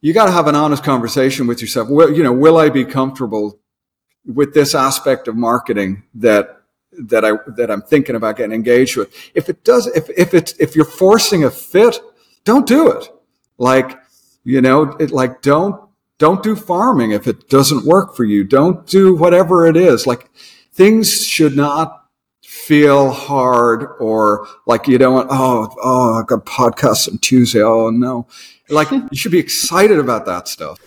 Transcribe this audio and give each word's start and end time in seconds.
you 0.00 0.12
got 0.12 0.26
to 0.26 0.32
have 0.32 0.46
an 0.46 0.54
honest 0.54 0.82
conversation 0.82 1.46
with 1.46 1.60
yourself. 1.60 1.88
Well, 1.88 2.12
you 2.12 2.22
know, 2.22 2.32
will 2.32 2.56
I 2.56 2.68
be 2.68 2.84
comfortable 2.84 3.58
with 4.26 4.54
this 4.54 4.74
aspect 4.74 5.28
of 5.28 5.36
marketing 5.36 6.04
that 6.14 6.62
that 6.92 7.24
I 7.24 7.32
that 7.56 7.70
I'm 7.70 7.82
thinking 7.82 8.16
about 8.16 8.36
getting 8.36 8.52
engaged 8.52 8.96
with? 8.96 9.14
If 9.34 9.48
it 9.48 9.64
does, 9.64 9.86
if 9.88 10.08
if 10.10 10.34
it's 10.34 10.52
if 10.58 10.74
you're 10.74 10.84
forcing 10.84 11.44
a 11.44 11.50
fit, 11.50 12.00
don't 12.44 12.66
do 12.66 12.90
it. 12.90 13.10
Like 13.58 13.98
you 14.44 14.60
know, 14.60 14.96
it, 14.98 15.10
like 15.10 15.42
don't 15.42 15.80
don't 16.18 16.42
do 16.42 16.56
farming 16.56 17.12
if 17.12 17.26
it 17.26 17.48
doesn't 17.48 17.84
work 17.84 18.14
for 18.14 18.24
you. 18.24 18.44
Don't 18.44 18.86
do 18.86 19.14
whatever 19.14 19.66
it 19.66 19.76
is. 19.76 20.06
Like 20.06 20.30
things 20.72 21.24
should 21.24 21.56
not 21.56 21.96
feel 22.42 23.10
hard 23.10 23.86
or 24.00 24.46
like 24.66 24.88
you 24.88 24.98
don't 24.98 25.28
oh, 25.30 25.74
oh, 25.82 26.20
I've 26.20 26.26
got 26.26 26.46
podcasts 26.46 27.10
on 27.10 27.18
Tuesday. 27.18 27.62
Oh 27.62 27.90
no. 27.90 28.26
Like 28.70 28.90
you 28.92 29.08
should 29.14 29.32
be 29.32 29.38
excited 29.38 29.98
about 29.98 30.26
that 30.26 30.46
stuff. 30.46 30.78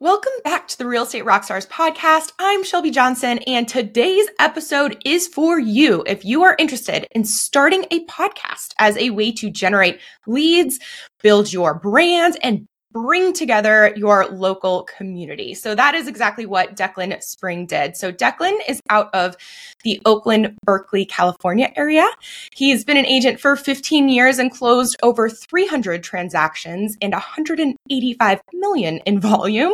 Welcome 0.00 0.32
back 0.42 0.66
to 0.68 0.76
the 0.76 0.86
Real 0.86 1.04
Estate 1.04 1.24
Rockstars 1.24 1.68
podcast. 1.68 2.32
I'm 2.40 2.64
Shelby 2.64 2.90
Johnson, 2.90 3.38
and 3.46 3.68
today's 3.68 4.26
episode 4.40 5.00
is 5.04 5.28
for 5.28 5.60
you 5.60 6.02
if 6.06 6.24
you 6.24 6.42
are 6.42 6.56
interested 6.58 7.06
in 7.12 7.24
starting 7.24 7.86
a 7.92 8.04
podcast 8.06 8.74
as 8.78 8.96
a 8.98 9.10
way 9.10 9.30
to 9.32 9.48
generate 9.48 10.00
leads, 10.26 10.80
build 11.22 11.52
your 11.52 11.74
brand, 11.74 12.36
and 12.42 12.66
bring 12.94 13.32
together 13.32 13.92
your 13.96 14.26
local 14.26 14.84
community. 14.84 15.52
So 15.52 15.74
that 15.74 15.96
is 15.96 16.06
exactly 16.06 16.46
what 16.46 16.76
Declan 16.76 17.20
Spring 17.22 17.66
did. 17.66 17.96
So 17.96 18.12
Declan 18.12 18.56
is 18.68 18.80
out 18.88 19.12
of 19.12 19.36
the 19.82 20.00
Oakland, 20.06 20.56
Berkeley, 20.64 21.04
California 21.04 21.72
area. 21.76 22.06
He's 22.52 22.84
been 22.84 22.96
an 22.96 23.04
agent 23.04 23.40
for 23.40 23.56
15 23.56 24.08
years 24.08 24.38
and 24.38 24.50
closed 24.50 24.96
over 25.02 25.28
300 25.28 26.04
transactions 26.04 26.96
and 27.02 27.12
185 27.12 28.40
million 28.52 28.98
in 28.98 29.20
volume. 29.20 29.72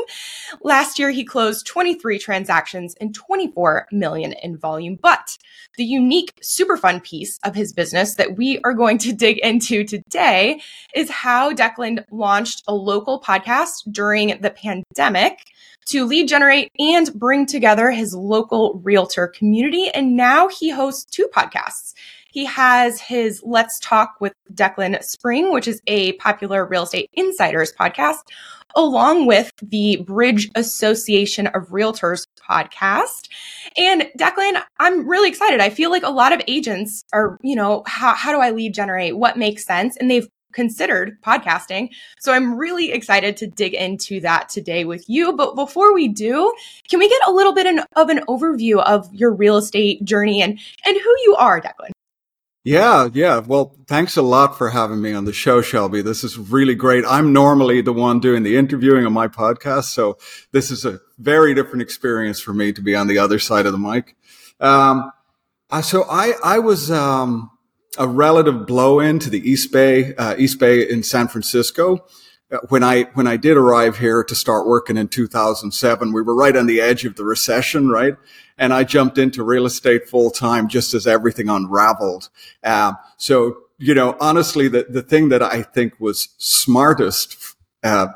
Last 0.62 0.98
year, 0.98 1.10
he 1.10 1.22
closed 1.22 1.66
23 1.66 2.18
transactions 2.18 2.94
and 3.02 3.14
24 3.14 3.88
million 3.92 4.32
in 4.32 4.56
volume. 4.56 4.98
But 5.00 5.36
the 5.80 5.84
unique 5.86 6.34
super 6.42 6.76
fun 6.76 7.00
piece 7.00 7.38
of 7.42 7.54
his 7.54 7.72
business 7.72 8.16
that 8.16 8.36
we 8.36 8.60
are 8.64 8.74
going 8.74 8.98
to 8.98 9.14
dig 9.14 9.38
into 9.38 9.82
today 9.82 10.60
is 10.94 11.08
how 11.08 11.52
Declan 11.54 12.04
launched 12.10 12.62
a 12.68 12.74
local 12.74 13.00
local 13.00 13.18
podcast 13.18 13.90
during 13.90 14.38
the 14.42 14.50
pandemic 14.50 15.38
to 15.86 16.04
lead 16.04 16.28
generate 16.28 16.70
and 16.78 17.10
bring 17.14 17.46
together 17.46 17.90
his 17.90 18.14
local 18.14 18.78
realtor 18.84 19.26
community. 19.26 19.88
And 19.88 20.18
now 20.18 20.48
he 20.48 20.68
hosts 20.68 21.06
two 21.06 21.28
podcasts. 21.34 21.94
He 22.32 22.44
has 22.44 23.00
his 23.00 23.42
Let's 23.44 23.78
Talk 23.80 24.14
with 24.20 24.32
Declan 24.52 25.02
Spring, 25.02 25.52
which 25.52 25.68
is 25.68 25.80
a 25.86 26.12
popular 26.14 26.64
real 26.64 26.84
estate 26.84 27.10
insiders 27.14 27.72
podcast, 27.72 28.18
along 28.76 29.26
with 29.26 29.50
the 29.62 30.02
Bridge 30.06 30.48
Association 30.54 31.48
of 31.48 31.68
Realtors 31.68 32.24
podcast. 32.48 33.28
And 33.76 34.08
Declan, 34.18 34.62
I'm 34.78 35.08
really 35.08 35.28
excited. 35.28 35.60
I 35.60 35.70
feel 35.70 35.90
like 35.90 36.04
a 36.04 36.10
lot 36.10 36.32
of 36.32 36.40
agents 36.46 37.04
are, 37.12 37.36
you 37.42 37.56
know, 37.56 37.82
how, 37.86 38.14
how 38.14 38.32
do 38.32 38.38
I 38.38 38.50
lead 38.50 38.74
generate? 38.74 39.16
What 39.16 39.36
makes 39.36 39.64
sense? 39.64 39.96
And 39.96 40.10
they've 40.10 40.28
considered 40.52 41.16
podcasting. 41.22 41.88
So 42.18 42.32
I'm 42.32 42.56
really 42.56 42.92
excited 42.92 43.36
to 43.38 43.46
dig 43.46 43.74
into 43.74 44.20
that 44.20 44.48
today 44.48 44.84
with 44.84 45.08
you. 45.08 45.32
But 45.32 45.54
before 45.54 45.94
we 45.94 46.08
do, 46.08 46.52
can 46.88 46.98
we 46.98 47.08
get 47.08 47.20
a 47.26 47.32
little 47.32 47.52
bit 47.52 47.66
of 47.96 48.08
an 48.08 48.20
overview 48.28 48.82
of 48.82 49.12
your 49.14 49.32
real 49.32 49.56
estate 49.56 50.04
journey 50.04 50.42
and, 50.42 50.58
and 50.84 50.96
who 50.96 51.16
you 51.24 51.36
are, 51.38 51.60
Declan? 51.60 51.90
Yeah, 52.62 53.08
yeah. 53.14 53.38
Well, 53.38 53.74
thanks 53.86 54.18
a 54.18 54.22
lot 54.22 54.58
for 54.58 54.68
having 54.68 55.00
me 55.00 55.14
on 55.14 55.24
the 55.24 55.32
show, 55.32 55.62
Shelby. 55.62 56.02
This 56.02 56.22
is 56.22 56.36
really 56.36 56.74
great. 56.74 57.04
I'm 57.08 57.32
normally 57.32 57.80
the 57.80 57.92
one 57.92 58.20
doing 58.20 58.42
the 58.42 58.56
interviewing 58.58 59.06
on 59.06 59.14
my 59.14 59.28
podcast. 59.28 59.84
So 59.84 60.18
this 60.52 60.70
is 60.70 60.84
a 60.84 61.00
very 61.18 61.54
different 61.54 61.80
experience 61.80 62.38
for 62.38 62.52
me 62.52 62.72
to 62.74 62.82
be 62.82 62.94
on 62.94 63.06
the 63.06 63.16
other 63.16 63.38
side 63.38 63.64
of 63.64 63.72
the 63.72 63.78
mic. 63.78 64.14
Um, 64.60 65.10
so 65.82 66.04
I, 66.10 66.34
I 66.44 66.58
was, 66.58 66.90
um, 66.90 67.50
a 67.98 68.06
relative 68.06 68.66
blow 68.66 69.00
in 69.00 69.18
to 69.20 69.30
the 69.30 69.40
East 69.50 69.72
Bay, 69.72 70.14
uh, 70.14 70.34
East 70.38 70.58
Bay 70.58 70.88
in 70.88 71.02
San 71.02 71.28
Francisco. 71.28 72.04
When 72.68 72.82
I, 72.82 73.04
when 73.14 73.28
I 73.28 73.36
did 73.36 73.56
arrive 73.56 73.98
here 73.98 74.24
to 74.24 74.34
start 74.34 74.66
working 74.66 74.96
in 74.96 75.06
2007, 75.06 76.12
we 76.12 76.22
were 76.22 76.34
right 76.34 76.56
on 76.56 76.66
the 76.66 76.80
edge 76.80 77.04
of 77.04 77.14
the 77.14 77.24
recession, 77.24 77.88
right? 77.88 78.16
And 78.58 78.74
I 78.74 78.82
jumped 78.82 79.18
into 79.18 79.44
real 79.44 79.66
estate 79.66 80.08
full 80.08 80.30
time 80.30 80.68
just 80.68 80.92
as 80.92 81.06
everything 81.06 81.48
unraveled. 81.48 82.28
Uh, 82.64 82.94
so, 83.16 83.58
you 83.78 83.94
know, 83.94 84.16
honestly, 84.20 84.66
the, 84.66 84.86
the 84.88 85.02
thing 85.02 85.28
that 85.28 85.42
I 85.42 85.62
think 85.62 86.00
was 86.00 86.30
smartest, 86.38 87.56
uh, 87.84 88.08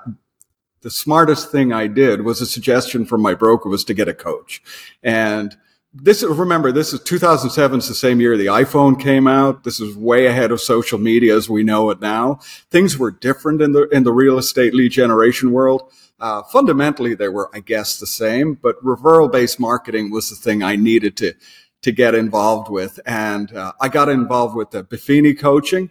the 0.80 0.90
smartest 0.90 1.52
thing 1.52 1.72
I 1.72 1.86
did 1.86 2.22
was 2.22 2.40
a 2.40 2.46
suggestion 2.46 3.06
from 3.06 3.22
my 3.22 3.34
broker 3.34 3.68
was 3.68 3.84
to 3.84 3.94
get 3.94 4.08
a 4.08 4.14
coach. 4.14 4.62
And 5.02 5.56
this 5.94 6.24
remember 6.24 6.72
this 6.72 6.92
is 6.92 7.00
2007 7.00 7.78
is 7.78 7.86
the 7.86 7.94
same 7.94 8.20
year 8.20 8.36
the 8.36 8.46
iphone 8.46 9.00
came 9.00 9.28
out 9.28 9.62
this 9.62 9.78
is 9.78 9.96
way 9.96 10.26
ahead 10.26 10.50
of 10.50 10.60
social 10.60 10.98
media 10.98 11.36
as 11.36 11.48
we 11.48 11.62
know 11.62 11.88
it 11.90 12.00
now 12.00 12.34
things 12.68 12.98
were 12.98 13.12
different 13.12 13.62
in 13.62 13.72
the 13.72 13.88
in 13.90 14.02
the 14.02 14.12
real 14.12 14.36
estate 14.36 14.74
lead 14.74 14.90
generation 14.90 15.52
world 15.52 15.92
uh, 16.18 16.42
fundamentally 16.44 17.14
they 17.14 17.28
were 17.28 17.48
i 17.54 17.60
guess 17.60 17.98
the 17.98 18.08
same 18.08 18.54
but 18.54 18.82
referral 18.82 19.30
based 19.30 19.60
marketing 19.60 20.10
was 20.10 20.30
the 20.30 20.36
thing 20.36 20.64
i 20.64 20.74
needed 20.74 21.16
to 21.16 21.32
to 21.80 21.92
get 21.92 22.12
involved 22.14 22.68
with 22.68 22.98
and 23.06 23.52
uh, 23.52 23.72
i 23.80 23.88
got 23.88 24.08
involved 24.08 24.56
with 24.56 24.72
the 24.72 24.82
buffini 24.82 25.38
coaching 25.38 25.90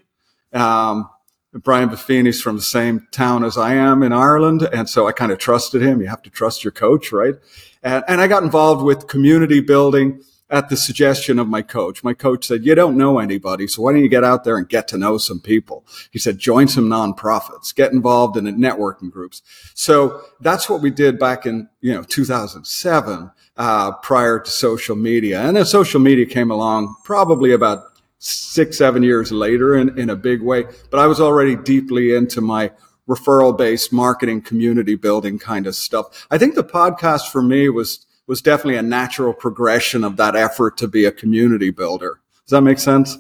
um, 0.52 1.09
Brian 1.56 1.90
Buffini's 1.90 2.41
from 2.41 2.56
the 2.56 2.64
same 2.64 3.08
town 3.12 3.44
as 3.44 3.58
I 3.58 3.75
am 3.75 4.02
in 4.02 4.12
Ireland. 4.12 4.68
And 4.74 4.90
so 4.90 5.08
I 5.08 5.12
kind 5.12 5.31
of 5.31 5.38
trusted 5.38 5.84
him. 5.84 6.02
You 6.02 6.08
have 6.08 6.24
to 6.24 6.31
trust 6.31 6.64
your 6.64 6.72
coach, 6.72 7.12
right? 7.12 7.35
And, 7.83 8.03
and 8.07 8.21
I 8.21 8.27
got 8.27 8.44
involved 8.44 8.83
with 8.83 9.07
community 9.07 9.59
building 9.59 10.21
at 10.49 10.69
the 10.69 10.77
suggestion 10.77 11.39
of 11.39 11.47
my 11.47 11.63
coach. 11.63 12.03
My 12.03 12.13
coach 12.13 12.45
said, 12.45 12.63
you 12.63 12.75
don't 12.75 12.95
know 12.95 13.17
anybody. 13.17 13.66
So 13.66 13.81
why 13.81 13.94
don't 13.94 14.03
you 14.03 14.07
get 14.07 14.23
out 14.23 14.44
there 14.44 14.55
and 14.55 14.69
get 14.69 14.88
to 14.89 14.97
know 14.97 15.17
some 15.17 15.39
people? 15.39 15.83
He 16.11 16.19
said, 16.19 16.38
join 16.38 16.67
some 16.67 16.88
nonprofits, 16.88 17.73
get 17.73 17.91
involved 17.91 18.38
in 18.38 18.45
networking 18.45 19.09
groups. 19.09 19.41
So 19.73 20.22
that's 20.41 20.69
what 20.69 20.81
we 20.81 20.91
did 20.91 21.17
back 21.17 21.47
in, 21.47 21.69
you 21.81 21.93
know, 21.93 22.03
2007, 22.03 23.31
uh, 23.57 23.91
prior 23.93 24.39
to 24.39 24.49
social 24.49 24.95
media. 24.95 25.41
And 25.41 25.57
then 25.57 25.66
social 25.66 25.99
media 25.99 26.27
came 26.27 26.51
along 26.51 26.95
probably 27.03 27.51
about 27.51 27.85
six, 28.19 28.77
seven 28.77 29.01
years 29.01 29.31
later 29.31 29.75
in, 29.75 29.97
in 29.97 30.11
a 30.11 30.16
big 30.16 30.41
way. 30.41 30.66
But 30.91 30.99
I 30.99 31.07
was 31.07 31.19
already 31.19 31.55
deeply 31.55 32.13
into 32.13 32.41
my 32.41 32.72
referral 33.08 33.58
based 33.58 33.91
marketing, 33.91 34.41
community 34.41 34.96
building 34.96 35.40
kind 35.40 35.68
of 35.68 35.75
stuff. 35.75 36.28
I 36.31 36.38
think 36.38 36.56
the 36.56 36.64
podcast 36.64 37.31
for 37.31 37.41
me 37.41 37.69
was, 37.69 38.06
was 38.28 38.41
definitely 38.41 38.78
a 38.78 38.84
natural 38.84 39.34
progression 39.34 40.03
of 40.03 40.18
that 40.18 40.36
effort 40.36 40.78
to 40.78 40.88
be 40.88 41.06
a 41.06 41.12
community 41.12 41.69
builder. 41.69 42.19
Does 42.46 42.52
that 42.52 42.62
make 42.62 42.80
sense? 42.80 43.18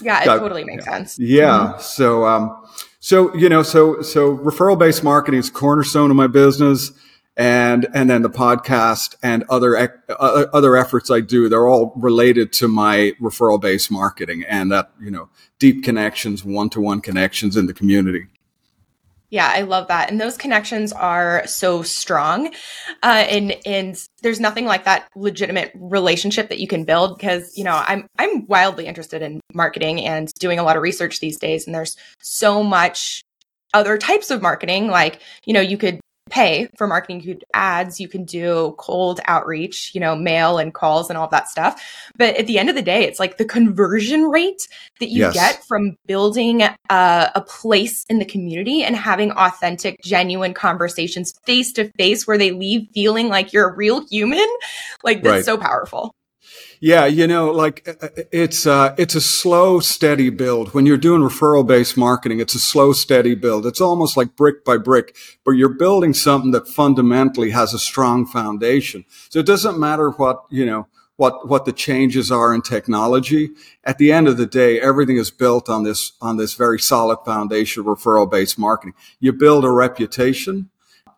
Yeah, 0.00 0.22
it 0.22 0.26
totally 0.26 0.64
makes 0.64 0.84
sense. 0.84 1.18
Yeah. 1.18 1.74
Mm-hmm. 1.74 1.80
So, 1.80 2.26
um, 2.26 2.66
so, 3.00 3.34
you 3.34 3.48
know, 3.48 3.62
so, 3.62 4.02
so 4.02 4.36
referral 4.36 4.78
based 4.78 5.04
marketing 5.04 5.40
is 5.40 5.50
cornerstone 5.50 6.10
of 6.10 6.16
my 6.16 6.26
business 6.26 6.92
and, 7.36 7.86
and 7.94 8.08
then 8.08 8.22
the 8.22 8.30
podcast 8.30 9.16
and 9.22 9.44
other, 9.48 9.76
uh, 10.08 10.46
other 10.52 10.76
efforts 10.76 11.10
I 11.10 11.20
do, 11.20 11.48
they're 11.48 11.68
all 11.68 11.92
related 11.96 12.52
to 12.54 12.68
my 12.68 13.12
referral 13.20 13.60
based 13.60 13.90
marketing 13.90 14.44
and 14.48 14.70
that, 14.72 14.90
you 15.00 15.10
know, 15.10 15.28
deep 15.58 15.84
connections, 15.84 16.44
one 16.44 16.70
to 16.70 16.80
one 16.80 17.00
connections 17.00 17.56
in 17.56 17.66
the 17.66 17.74
community. 17.74 18.26
Yeah, 19.30 19.50
I 19.52 19.62
love 19.62 19.88
that. 19.88 20.10
And 20.10 20.20
those 20.20 20.36
connections 20.36 20.92
are 20.92 21.44
so 21.46 21.82
strong. 21.82 22.54
Uh, 23.02 23.24
and 23.28 23.56
and 23.66 24.00
there's 24.22 24.38
nothing 24.38 24.64
like 24.64 24.84
that 24.84 25.08
legitimate 25.16 25.72
relationship 25.74 26.48
that 26.50 26.60
you 26.60 26.68
can 26.68 26.84
build 26.84 27.18
because, 27.18 27.56
you 27.56 27.64
know, 27.64 27.82
I'm 27.86 28.06
I'm 28.18 28.46
wildly 28.46 28.86
interested 28.86 29.22
in 29.22 29.40
marketing 29.52 30.04
and 30.04 30.32
doing 30.38 30.58
a 30.58 30.62
lot 30.62 30.76
of 30.76 30.82
research 30.82 31.20
these 31.20 31.38
days. 31.38 31.66
And 31.66 31.74
there's 31.74 31.96
so 32.20 32.62
much 32.62 33.22
other 33.72 33.98
types 33.98 34.30
of 34.30 34.40
marketing. 34.40 34.88
Like, 34.88 35.20
you 35.44 35.52
know, 35.52 35.60
you 35.60 35.76
could 35.76 36.00
pay 36.30 36.68
for 36.76 36.86
marketing. 36.86 37.20
You 37.20 37.34
could 37.34 37.44
ads, 37.54 38.00
you 38.00 38.08
can 38.08 38.24
do 38.24 38.74
cold 38.78 39.20
outreach, 39.26 39.92
you 39.94 40.00
know, 40.00 40.16
mail 40.16 40.58
and 40.58 40.72
calls 40.72 41.10
and 41.10 41.16
all 41.16 41.26
of 41.26 41.30
that 41.30 41.48
stuff. 41.48 41.82
But 42.16 42.36
at 42.36 42.46
the 42.46 42.58
end 42.58 42.68
of 42.68 42.74
the 42.74 42.82
day, 42.82 43.04
it's 43.04 43.20
like 43.20 43.36
the 43.36 43.44
conversion 43.44 44.24
rate 44.24 44.68
that 45.00 45.10
you 45.10 45.20
yes. 45.20 45.34
get 45.34 45.64
from 45.64 45.96
building 46.06 46.62
a, 46.62 46.76
a 46.90 47.44
place 47.46 48.04
in 48.08 48.18
the 48.18 48.24
community 48.24 48.82
and 48.82 48.96
having 48.96 49.32
authentic, 49.32 50.00
genuine 50.02 50.54
conversations 50.54 51.34
face 51.44 51.72
to 51.72 51.90
face 51.92 52.26
where 52.26 52.38
they 52.38 52.52
leave 52.52 52.88
feeling 52.94 53.28
like 53.28 53.52
you're 53.52 53.68
a 53.68 53.74
real 53.74 54.06
human. 54.08 54.46
Like 55.02 55.22
that's 55.22 55.34
right. 55.34 55.44
so 55.44 55.58
powerful. 55.58 56.14
Yeah, 56.84 57.06
you 57.06 57.26
know, 57.26 57.50
like 57.50 57.88
uh, 57.88 57.94
uh, 58.02 58.08
it's 58.30 58.66
uh, 58.66 58.94
it's 58.98 59.14
a 59.14 59.20
slow, 59.22 59.80
steady 59.80 60.28
build. 60.28 60.74
When 60.74 60.84
you're 60.84 60.98
doing 60.98 61.22
referral 61.22 61.66
based 61.66 61.96
marketing, 61.96 62.40
it's 62.40 62.54
a 62.54 62.58
slow, 62.58 62.92
steady 62.92 63.34
build. 63.34 63.64
It's 63.64 63.80
almost 63.80 64.18
like 64.18 64.36
brick 64.36 64.66
by 64.66 64.76
brick, 64.76 65.16
but 65.46 65.52
you're 65.52 65.70
building 65.70 66.12
something 66.12 66.50
that 66.50 66.68
fundamentally 66.68 67.52
has 67.52 67.72
a 67.72 67.78
strong 67.78 68.26
foundation. 68.26 69.06
So 69.30 69.38
it 69.38 69.46
doesn't 69.46 69.78
matter 69.80 70.10
what 70.10 70.44
you 70.50 70.66
know 70.66 70.86
what 71.16 71.48
what 71.48 71.64
the 71.64 71.72
changes 71.72 72.30
are 72.30 72.52
in 72.54 72.60
technology. 72.60 73.52
At 73.84 73.96
the 73.96 74.12
end 74.12 74.28
of 74.28 74.36
the 74.36 74.44
day, 74.44 74.78
everything 74.78 75.16
is 75.16 75.30
built 75.30 75.70
on 75.70 75.84
this 75.84 76.12
on 76.20 76.36
this 76.36 76.52
very 76.52 76.78
solid 76.78 77.20
foundation 77.24 77.80
of 77.80 77.86
referral 77.86 78.30
based 78.30 78.58
marketing. 78.58 78.92
You 79.20 79.32
build 79.32 79.64
a 79.64 79.70
reputation. 79.70 80.68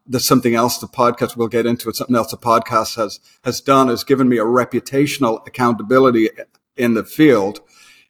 That's 0.08 0.24
something 0.24 0.54
else 0.54 0.78
the 0.78 0.86
podcast 0.86 1.36
we'll 1.36 1.48
get 1.48 1.66
into 1.66 1.88
it. 1.88 1.96
Something 1.96 2.16
else 2.16 2.30
the 2.30 2.36
podcast 2.36 2.96
has 2.96 3.20
has 3.44 3.60
done 3.60 3.90
is 3.90 4.04
given 4.04 4.28
me 4.28 4.38
a 4.38 4.44
reputational 4.44 5.46
accountability 5.46 6.30
in 6.76 6.94
the 6.94 7.04
field. 7.04 7.60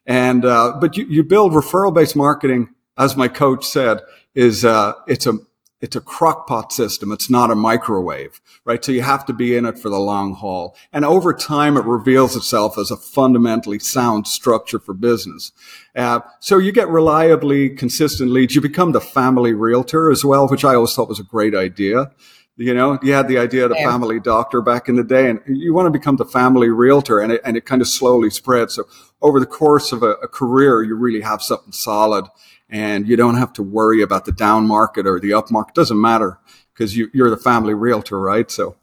And 0.05 0.45
uh, 0.45 0.77
but 0.79 0.95
you, 0.97 1.05
you 1.05 1.23
build 1.23 1.53
referral 1.53 1.93
based 1.93 2.15
marketing, 2.15 2.69
as 2.97 3.17
my 3.17 3.27
coach 3.27 3.65
said, 3.65 4.01
is 4.35 4.63
uh, 4.63 4.93
it's 5.07 5.27
a 5.27 5.39
it's 5.79 5.95
a 5.95 6.01
crockpot 6.01 6.71
system. 6.71 7.11
It's 7.11 7.29
not 7.29 7.51
a 7.51 7.55
microwave, 7.55 8.41
right? 8.65 8.83
So 8.83 8.91
you 8.91 9.03
have 9.03 9.25
to 9.27 9.33
be 9.33 9.55
in 9.55 9.65
it 9.65 9.77
for 9.77 9.89
the 9.89 9.99
long 9.99 10.33
haul. 10.33 10.75
And 10.91 11.05
over 11.05 11.33
time, 11.33 11.77
it 11.77 11.85
reveals 11.85 12.35
itself 12.35 12.77
as 12.79 12.89
a 12.89 12.97
fundamentally 12.97 13.77
sound 13.77 14.27
structure 14.27 14.79
for 14.79 14.93
business. 14.93 15.51
Uh, 15.95 16.21
so 16.39 16.57
you 16.57 16.71
get 16.71 16.89
reliably 16.89 17.69
consistent 17.69 18.31
leads. 18.31 18.55
You 18.55 18.61
become 18.61 18.91
the 18.91 19.01
family 19.01 19.53
realtor 19.53 20.09
as 20.09 20.25
well, 20.25 20.47
which 20.47 20.65
I 20.65 20.73
always 20.73 20.93
thought 20.95 21.09
was 21.09 21.19
a 21.19 21.23
great 21.23 21.53
idea. 21.53 22.11
You 22.59 22.73
know, 22.73 22.97
you 23.03 23.13
had 23.13 23.27
the 23.27 23.37
idea 23.37 23.65
of 23.65 23.69
the 23.69 23.77
yeah. 23.77 23.91
family 23.91 24.19
doctor 24.19 24.63
back 24.63 24.89
in 24.89 24.95
the 24.95 25.03
day 25.03 25.29
and 25.29 25.39
you 25.45 25.75
want 25.75 25.85
to 25.85 25.91
become 25.91 26.15
the 26.15 26.25
family 26.25 26.69
realtor 26.69 27.19
and 27.19 27.33
it, 27.33 27.41
and 27.45 27.55
it 27.55 27.65
kind 27.67 27.83
of 27.83 27.87
slowly 27.87 28.31
spreads. 28.31 28.73
So 28.73 28.85
over 29.21 29.39
the 29.39 29.45
course 29.45 29.91
of 29.91 30.01
a, 30.01 30.13
a 30.13 30.27
career, 30.27 30.81
you 30.81 30.95
really 30.95 31.21
have 31.21 31.43
something 31.43 31.71
solid 31.71 32.25
and 32.69 33.07
you 33.07 33.15
don't 33.15 33.35
have 33.35 33.53
to 33.53 33.63
worry 33.63 34.01
about 34.01 34.25
the 34.25 34.31
down 34.31 34.67
market 34.67 35.07
or 35.07 35.19
the 35.19 35.33
up 35.33 35.49
market. 35.51 35.75
Doesn't 35.75 35.99
matter 35.99 36.39
because 36.73 36.95
you, 36.95 37.09
are 37.21 37.29
the 37.29 37.37
family 37.37 37.73
realtor, 37.73 38.19
right? 38.19 38.49
So 38.49 38.75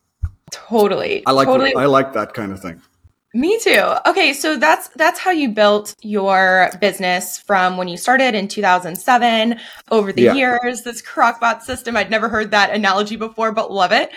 totally, 0.51 1.25
I 1.27 1.33
like 1.33 1.47
totally. 1.47 1.75
I 1.75 1.87
like 1.87 2.13
that 2.15 2.35
kind 2.35 2.53
of 2.53 2.61
thing. 2.61 2.81
Me 3.37 3.59
too. 3.59 3.93
Okay, 4.07 4.33
so 4.33 4.57
that's 4.57 4.89
that's 4.89 5.19
how 5.19 5.33
you 5.33 5.49
built 5.49 5.97
your 6.03 6.71
business 6.81 7.37
from 7.37 7.77
when 7.77 7.89
you 7.89 7.97
started 7.97 8.37
in 8.37 8.47
2007 8.47 9.59
over 9.91 10.13
the 10.13 10.23
yeah. 10.23 10.35
years. 10.35 10.83
This 10.83 11.03
crockpot 11.03 11.63
system, 11.63 11.97
I'd 11.97 12.11
never 12.11 12.29
heard 12.29 12.53
that 12.53 12.71
analogy 12.71 13.17
before, 13.17 13.51
but 13.51 13.73
love 13.73 13.91
it. 13.91 14.11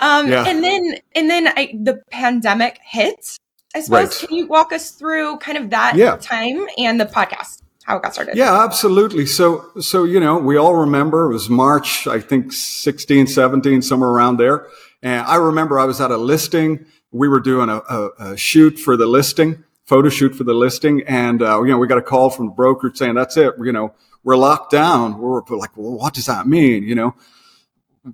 Um, 0.00 0.30
yeah. 0.30 0.46
And 0.46 0.64
then 0.64 0.96
and 1.14 1.28
then 1.28 1.48
I, 1.48 1.74
the 1.82 2.00
pandemic 2.10 2.80
hit. 2.82 3.38
I 3.74 3.80
suppose. 3.80 4.22
Right. 4.22 4.28
Can 4.28 4.36
you 4.36 4.46
walk 4.46 4.72
us 4.72 4.90
through 4.90 5.38
kind 5.38 5.56
of 5.56 5.70
that 5.70 5.96
yeah. 5.96 6.16
time 6.16 6.66
and 6.78 7.00
the 7.00 7.06
podcast? 7.06 7.61
How 7.84 7.96
it 7.96 8.02
got 8.02 8.14
started. 8.14 8.36
Yeah, 8.36 8.62
absolutely. 8.64 9.26
So, 9.26 9.70
so, 9.80 10.04
you 10.04 10.20
know, 10.20 10.38
we 10.38 10.56
all 10.56 10.74
remember 10.76 11.30
it 11.30 11.32
was 11.32 11.48
March, 11.50 12.06
I 12.06 12.20
think 12.20 12.52
16, 12.52 13.26
17, 13.26 13.82
somewhere 13.82 14.10
around 14.10 14.36
there. 14.38 14.68
And 15.02 15.26
I 15.26 15.36
remember 15.36 15.78
I 15.78 15.84
was 15.84 16.00
at 16.00 16.10
a 16.10 16.16
listing. 16.16 16.86
We 17.10 17.28
were 17.28 17.40
doing 17.40 17.68
a, 17.68 17.78
a, 17.78 18.10
a 18.18 18.36
shoot 18.36 18.78
for 18.78 18.96
the 18.96 19.06
listing, 19.06 19.64
photo 19.84 20.08
shoot 20.08 20.34
for 20.34 20.44
the 20.44 20.54
listing. 20.54 21.02
And, 21.06 21.42
uh, 21.42 21.60
you 21.62 21.70
know, 21.70 21.78
we 21.78 21.88
got 21.88 21.98
a 21.98 22.02
call 22.02 22.30
from 22.30 22.46
the 22.46 22.52
broker 22.52 22.90
saying, 22.94 23.14
that's 23.14 23.36
it. 23.36 23.54
You 23.60 23.72
know, 23.72 23.94
we're 24.22 24.36
locked 24.36 24.70
down. 24.70 25.18
We're 25.18 25.42
like, 25.50 25.76
well, 25.76 25.98
what 25.98 26.14
does 26.14 26.26
that 26.26 26.46
mean? 26.46 26.84
You 26.84 26.94
know, 26.94 27.16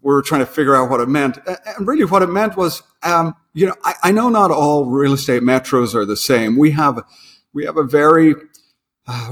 we 0.02 0.14
are 0.14 0.22
trying 0.22 0.40
to 0.40 0.46
figure 0.46 0.74
out 0.74 0.90
what 0.90 1.00
it 1.00 1.08
meant. 1.08 1.38
And 1.46 1.86
really 1.86 2.04
what 2.04 2.22
it 2.22 2.28
meant 2.28 2.56
was, 2.56 2.82
um, 3.02 3.34
you 3.52 3.66
know, 3.66 3.74
I, 3.84 3.94
I 4.04 4.12
know 4.12 4.28
not 4.28 4.50
all 4.50 4.86
real 4.86 5.12
estate 5.12 5.42
metros 5.42 5.94
are 5.94 6.04
the 6.04 6.16
same. 6.16 6.56
We 6.56 6.72
have, 6.72 7.04
we 7.52 7.64
have 7.64 7.76
a 7.76 7.84
very, 7.84 8.34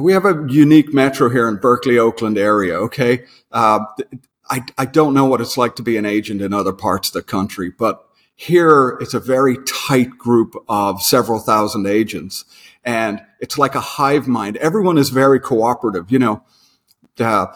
we 0.00 0.12
have 0.12 0.24
a 0.24 0.46
unique 0.48 0.92
metro 0.94 1.28
here 1.28 1.48
in 1.48 1.56
Berkeley, 1.56 1.98
Oakland 1.98 2.38
area. 2.38 2.74
Okay. 2.74 3.24
Uh, 3.52 3.80
I, 4.48 4.62
I 4.78 4.86
don't 4.86 5.14
know 5.14 5.24
what 5.24 5.40
it's 5.40 5.56
like 5.56 5.76
to 5.76 5.82
be 5.82 5.96
an 5.96 6.06
agent 6.06 6.40
in 6.40 6.52
other 6.52 6.72
parts 6.72 7.08
of 7.08 7.14
the 7.14 7.22
country, 7.22 7.70
but 7.70 8.08
here 8.34 8.98
it's 9.00 9.14
a 9.14 9.20
very 9.20 9.56
tight 9.66 10.18
group 10.18 10.54
of 10.68 11.02
several 11.02 11.38
thousand 11.40 11.86
agents 11.86 12.44
and 12.84 13.20
it's 13.40 13.58
like 13.58 13.74
a 13.74 13.80
hive 13.80 14.28
mind. 14.28 14.56
Everyone 14.58 14.96
is 14.98 15.10
very 15.10 15.40
cooperative. 15.40 16.10
You 16.10 16.20
know, 16.20 16.42
uh, 17.18 17.46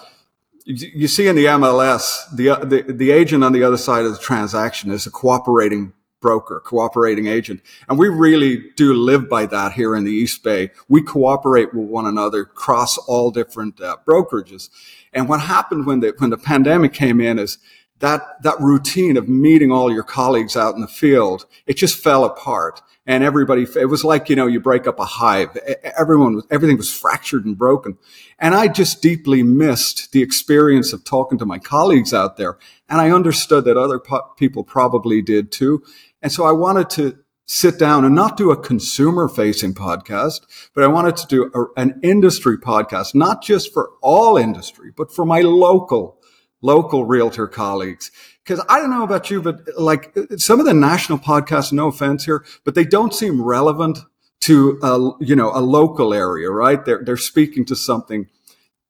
you, 0.64 1.06
see 1.06 1.28
in 1.28 1.36
the 1.36 1.46
MLS, 1.46 2.24
the, 2.34 2.54
the, 2.64 2.92
the 2.92 3.10
agent 3.12 3.44
on 3.44 3.52
the 3.52 3.62
other 3.62 3.76
side 3.76 4.04
of 4.04 4.12
the 4.12 4.18
transaction 4.18 4.90
is 4.90 5.06
a 5.06 5.10
cooperating 5.10 5.92
broker, 6.20 6.60
cooperating 6.64 7.26
agent. 7.26 7.62
And 7.88 7.98
we 7.98 8.08
really 8.08 8.70
do 8.76 8.92
live 8.94 9.28
by 9.28 9.46
that 9.46 9.72
here 9.72 9.94
in 9.96 10.04
the 10.04 10.12
East 10.12 10.42
Bay. 10.42 10.70
We 10.88 11.02
cooperate 11.02 11.74
with 11.74 11.88
one 11.88 12.06
another 12.06 12.42
across 12.42 12.98
all 12.98 13.30
different 13.30 13.80
uh, 13.80 13.96
brokerages. 14.06 14.68
And 15.12 15.28
what 15.28 15.40
happened 15.40 15.86
when 15.86 16.00
the, 16.00 16.14
when 16.18 16.30
the 16.30 16.38
pandemic 16.38 16.92
came 16.92 17.20
in 17.20 17.38
is 17.38 17.58
that, 18.00 18.42
that 18.42 18.60
routine 18.60 19.16
of 19.16 19.28
meeting 19.28 19.70
all 19.70 19.92
your 19.92 20.02
colleagues 20.02 20.56
out 20.56 20.74
in 20.74 20.80
the 20.80 20.88
field, 20.88 21.46
it 21.66 21.76
just 21.76 22.02
fell 22.02 22.24
apart. 22.24 22.80
And 23.06 23.24
everybody, 23.24 23.66
it 23.76 23.86
was 23.86 24.04
like, 24.04 24.28
you 24.28 24.36
know, 24.36 24.46
you 24.46 24.60
break 24.60 24.86
up 24.86 25.00
a 25.00 25.04
hive. 25.04 25.56
Everyone, 25.98 26.42
everything 26.50 26.76
was 26.76 26.92
fractured 26.92 27.44
and 27.44 27.58
broken. 27.58 27.98
And 28.38 28.54
I 28.54 28.68
just 28.68 29.02
deeply 29.02 29.42
missed 29.42 30.12
the 30.12 30.22
experience 30.22 30.92
of 30.92 31.04
talking 31.04 31.38
to 31.38 31.46
my 31.46 31.58
colleagues 31.58 32.14
out 32.14 32.36
there. 32.36 32.58
And 32.88 33.00
I 33.00 33.10
understood 33.10 33.64
that 33.64 33.76
other 33.76 33.98
po- 33.98 34.32
people 34.36 34.64
probably 34.64 35.22
did 35.22 35.50
too. 35.50 35.82
And 36.22 36.30
so 36.30 36.44
I 36.44 36.52
wanted 36.52 36.90
to 36.90 37.18
sit 37.46 37.80
down 37.80 38.04
and 38.04 38.14
not 38.14 38.36
do 38.36 38.52
a 38.52 38.56
consumer 38.56 39.28
facing 39.28 39.74
podcast, 39.74 40.42
but 40.72 40.84
I 40.84 40.86
wanted 40.86 41.16
to 41.16 41.26
do 41.26 41.50
a, 41.52 41.80
an 41.80 41.98
industry 42.00 42.56
podcast, 42.56 43.12
not 43.12 43.42
just 43.42 43.72
for 43.72 43.90
all 44.00 44.36
industry, 44.36 44.92
but 44.96 45.12
for 45.12 45.24
my 45.24 45.40
local, 45.40 46.20
local 46.62 47.04
realtor 47.06 47.48
colleagues. 47.48 48.12
Cause 48.46 48.64
I 48.68 48.78
don't 48.78 48.90
know 48.90 49.02
about 49.02 49.30
you, 49.30 49.42
but 49.42 49.62
like 49.76 50.16
some 50.36 50.60
of 50.60 50.66
the 50.66 50.74
national 50.74 51.18
podcasts, 51.18 51.72
no 51.72 51.88
offense 51.88 52.24
here, 52.24 52.44
but 52.64 52.76
they 52.76 52.84
don't 52.84 53.12
seem 53.12 53.42
relevant 53.42 53.98
to 54.42 54.78
a, 54.82 55.10
you 55.20 55.34
know, 55.34 55.50
a 55.52 55.60
local 55.60 56.14
area, 56.14 56.50
right? 56.50 56.84
They're, 56.84 57.02
they're 57.04 57.16
speaking 57.16 57.64
to 57.66 57.74
something 57.74 58.28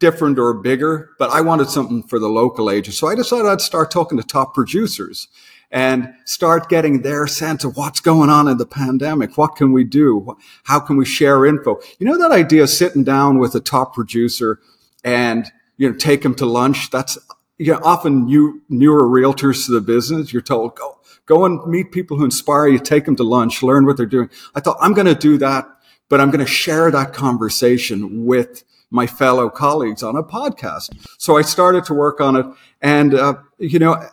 different 0.00 0.38
or 0.38 0.54
bigger, 0.54 1.10
but 1.18 1.30
I 1.30 1.40
wanted 1.40 1.68
something 1.68 2.02
for 2.02 2.18
the 2.18 2.28
local 2.28 2.70
agents. 2.70 2.98
So 2.98 3.06
I 3.06 3.14
decided 3.14 3.46
I'd 3.46 3.60
start 3.62 3.90
talking 3.90 4.18
to 4.18 4.24
top 4.24 4.54
producers 4.54 5.28
and 5.70 6.12
start 6.24 6.68
getting 6.68 7.02
their 7.02 7.26
sense 7.26 7.64
of 7.64 7.76
what's 7.76 8.00
going 8.00 8.28
on 8.28 8.48
in 8.48 8.58
the 8.58 8.66
pandemic. 8.66 9.38
What 9.38 9.54
can 9.56 9.72
we 9.72 9.84
do? 9.84 10.36
How 10.64 10.80
can 10.80 10.96
we 10.96 11.04
share 11.04 11.46
info? 11.46 11.80
You 11.98 12.06
know, 12.06 12.18
that 12.18 12.32
idea 12.32 12.64
of 12.64 12.70
sitting 12.70 13.04
down 13.04 13.38
with 13.38 13.54
a 13.54 13.60
top 13.60 13.94
producer 13.94 14.58
and, 15.04 15.50
you 15.76 15.88
know, 15.88 15.96
take 15.96 16.22
them 16.22 16.34
to 16.36 16.46
lunch. 16.46 16.90
That's, 16.90 17.18
you 17.58 17.72
know, 17.72 17.80
often 17.84 18.28
you 18.28 18.62
newer 18.68 19.02
realtors 19.02 19.66
to 19.66 19.72
the 19.72 19.80
business, 19.80 20.32
you're 20.32 20.42
told, 20.42 20.76
go, 20.76 20.98
go 21.26 21.44
and 21.44 21.64
meet 21.66 21.92
people 21.92 22.16
who 22.16 22.24
inspire 22.24 22.66
you, 22.66 22.78
take 22.78 23.04
them 23.04 23.16
to 23.16 23.22
lunch, 23.22 23.62
learn 23.62 23.86
what 23.86 23.96
they're 23.96 24.06
doing. 24.06 24.30
I 24.54 24.60
thought 24.60 24.78
I'm 24.80 24.94
going 24.94 25.06
to 25.06 25.14
do 25.14 25.38
that, 25.38 25.66
but 26.10 26.20
I'm 26.20 26.30
going 26.30 26.44
to 26.44 26.52
share 26.52 26.90
that 26.90 27.14
conversation 27.14 28.26
with 28.26 28.64
my 28.90 29.06
fellow 29.06 29.48
colleagues 29.48 30.02
on 30.02 30.16
a 30.16 30.22
podcast. 30.22 30.90
So 31.16 31.38
I 31.38 31.42
started 31.42 31.84
to 31.84 31.94
work 31.94 32.20
on 32.20 32.36
it. 32.36 32.46
And, 32.82 33.14
uh, 33.14 33.34
you 33.58 33.78
know, 33.78 34.04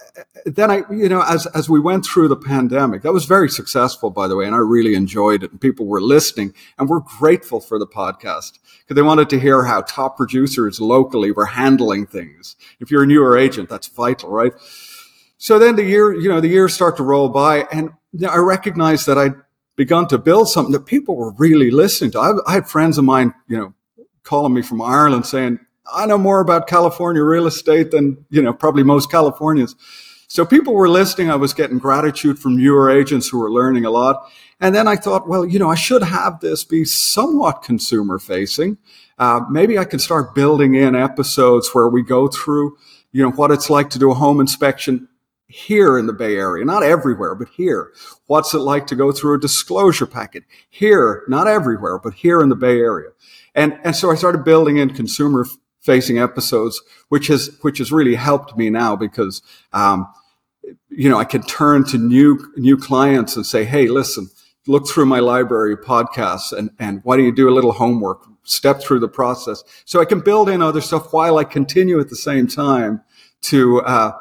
then 0.45 0.69
I, 0.69 0.83
you 0.91 1.09
know, 1.09 1.23
as, 1.23 1.47
as 1.47 1.67
we 1.67 1.79
went 1.79 2.05
through 2.05 2.27
the 2.27 2.35
pandemic, 2.35 3.01
that 3.01 3.11
was 3.11 3.25
very 3.25 3.49
successful, 3.49 4.11
by 4.11 4.27
the 4.27 4.35
way, 4.35 4.45
and 4.45 4.53
I 4.53 4.59
really 4.59 4.93
enjoyed 4.93 5.43
it. 5.43 5.51
And 5.51 5.59
people 5.59 5.87
were 5.87 5.99
listening 5.99 6.53
and 6.77 6.87
we're 6.87 6.99
grateful 6.99 7.59
for 7.59 7.79
the 7.79 7.87
podcast 7.87 8.59
because 8.83 8.95
they 8.95 9.01
wanted 9.01 9.31
to 9.31 9.39
hear 9.39 9.63
how 9.63 9.81
top 9.81 10.15
producers 10.15 10.79
locally 10.79 11.31
were 11.31 11.47
handling 11.47 12.05
things. 12.05 12.55
If 12.79 12.91
you're 12.91 13.03
a 13.03 13.07
newer 13.07 13.35
agent, 13.35 13.69
that's 13.69 13.87
vital, 13.87 14.29
right? 14.29 14.53
So 15.39 15.57
then 15.57 15.75
the 15.75 15.83
year, 15.83 16.13
you 16.13 16.29
know, 16.29 16.39
the 16.39 16.47
years 16.47 16.75
start 16.75 16.97
to 16.97 17.03
roll 17.03 17.29
by 17.29 17.63
and 17.71 17.91
I 18.27 18.37
recognized 18.37 19.07
that 19.07 19.17
I'd 19.17 19.35
begun 19.77 20.07
to 20.07 20.17
build 20.17 20.49
something 20.49 20.73
that 20.73 20.85
people 20.85 21.15
were 21.15 21.31
really 21.37 21.71
listening 21.71 22.11
to. 22.11 22.19
I, 22.19 22.33
I 22.45 22.53
had 22.53 22.67
friends 22.67 22.97
of 22.97 23.05
mine, 23.05 23.33
you 23.47 23.57
know, 23.57 23.73
calling 24.23 24.53
me 24.53 24.61
from 24.61 24.81
Ireland 24.81 25.25
saying, 25.25 25.59
I 25.93 26.05
know 26.05 26.17
more 26.17 26.41
about 26.41 26.67
California 26.67 27.23
real 27.23 27.47
estate 27.47 27.91
than, 27.91 28.25
you 28.29 28.41
know, 28.41 28.51
probably 28.51 28.83
most 28.83 29.09
Californians. 29.09 29.75
So 30.27 30.45
people 30.45 30.73
were 30.73 30.89
listening. 30.89 31.31
I 31.31 31.35
was 31.35 31.53
getting 31.53 31.77
gratitude 31.77 32.37
from 32.37 32.57
newer 32.57 32.89
agents 32.89 33.29
who 33.29 33.39
were 33.39 33.51
learning 33.51 33.85
a 33.85 33.89
lot. 33.89 34.29
And 34.59 34.75
then 34.75 34.87
I 34.87 34.97
thought, 34.97 35.29
well, 35.29 35.45
you 35.45 35.59
know, 35.59 35.69
I 35.69 35.75
should 35.75 36.03
have 36.03 36.41
this 36.41 36.65
be 36.65 36.83
somewhat 36.83 37.61
consumer 37.61 38.19
facing. 38.19 38.77
Uh, 39.17 39.41
maybe 39.49 39.77
I 39.77 39.85
can 39.85 39.99
start 39.99 40.35
building 40.35 40.75
in 40.75 40.95
episodes 40.95 41.69
where 41.73 41.87
we 41.87 42.03
go 42.03 42.27
through, 42.27 42.75
you 43.13 43.23
know, 43.23 43.31
what 43.31 43.51
it's 43.51 43.69
like 43.69 43.89
to 43.91 43.99
do 43.99 44.11
a 44.11 44.15
home 44.15 44.41
inspection 44.41 45.07
here 45.47 45.97
in 45.97 46.07
the 46.07 46.13
Bay 46.13 46.35
Area, 46.35 46.65
not 46.65 46.83
everywhere, 46.83 47.33
but 47.33 47.47
here. 47.49 47.93
What's 48.27 48.53
it 48.53 48.59
like 48.59 48.87
to 48.87 48.95
go 48.95 49.11
through 49.11 49.35
a 49.35 49.39
disclosure 49.39 50.05
packet 50.05 50.43
here, 50.69 51.23
not 51.27 51.47
everywhere, 51.47 51.97
but 51.99 52.15
here 52.15 52.41
in 52.41 52.49
the 52.49 52.55
Bay 52.55 52.79
Area. 52.79 53.09
And, 53.55 53.79
and 53.83 53.95
so 53.95 54.11
I 54.11 54.15
started 54.15 54.43
building 54.43 54.77
in 54.77 54.93
consumer 54.93 55.45
facing 55.79 56.19
episodes, 56.19 56.81
which 57.07 57.27
has, 57.27 57.57
which 57.61 57.77
has 57.77 57.91
really 57.91 58.15
helped 58.15 58.57
me 58.57 58.69
now 58.69 58.95
because, 58.95 59.41
um, 59.71 60.07
you 60.89 61.09
know, 61.09 61.17
I 61.17 61.23
can 61.23 61.43
turn 61.43 61.85
to 61.85 61.97
new, 61.97 62.37
new 62.57 62.77
clients 62.77 63.37
and 63.37 63.45
say, 63.45 63.63
Hey, 63.63 63.87
listen, 63.87 64.29
look 64.67 64.87
through 64.87 65.05
my 65.05 65.19
library 65.19 65.77
podcasts 65.77 66.51
and, 66.51 66.71
and 66.77 66.99
why 67.03 67.15
don't 67.15 67.25
you 67.25 67.31
do 67.31 67.49
a 67.49 67.55
little 67.55 67.71
homework, 67.71 68.27
step 68.43 68.81
through 68.81 68.99
the 68.99 69.07
process. 69.07 69.63
So 69.85 70.01
I 70.01 70.05
can 70.05 70.19
build 70.19 70.49
in 70.49 70.61
other 70.61 70.81
stuff 70.81 71.13
while 71.13 71.37
I 71.37 71.45
continue 71.45 72.01
at 72.01 72.09
the 72.09 72.17
same 72.17 72.47
time 72.47 73.01
to, 73.43 73.79
uh, 73.81 74.11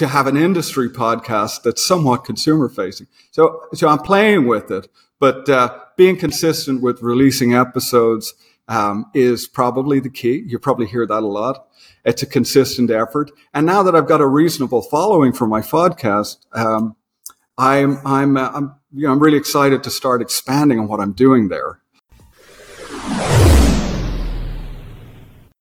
to 0.00 0.08
have 0.08 0.26
an 0.26 0.36
industry 0.36 0.88
podcast 0.88 1.62
that's 1.62 1.86
somewhat 1.86 2.24
consumer 2.24 2.70
facing. 2.70 3.06
So, 3.32 3.60
so 3.74 3.86
I'm 3.86 3.98
playing 3.98 4.46
with 4.46 4.70
it, 4.70 4.88
But 5.18 5.46
uh, 5.50 5.78
being 5.98 6.16
consistent 6.16 6.80
with 6.80 7.02
releasing 7.02 7.54
episodes 7.54 8.32
um, 8.66 9.10
is 9.12 9.46
probably 9.46 10.00
the 10.00 10.08
key. 10.08 10.42
You 10.46 10.58
probably 10.58 10.86
hear 10.86 11.06
that 11.06 11.22
a 11.22 11.26
lot. 11.26 11.66
It's 12.02 12.22
a 12.22 12.26
consistent 12.26 12.90
effort. 12.90 13.30
And 13.52 13.66
now 13.66 13.82
that 13.82 13.94
I've 13.94 14.08
got 14.08 14.22
a 14.22 14.26
reasonable 14.26 14.80
following 14.80 15.34
for 15.34 15.46
my 15.46 15.60
podcast, 15.60 16.38
um, 16.54 16.96
I'm 17.58 17.98
I'm 18.06 18.38
uh, 18.38 18.50
I'm 18.54 18.74
you 18.94 19.06
know 19.06 19.12
I'm 19.12 19.18
really 19.20 19.36
excited 19.36 19.82
to 19.84 19.90
start 19.90 20.22
expanding 20.22 20.78
on 20.78 20.88
what 20.88 21.00
I'm 21.00 21.12
doing 21.12 21.48
there. 21.48 21.80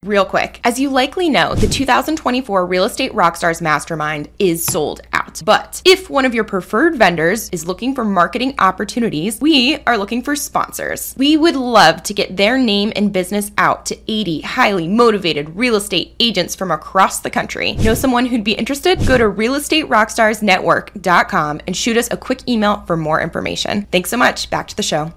Real 0.06 0.24
quick, 0.24 0.62
as 0.63 0.79
you 0.79 0.89
likely 0.89 1.29
know, 1.29 1.56
the 1.56 1.68
2024 1.68 2.65
Real 2.65 2.86
Estate 2.86 3.12
Rockstars 3.12 3.62
Mastermind 3.62 4.29
is 4.39 4.63
sold 4.63 5.01
out. 5.12 5.41
But 5.44 5.82
if 5.84 6.10
one 6.10 6.24
of 6.24 6.34
your 6.34 6.46
preferred 6.46 6.96
vendors 6.96 7.50
is 7.50 7.68
looking 7.68 7.94
for 7.94 8.06
marketing 8.06 8.56
opportunities, 8.60 9.41
we 9.41 9.77
are 9.86 9.98
looking 9.98 10.22
for 10.22 10.38
sponsors. 10.38 11.13
We 11.18 11.36
would 11.36 11.58
love 11.58 12.01
to 12.03 12.13
get 12.13 12.38
their 12.38 12.58
name 12.58 12.94
and 12.96 13.12
business 13.12 13.51
out 13.58 13.86
to 13.88 13.98
80 14.08 14.39
highly 14.39 14.88
motivated 14.88 15.58
real 15.58 15.75
estate 15.75 16.15
agents 16.22 16.56
from 16.56 16.72
across 16.72 17.20
the 17.20 17.29
country. 17.29 17.74
Know 17.74 17.94
someone 17.94 18.25
who'd 18.25 18.46
be 18.46 18.53
interested? 18.53 19.06
Go 19.06 19.18
to 19.18 19.25
realestaterockstarsnetwork.com 19.25 21.60
and 21.68 21.75
shoot 21.75 21.98
us 21.98 22.08
a 22.10 22.15
quick 22.15 22.48
email 22.48 22.86
for 22.88 22.96
more 22.96 23.20
information. 23.20 23.82
Thanks 23.91 24.10
so 24.10 24.18
much. 24.18 24.50
Back 24.50 24.70
to 24.70 24.77
the 24.77 24.82
show. 24.82 25.12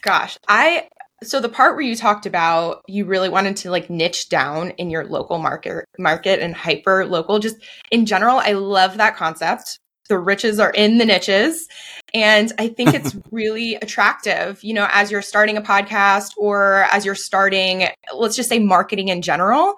Gosh, 0.00 0.38
I 0.48 0.88
so 1.22 1.40
the 1.40 1.48
part 1.48 1.74
where 1.74 1.84
you 1.84 1.96
talked 1.96 2.26
about 2.26 2.82
you 2.86 3.04
really 3.04 3.28
wanted 3.28 3.56
to 3.56 3.70
like 3.70 3.90
niche 3.90 4.28
down 4.28 4.70
in 4.72 4.90
your 4.90 5.04
local 5.04 5.38
market 5.38 5.84
market 5.98 6.40
and 6.40 6.54
hyper 6.54 7.04
local 7.04 7.40
just 7.40 7.56
in 7.90 8.06
general 8.06 8.38
I 8.38 8.52
love 8.52 8.98
that 8.98 9.16
concept. 9.16 9.80
The 10.08 10.18
riches 10.18 10.58
are 10.60 10.70
in 10.70 10.98
the 10.98 11.04
niches 11.04 11.66
and 12.14 12.52
I 12.58 12.68
think 12.68 12.94
it's 12.94 13.14
really 13.30 13.74
attractive, 13.74 14.62
you 14.62 14.72
know, 14.72 14.86
as 14.90 15.10
you're 15.10 15.20
starting 15.20 15.56
a 15.56 15.62
podcast 15.62 16.30
or 16.36 16.86
as 16.92 17.04
you're 17.04 17.14
starting 17.14 17.88
let's 18.14 18.36
just 18.36 18.48
say 18.48 18.60
marketing 18.60 19.08
in 19.08 19.20
general. 19.20 19.74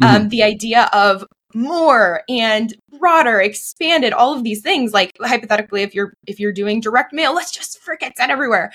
Um, 0.00 0.08
mm-hmm. 0.08 0.16
Um, 0.16 0.28
the 0.30 0.42
idea 0.42 0.88
of 0.92 1.24
more 1.54 2.22
and 2.28 2.74
broader 2.98 3.40
expanded 3.40 4.12
all 4.12 4.34
of 4.34 4.44
these 4.44 4.60
things 4.60 4.92
like 4.92 5.16
hypothetically 5.20 5.82
if 5.82 5.94
you're 5.94 6.14
if 6.26 6.38
you're 6.38 6.52
doing 6.52 6.80
direct 6.80 7.12
mail 7.12 7.34
let's 7.34 7.50
just 7.50 7.80
freaking 7.82 8.12
send 8.16 8.30
everywhere 8.30 8.72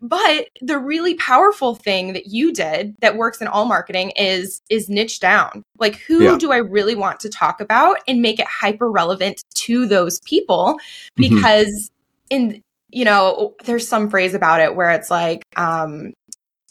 but 0.00 0.48
the 0.60 0.78
really 0.78 1.14
powerful 1.14 1.74
thing 1.74 2.12
that 2.12 2.26
you 2.26 2.52
did 2.52 2.94
that 3.00 3.16
works 3.16 3.40
in 3.40 3.48
all 3.48 3.64
marketing 3.64 4.12
is 4.16 4.62
is 4.70 4.88
niche 4.88 5.20
down 5.20 5.62
like 5.78 5.96
who 5.96 6.24
yeah. 6.24 6.38
do 6.38 6.52
i 6.52 6.56
really 6.56 6.94
want 6.94 7.20
to 7.20 7.28
talk 7.28 7.60
about 7.60 7.98
and 8.08 8.22
make 8.22 8.38
it 8.38 8.46
hyper 8.46 8.90
relevant 8.90 9.42
to 9.54 9.86
those 9.86 10.20
people 10.20 10.78
mm-hmm. 11.18 11.34
because 11.34 11.90
mm-hmm. 12.30 12.52
in 12.52 12.62
you 12.90 13.04
know 13.04 13.54
there's 13.64 13.86
some 13.86 14.08
phrase 14.08 14.34
about 14.34 14.60
it 14.60 14.74
where 14.74 14.90
it's 14.90 15.10
like 15.10 15.44
um 15.56 16.12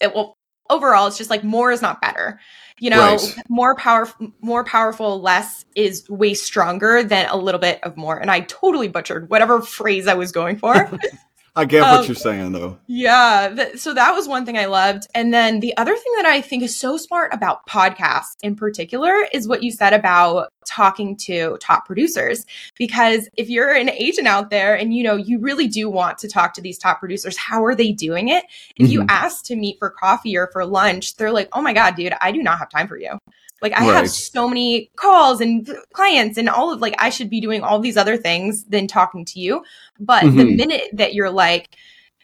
it 0.02 0.14
will 0.14 0.36
overall 0.70 1.08
it's 1.08 1.18
just 1.18 1.30
like 1.30 1.44
more 1.44 1.72
is 1.72 1.82
not 1.82 2.02
better 2.02 2.40
you 2.80 2.90
know 2.90 3.16
right. 3.16 3.36
more 3.50 3.76
power 3.76 4.10
more 4.42 4.64
powerful 4.64 5.22
less 5.22 5.66
is 5.76 6.10
way 6.10 6.34
stronger 6.34 7.04
than 7.04 7.28
a 7.30 7.38
little 7.38 7.60
bit 7.60 7.82
of 7.84 7.96
more 7.96 8.18
and 8.18 8.30
i 8.30 8.42
totally 8.42 8.88
butchered 8.88 9.30
whatever 9.30 9.62
phrase 9.62 10.08
i 10.08 10.14
was 10.14 10.32
going 10.32 10.58
for 10.58 10.74
I 11.56 11.66
get 11.66 11.84
um, 11.84 11.98
what 11.98 12.08
you're 12.08 12.16
saying, 12.16 12.52
though. 12.52 12.78
Yeah. 12.88 13.54
Th- 13.56 13.78
so 13.78 13.94
that 13.94 14.12
was 14.12 14.28
one 14.28 14.46
thing 14.46 14.58
I 14.58 14.66
loved. 14.66 15.08
And 15.16 15.34
then 15.34 15.62
the 15.62 15.76
other 15.78 15.96
thing 15.96 16.14
that 16.18 16.26
I 16.26 16.42
think 16.42 16.64
is 16.64 16.78
so 16.78 16.98
smart 16.98 17.34
about 17.34 17.66
podcasts 17.68 18.36
in 18.44 18.56
particular 18.56 19.14
is 19.32 19.48
what 19.48 19.64
you 19.64 19.72
said 19.72 19.94
about 19.94 20.52
talking 20.68 21.16
to 21.16 21.58
top 21.62 21.86
producers. 21.86 22.46
Because 22.78 23.30
if 23.38 23.50
you're 23.50 23.74
an 23.74 23.90
agent 23.90 24.28
out 24.28 24.50
there 24.50 24.76
and 24.76 24.94
you 24.94 25.04
know, 25.04 25.16
you 25.16 25.40
really 25.40 25.68
do 25.68 25.90
want 25.90 26.18
to 26.20 26.28
talk 26.28 26.54
to 26.56 26.62
these 26.62 26.78
top 26.78 27.00
producers, 27.00 27.38
how 27.38 27.64
are 27.64 27.76
they 27.76 27.92
doing 27.92 28.28
it? 28.28 28.44
If 28.76 28.88
mm-hmm. 28.88 28.92
you 28.92 29.06
ask 29.08 29.46
to 29.46 29.56
meet 29.56 29.78
for 29.80 29.90
coffee 29.90 30.36
or 30.36 30.50
for 30.52 30.66
lunch, 30.66 31.16
they're 31.16 31.32
like, 31.32 31.50
oh 31.54 31.62
my 31.62 31.74
God, 31.74 31.96
dude, 31.96 32.14
I 32.20 32.32
do 32.32 32.44
not 32.44 32.60
have 32.60 32.70
time 32.70 32.88
for 32.88 32.98
you. 32.98 33.18
Like 33.62 33.74
I 33.74 33.88
right. 33.88 33.96
have 33.96 34.10
so 34.10 34.48
many 34.48 34.92
calls 34.96 35.42
and 35.42 35.68
clients 35.94 36.38
and 36.38 36.50
all 36.50 36.74
of 36.74 36.82
like 36.82 36.96
I 37.00 37.10
should 37.10 37.30
be 37.30 37.42
doing 37.42 37.62
all 37.62 37.80
these 37.80 37.98
other 37.98 38.18
things 38.18 38.66
than 38.66 38.88
talking 38.88 39.26
to 39.26 39.40
you. 39.40 39.64
But 40.00 40.24
mm-hmm. 40.24 40.38
the 40.38 40.56
minute 40.56 40.90
that 40.94 41.14
you're 41.14 41.32
like 41.32 41.76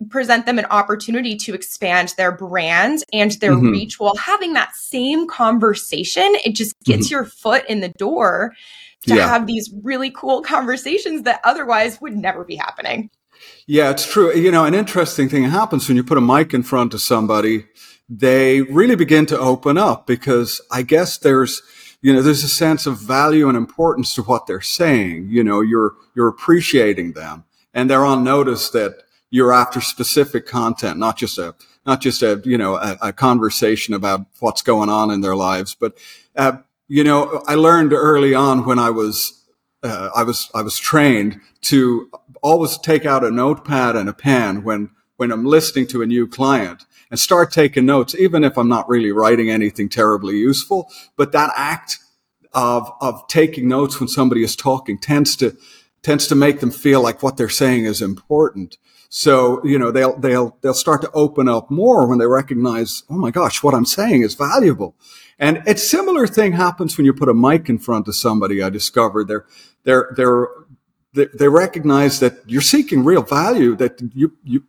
present 0.09 0.45
them 0.45 0.57
an 0.57 0.65
opportunity 0.65 1.35
to 1.35 1.53
expand 1.53 2.13
their 2.17 2.31
brand 2.31 3.03
and 3.13 3.31
their 3.33 3.53
mm-hmm. 3.53 3.69
reach 3.69 3.99
while 3.99 4.15
having 4.15 4.53
that 4.53 4.75
same 4.75 5.27
conversation, 5.27 6.35
it 6.43 6.55
just 6.55 6.75
gets 6.83 7.05
mm-hmm. 7.05 7.13
your 7.13 7.25
foot 7.25 7.63
in 7.69 7.81
the 7.81 7.89
door 7.89 8.53
to 9.07 9.15
yeah. 9.15 9.27
have 9.27 9.47
these 9.47 9.71
really 9.83 10.11
cool 10.11 10.41
conversations 10.43 11.23
that 11.23 11.39
otherwise 11.43 12.01
would 12.01 12.15
never 12.15 12.43
be 12.43 12.55
happening. 12.55 13.09
Yeah, 13.65 13.89
it's 13.89 14.11
true. 14.11 14.33
You 14.33 14.51
know, 14.51 14.65
an 14.65 14.75
interesting 14.75 15.29
thing 15.29 15.43
happens 15.43 15.87
when 15.87 15.97
you 15.97 16.03
put 16.03 16.17
a 16.17 16.21
mic 16.21 16.53
in 16.53 16.61
front 16.61 16.93
of 16.93 17.01
somebody 17.01 17.65
they 18.13 18.61
really 18.63 18.95
begin 18.95 19.25
to 19.25 19.39
open 19.39 19.77
up 19.77 20.05
because 20.05 20.59
I 20.69 20.81
guess 20.81 21.17
there's, 21.17 21.61
you 22.01 22.13
know, 22.13 22.21
there's 22.21 22.43
a 22.43 22.49
sense 22.49 22.85
of 22.85 22.97
value 22.97 23.47
and 23.47 23.55
importance 23.55 24.13
to 24.15 24.23
what 24.23 24.47
they're 24.47 24.59
saying. 24.59 25.29
You 25.29 25.45
know, 25.45 25.61
you're, 25.61 25.95
you're 26.13 26.27
appreciating 26.27 27.13
them 27.13 27.45
and 27.73 27.89
they're 27.89 28.03
on 28.03 28.25
notice 28.25 28.69
that 28.71 29.03
you're 29.29 29.53
after 29.53 29.79
specific 29.79 30.45
content, 30.45 30.99
not 30.99 31.17
just 31.17 31.37
a, 31.37 31.55
not 31.85 32.01
just 32.01 32.21
a, 32.21 32.41
you 32.43 32.57
know, 32.57 32.75
a, 32.75 32.97
a 33.01 33.13
conversation 33.13 33.93
about 33.93 34.25
what's 34.41 34.61
going 34.61 34.89
on 34.89 35.09
in 35.09 35.21
their 35.21 35.37
lives. 35.37 35.73
But, 35.73 35.97
uh, 36.35 36.57
you 36.89 37.05
know, 37.05 37.41
I 37.47 37.55
learned 37.55 37.93
early 37.93 38.33
on 38.33 38.65
when 38.65 38.77
I 38.77 38.89
was, 38.89 39.41
uh, 39.83 40.09
I 40.13 40.23
was, 40.23 40.51
I 40.53 40.63
was 40.63 40.77
trained 40.77 41.39
to 41.61 42.11
always 42.43 42.77
take 42.77 43.05
out 43.05 43.23
a 43.23 43.31
notepad 43.31 43.95
and 43.95 44.09
a 44.09 44.13
pen 44.13 44.65
when, 44.65 44.89
when 45.15 45.31
I'm 45.31 45.45
listening 45.45 45.87
to 45.87 46.01
a 46.01 46.05
new 46.05 46.27
client 46.27 46.85
and 47.11 47.19
start 47.19 47.51
taking 47.51 47.85
notes, 47.85 48.15
even 48.15 48.43
if 48.43 48.57
I'm 48.57 48.69
not 48.69 48.89
really 48.89 49.11
writing 49.11 49.51
anything 49.51 49.89
terribly 49.89 50.37
useful. 50.37 50.89
But 51.17 51.33
that 51.33 51.51
act 51.55 51.99
of, 52.53 52.91
of 53.01 53.27
taking 53.27 53.67
notes 53.67 53.99
when 53.99 54.07
somebody 54.07 54.43
is 54.43 54.55
talking 54.55 54.97
tends 54.97 55.35
to, 55.37 55.55
tends 56.01 56.25
to 56.27 56.35
make 56.35 56.61
them 56.61 56.71
feel 56.71 57.01
like 57.01 57.21
what 57.21 57.37
they're 57.37 57.49
saying 57.49 57.85
is 57.85 58.01
important. 58.01 58.77
So, 59.09 59.63
you 59.65 59.77
know, 59.77 59.91
they'll, 59.91 60.17
they'll, 60.17 60.57
they'll 60.61 60.73
start 60.73 61.01
to 61.01 61.11
open 61.11 61.49
up 61.49 61.69
more 61.69 62.07
when 62.07 62.17
they 62.17 62.27
recognize, 62.27 63.03
oh 63.09 63.17
my 63.17 63.29
gosh, 63.29 63.61
what 63.61 63.73
I'm 63.73 63.85
saying 63.85 64.21
is 64.21 64.35
valuable. 64.35 64.95
And 65.37 65.63
a 65.67 65.75
similar 65.75 66.27
thing 66.27 66.53
happens 66.53 66.97
when 66.97 67.05
you 67.05 67.13
put 67.13 67.27
a 67.27 67.33
mic 67.33 67.67
in 67.67 67.77
front 67.77 68.07
of 68.07 68.15
somebody. 68.15 68.63
I 68.63 68.69
discovered 68.69 69.27
they're, 69.27 69.45
they're, 69.83 70.13
they're, 70.15 70.47
they, 71.13 71.27
they 71.37 71.49
recognize 71.49 72.21
that 72.21 72.35
you're 72.45 72.61
seeking 72.61 73.03
real 73.03 73.23
value, 73.23 73.75
that 73.75 74.01
you, 74.13 74.37
you, 74.45 74.63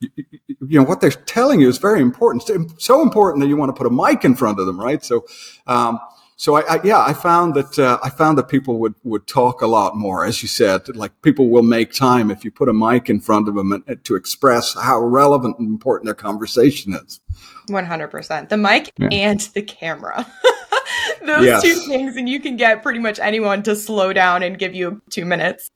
you, 0.00 0.10
you, 0.48 0.78
know 0.78 0.84
what 0.84 1.00
they're 1.00 1.10
telling 1.10 1.60
you 1.60 1.68
is 1.68 1.78
very 1.78 2.00
important. 2.00 2.42
So 2.80 3.02
important 3.02 3.42
that 3.42 3.48
you 3.48 3.56
want 3.56 3.74
to 3.74 3.78
put 3.78 3.86
a 3.86 3.90
mic 3.90 4.24
in 4.24 4.34
front 4.34 4.60
of 4.60 4.66
them 4.66 4.80
right? 4.80 5.04
So 5.04 5.26
um, 5.66 5.98
so 6.38 6.54
I, 6.54 6.74
I, 6.74 6.80
yeah 6.84 7.00
i 7.00 7.14
found 7.14 7.54
that 7.54 7.78
uh, 7.78 7.98
i 8.02 8.10
found 8.10 8.36
that 8.36 8.48
people 8.48 8.78
would 8.78 8.94
would 9.04 9.26
talk 9.26 9.62
a 9.62 9.66
lot 9.66 9.96
more 9.96 10.24
as 10.24 10.42
you 10.42 10.48
said. 10.48 10.94
Like 10.94 11.22
people 11.22 11.48
will 11.48 11.62
make 11.62 11.92
time 11.92 12.30
if 12.30 12.44
you 12.44 12.50
put 12.50 12.68
a 12.68 12.72
mic 12.72 13.08
in 13.08 13.20
front 13.20 13.48
of 13.48 13.54
them 13.54 13.72
and, 13.72 14.04
to 14.04 14.14
express 14.14 14.74
how 14.74 15.00
relevant 15.00 15.58
and 15.58 15.68
important 15.68 16.06
their 16.06 16.14
conversation 16.14 16.94
is. 16.94 17.20
100% 17.68 18.48
the 18.48 18.56
mic 18.56 18.92
yeah. 18.98 19.08
and 19.10 19.40
the 19.54 19.62
camera 19.62 20.26
those 21.26 21.44
yes. 21.44 21.62
two 21.62 21.74
things 21.86 22.16
and 22.16 22.28
you 22.28 22.40
can 22.40 22.56
get 22.56 22.82
pretty 22.82 22.98
much 22.98 23.18
anyone 23.18 23.62
to 23.62 23.74
slow 23.74 24.12
down 24.12 24.42
and 24.42 24.58
give 24.58 24.74
you 24.74 25.00
two 25.10 25.24
minutes 25.24 25.70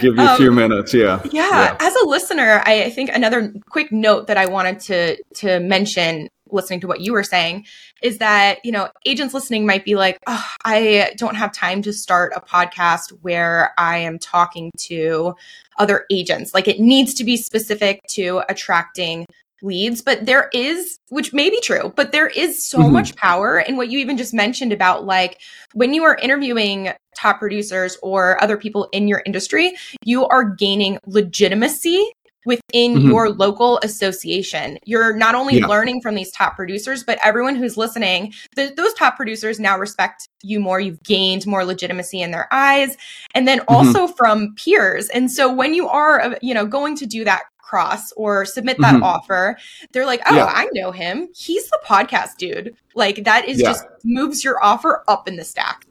give 0.00 0.16
you 0.16 0.22
um, 0.22 0.28
a 0.28 0.36
few 0.36 0.52
minutes 0.52 0.94
yeah. 0.94 1.20
yeah. 1.30 1.48
yeah 1.48 1.76
as 1.80 1.94
a 1.96 2.06
listener 2.06 2.62
I, 2.64 2.84
I 2.84 2.90
think 2.90 3.10
another 3.10 3.52
quick 3.68 3.92
note 3.92 4.26
that 4.26 4.36
i 4.36 4.46
wanted 4.46 4.80
to 4.80 5.22
to 5.34 5.60
mention 5.60 6.28
listening 6.52 6.80
to 6.80 6.86
what 6.86 7.00
you 7.00 7.12
were 7.12 7.24
saying 7.24 7.64
is 8.02 8.18
that 8.18 8.58
you 8.64 8.72
know 8.72 8.88
agents 9.06 9.34
listening 9.34 9.66
might 9.66 9.84
be 9.84 9.94
like 9.94 10.18
oh, 10.26 10.44
i 10.64 11.12
don't 11.16 11.34
have 11.34 11.52
time 11.52 11.82
to 11.82 11.92
start 11.92 12.32
a 12.36 12.40
podcast 12.40 13.10
where 13.22 13.72
i 13.78 13.98
am 13.98 14.18
talking 14.18 14.70
to 14.76 15.34
other 15.78 16.04
agents 16.10 16.52
like 16.54 16.68
it 16.68 16.78
needs 16.78 17.14
to 17.14 17.24
be 17.24 17.36
specific 17.36 18.02
to 18.08 18.42
attracting 18.48 19.26
leads, 19.62 20.02
but 20.02 20.26
there 20.26 20.50
is, 20.52 20.98
which 21.08 21.32
may 21.32 21.50
be 21.50 21.60
true, 21.60 21.92
but 21.96 22.12
there 22.12 22.28
is 22.28 22.66
so 22.66 22.78
mm-hmm. 22.78 22.92
much 22.92 23.16
power 23.16 23.60
in 23.60 23.76
what 23.76 23.88
you 23.88 23.98
even 23.98 24.16
just 24.16 24.34
mentioned 24.34 24.72
about 24.72 25.04
like 25.04 25.40
when 25.74 25.94
you 25.94 26.02
are 26.04 26.16
interviewing 26.16 26.92
top 27.16 27.38
producers 27.38 27.96
or 28.02 28.42
other 28.42 28.56
people 28.56 28.88
in 28.92 29.08
your 29.08 29.22
industry, 29.26 29.74
you 30.04 30.26
are 30.26 30.44
gaining 30.44 30.98
legitimacy 31.06 32.12
within 32.44 32.94
mm-hmm. 32.94 33.08
your 33.08 33.30
local 33.30 33.78
association. 33.82 34.78
You're 34.84 35.14
not 35.14 35.34
only 35.34 35.58
yeah. 35.58 35.66
learning 35.66 36.00
from 36.00 36.14
these 36.14 36.30
top 36.32 36.56
producers, 36.56 37.04
but 37.04 37.18
everyone 37.24 37.54
who's 37.54 37.76
listening, 37.76 38.32
th- 38.56 38.74
those 38.74 38.92
top 38.94 39.16
producers 39.16 39.60
now 39.60 39.78
respect 39.78 40.28
you 40.42 40.58
more. 40.58 40.80
You've 40.80 41.02
gained 41.02 41.46
more 41.46 41.64
legitimacy 41.64 42.20
in 42.20 42.30
their 42.32 42.48
eyes. 42.52 42.96
And 43.34 43.46
then 43.46 43.60
mm-hmm. 43.60 43.74
also 43.74 44.06
mm-hmm. 44.06 44.14
from 44.16 44.54
peers. 44.56 45.08
And 45.10 45.30
so 45.30 45.52
when 45.52 45.74
you 45.74 45.88
are, 45.88 46.20
uh, 46.20 46.34
you 46.42 46.54
know, 46.54 46.66
going 46.66 46.96
to 46.96 47.06
do 47.06 47.24
that 47.24 47.42
cross 47.72 48.12
or 48.12 48.44
submit 48.44 48.76
that 48.80 48.96
mm-hmm. 48.96 49.02
offer, 49.02 49.56
they're 49.92 50.04
like, 50.04 50.20
oh, 50.26 50.36
yeah. 50.36 50.44
I 50.44 50.68
know 50.74 50.92
him. 50.92 51.30
He's 51.34 51.70
the 51.70 51.80
podcast 51.86 52.36
dude. 52.36 52.76
Like 52.94 53.24
that 53.24 53.48
is 53.48 53.60
yeah. 53.60 53.68
just 53.68 53.86
moves 54.04 54.44
your 54.44 54.62
offer 54.62 55.02
up 55.08 55.26
in 55.26 55.36
the 55.36 55.44
stack. 55.44 55.86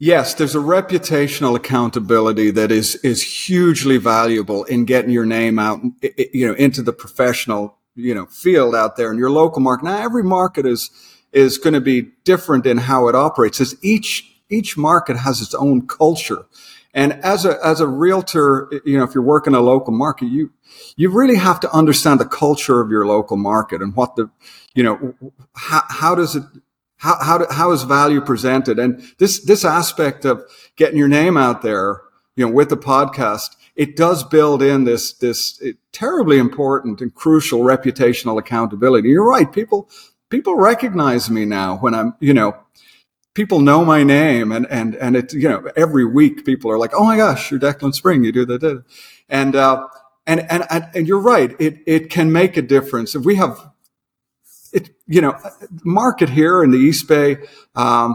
Yes, 0.00 0.34
there's 0.34 0.56
a 0.56 0.58
reputational 0.58 1.54
accountability 1.54 2.50
that 2.52 2.72
is 2.72 2.96
is 2.96 3.22
hugely 3.22 3.98
valuable 3.98 4.64
in 4.64 4.84
getting 4.84 5.10
your 5.10 5.26
name 5.26 5.60
out, 5.60 5.80
you 6.32 6.48
know, 6.48 6.54
into 6.54 6.82
the 6.82 6.92
professional, 6.92 7.78
you 7.94 8.14
know, 8.14 8.26
field 8.26 8.74
out 8.74 8.96
there 8.96 9.12
in 9.12 9.18
your 9.18 9.30
local 9.30 9.60
market. 9.60 9.84
Now, 9.84 10.02
every 10.02 10.24
market 10.24 10.66
is 10.66 10.90
is 11.32 11.58
going 11.58 11.74
to 11.74 11.80
be 11.80 12.08
different 12.24 12.66
in 12.66 12.78
how 12.78 13.06
it 13.08 13.14
operates. 13.14 13.60
As 13.60 13.76
each 13.82 14.26
each 14.48 14.76
market 14.76 15.18
has 15.18 15.40
its 15.40 15.54
own 15.54 15.86
culture, 15.86 16.46
and 16.92 17.12
as 17.24 17.44
a 17.44 17.58
as 17.64 17.80
a 17.80 17.86
realtor, 17.86 18.70
you 18.84 18.98
know, 18.98 19.04
if 19.04 19.14
you're 19.14 19.22
working 19.22 19.54
a 19.54 19.60
local 19.60 19.92
market, 19.92 20.26
you 20.26 20.52
you 20.96 21.10
really 21.10 21.36
have 21.36 21.60
to 21.60 21.72
understand 21.72 22.20
the 22.20 22.26
culture 22.26 22.80
of 22.80 22.90
your 22.90 23.06
local 23.06 23.36
market 23.36 23.82
and 23.82 23.94
what 23.94 24.16
the, 24.16 24.30
you 24.74 24.82
know, 24.82 25.14
how, 25.54 25.82
how 25.88 26.14
does 26.14 26.36
it 26.36 26.44
how, 27.00 27.16
how, 27.22 27.50
how 27.50 27.72
is 27.72 27.82
value 27.84 28.20
presented? 28.20 28.78
And 28.78 29.02
this, 29.18 29.40
this 29.40 29.64
aspect 29.64 30.26
of 30.26 30.44
getting 30.76 30.98
your 30.98 31.08
name 31.08 31.38
out 31.38 31.62
there, 31.62 32.02
you 32.36 32.46
know, 32.46 32.52
with 32.52 32.68
the 32.68 32.76
podcast, 32.76 33.56
it 33.74 33.96
does 33.96 34.22
build 34.22 34.62
in 34.62 34.84
this, 34.84 35.14
this 35.14 35.62
terribly 35.92 36.36
important 36.36 37.00
and 37.00 37.14
crucial 37.14 37.60
reputational 37.60 38.38
accountability. 38.38 39.08
You're 39.08 39.26
right. 39.26 39.50
People, 39.50 39.88
people 40.28 40.56
recognize 40.56 41.30
me 41.30 41.46
now 41.46 41.78
when 41.78 41.94
I'm, 41.94 42.14
you 42.20 42.34
know, 42.34 42.54
people 43.40 43.60
know 43.60 43.86
my 43.86 44.04
name 44.04 44.52
and, 44.52 44.66
and, 44.66 44.94
and 44.96 45.16
it, 45.16 45.32
you 45.32 45.48
know, 45.48 45.66
every 45.74 46.04
week 46.04 46.44
people 46.44 46.70
are 46.70 46.76
like, 46.76 46.90
Oh 46.92 47.04
my 47.04 47.16
gosh, 47.16 47.50
you're 47.50 47.58
Declan 47.58 47.94
Spring. 47.94 48.22
You 48.22 48.32
do 48.32 48.44
that. 48.44 48.84
And, 49.30 49.56
uh, 49.56 49.88
and, 50.26 50.40
and, 50.50 50.62
and 50.94 51.08
you're 51.08 51.22
right. 51.34 51.56
It, 51.58 51.78
it 51.86 52.10
can 52.10 52.32
make 52.32 52.58
a 52.58 52.62
difference. 52.62 53.14
If 53.14 53.24
we 53.24 53.36
have 53.36 53.58
it, 54.74 54.90
you 55.06 55.22
know, 55.22 55.38
market 55.82 56.28
here 56.28 56.62
in 56.62 56.70
the 56.70 56.76
East 56.76 57.08
Bay, 57.08 57.38
um, 57.74 58.14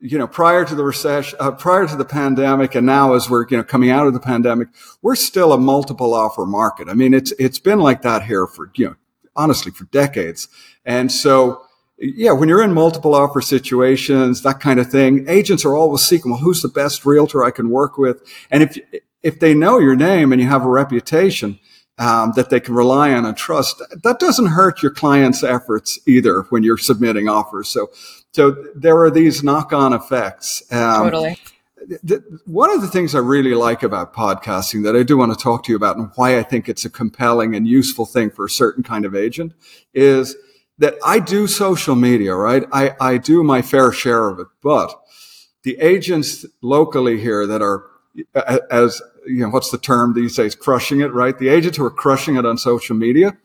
you 0.00 0.18
know, 0.18 0.26
prior 0.26 0.64
to 0.64 0.74
the 0.74 0.82
recession, 0.82 1.38
uh, 1.40 1.52
prior 1.52 1.86
to 1.86 1.94
the 1.94 2.04
pandemic, 2.04 2.74
and 2.74 2.84
now 2.84 3.14
as 3.14 3.30
we're 3.30 3.46
you 3.48 3.56
know 3.56 3.62
coming 3.62 3.90
out 3.90 4.06
of 4.06 4.14
the 4.14 4.20
pandemic, 4.20 4.68
we're 5.00 5.14
still 5.14 5.52
a 5.52 5.58
multiple 5.58 6.12
offer 6.14 6.44
market. 6.46 6.88
I 6.88 6.94
mean, 6.94 7.12
it's 7.12 7.32
it's 7.32 7.58
been 7.58 7.78
like 7.78 8.00
that 8.02 8.22
here 8.24 8.46
for 8.46 8.72
you 8.76 8.86
know, 8.86 8.96
honestly, 9.36 9.70
for 9.70 9.84
decades. 9.84 10.48
And 10.86 11.12
so, 11.12 11.66
yeah, 12.00 12.32
when 12.32 12.48
you're 12.48 12.62
in 12.62 12.72
multiple 12.72 13.14
offer 13.14 13.40
situations, 13.40 14.42
that 14.42 14.60
kind 14.60 14.80
of 14.80 14.90
thing, 14.90 15.26
agents 15.28 15.64
are 15.64 15.74
always 15.74 16.02
seeking, 16.02 16.32
well, 16.32 16.40
who's 16.40 16.62
the 16.62 16.68
best 16.68 17.04
realtor 17.04 17.44
I 17.44 17.50
can 17.50 17.70
work 17.70 17.98
with? 17.98 18.22
And 18.50 18.62
if 18.62 18.78
if 19.22 19.38
they 19.38 19.54
know 19.54 19.78
your 19.78 19.96
name 19.96 20.32
and 20.32 20.40
you 20.40 20.48
have 20.48 20.64
a 20.64 20.68
reputation, 20.68 21.58
um, 22.00 22.32
that 22.34 22.48
they 22.48 22.58
can 22.58 22.74
rely 22.74 23.12
on 23.12 23.26
and 23.26 23.36
trust. 23.36 23.82
That 24.02 24.18
doesn't 24.18 24.46
hurt 24.46 24.82
your 24.82 24.90
client's 24.90 25.44
efforts 25.44 25.98
either 26.06 26.42
when 26.48 26.62
you're 26.62 26.78
submitting 26.78 27.28
offers. 27.28 27.68
So, 27.68 27.90
so 28.32 28.52
there 28.74 28.98
are 28.98 29.10
these 29.10 29.44
knock-on 29.44 29.92
effects. 29.92 30.62
Um, 30.72 31.04
totally. 31.04 31.38
Th- 32.06 32.22
one 32.46 32.70
of 32.70 32.80
the 32.80 32.88
things 32.88 33.14
I 33.14 33.18
really 33.18 33.54
like 33.54 33.82
about 33.82 34.14
podcasting 34.14 34.82
that 34.84 34.96
I 34.96 35.02
do 35.02 35.18
want 35.18 35.36
to 35.36 35.42
talk 35.42 35.64
to 35.64 35.72
you 35.72 35.76
about 35.76 35.98
and 35.98 36.10
why 36.14 36.38
I 36.38 36.42
think 36.42 36.68
it's 36.68 36.86
a 36.86 36.90
compelling 36.90 37.54
and 37.54 37.68
useful 37.68 38.06
thing 38.06 38.30
for 38.30 38.46
a 38.46 38.50
certain 38.50 38.82
kind 38.82 39.04
of 39.04 39.14
agent 39.14 39.52
is 39.92 40.36
that 40.80 40.96
I 41.04 41.20
do 41.20 41.46
social 41.46 41.94
media, 41.94 42.34
right? 42.34 42.64
I, 42.72 42.94
I 43.00 43.18
do 43.18 43.42
my 43.42 43.62
fair 43.62 43.92
share 43.92 44.28
of 44.28 44.40
it, 44.40 44.48
but 44.62 44.92
the 45.62 45.78
agents 45.80 46.44
locally 46.62 47.20
here 47.20 47.46
that 47.46 47.62
are 47.62 47.86
as 48.70 49.00
you 49.26 49.42
know, 49.42 49.50
what's 49.50 49.70
the 49.70 49.78
term 49.78 50.14
these 50.14 50.36
days? 50.36 50.54
Crushing 50.54 51.00
it, 51.00 51.12
right? 51.12 51.38
The 51.38 51.48
agents 51.48 51.78
who 51.78 51.84
are 51.84 51.90
crushing 51.90 52.36
it 52.36 52.46
on 52.46 52.58
social 52.58 52.96
media. 52.96 53.36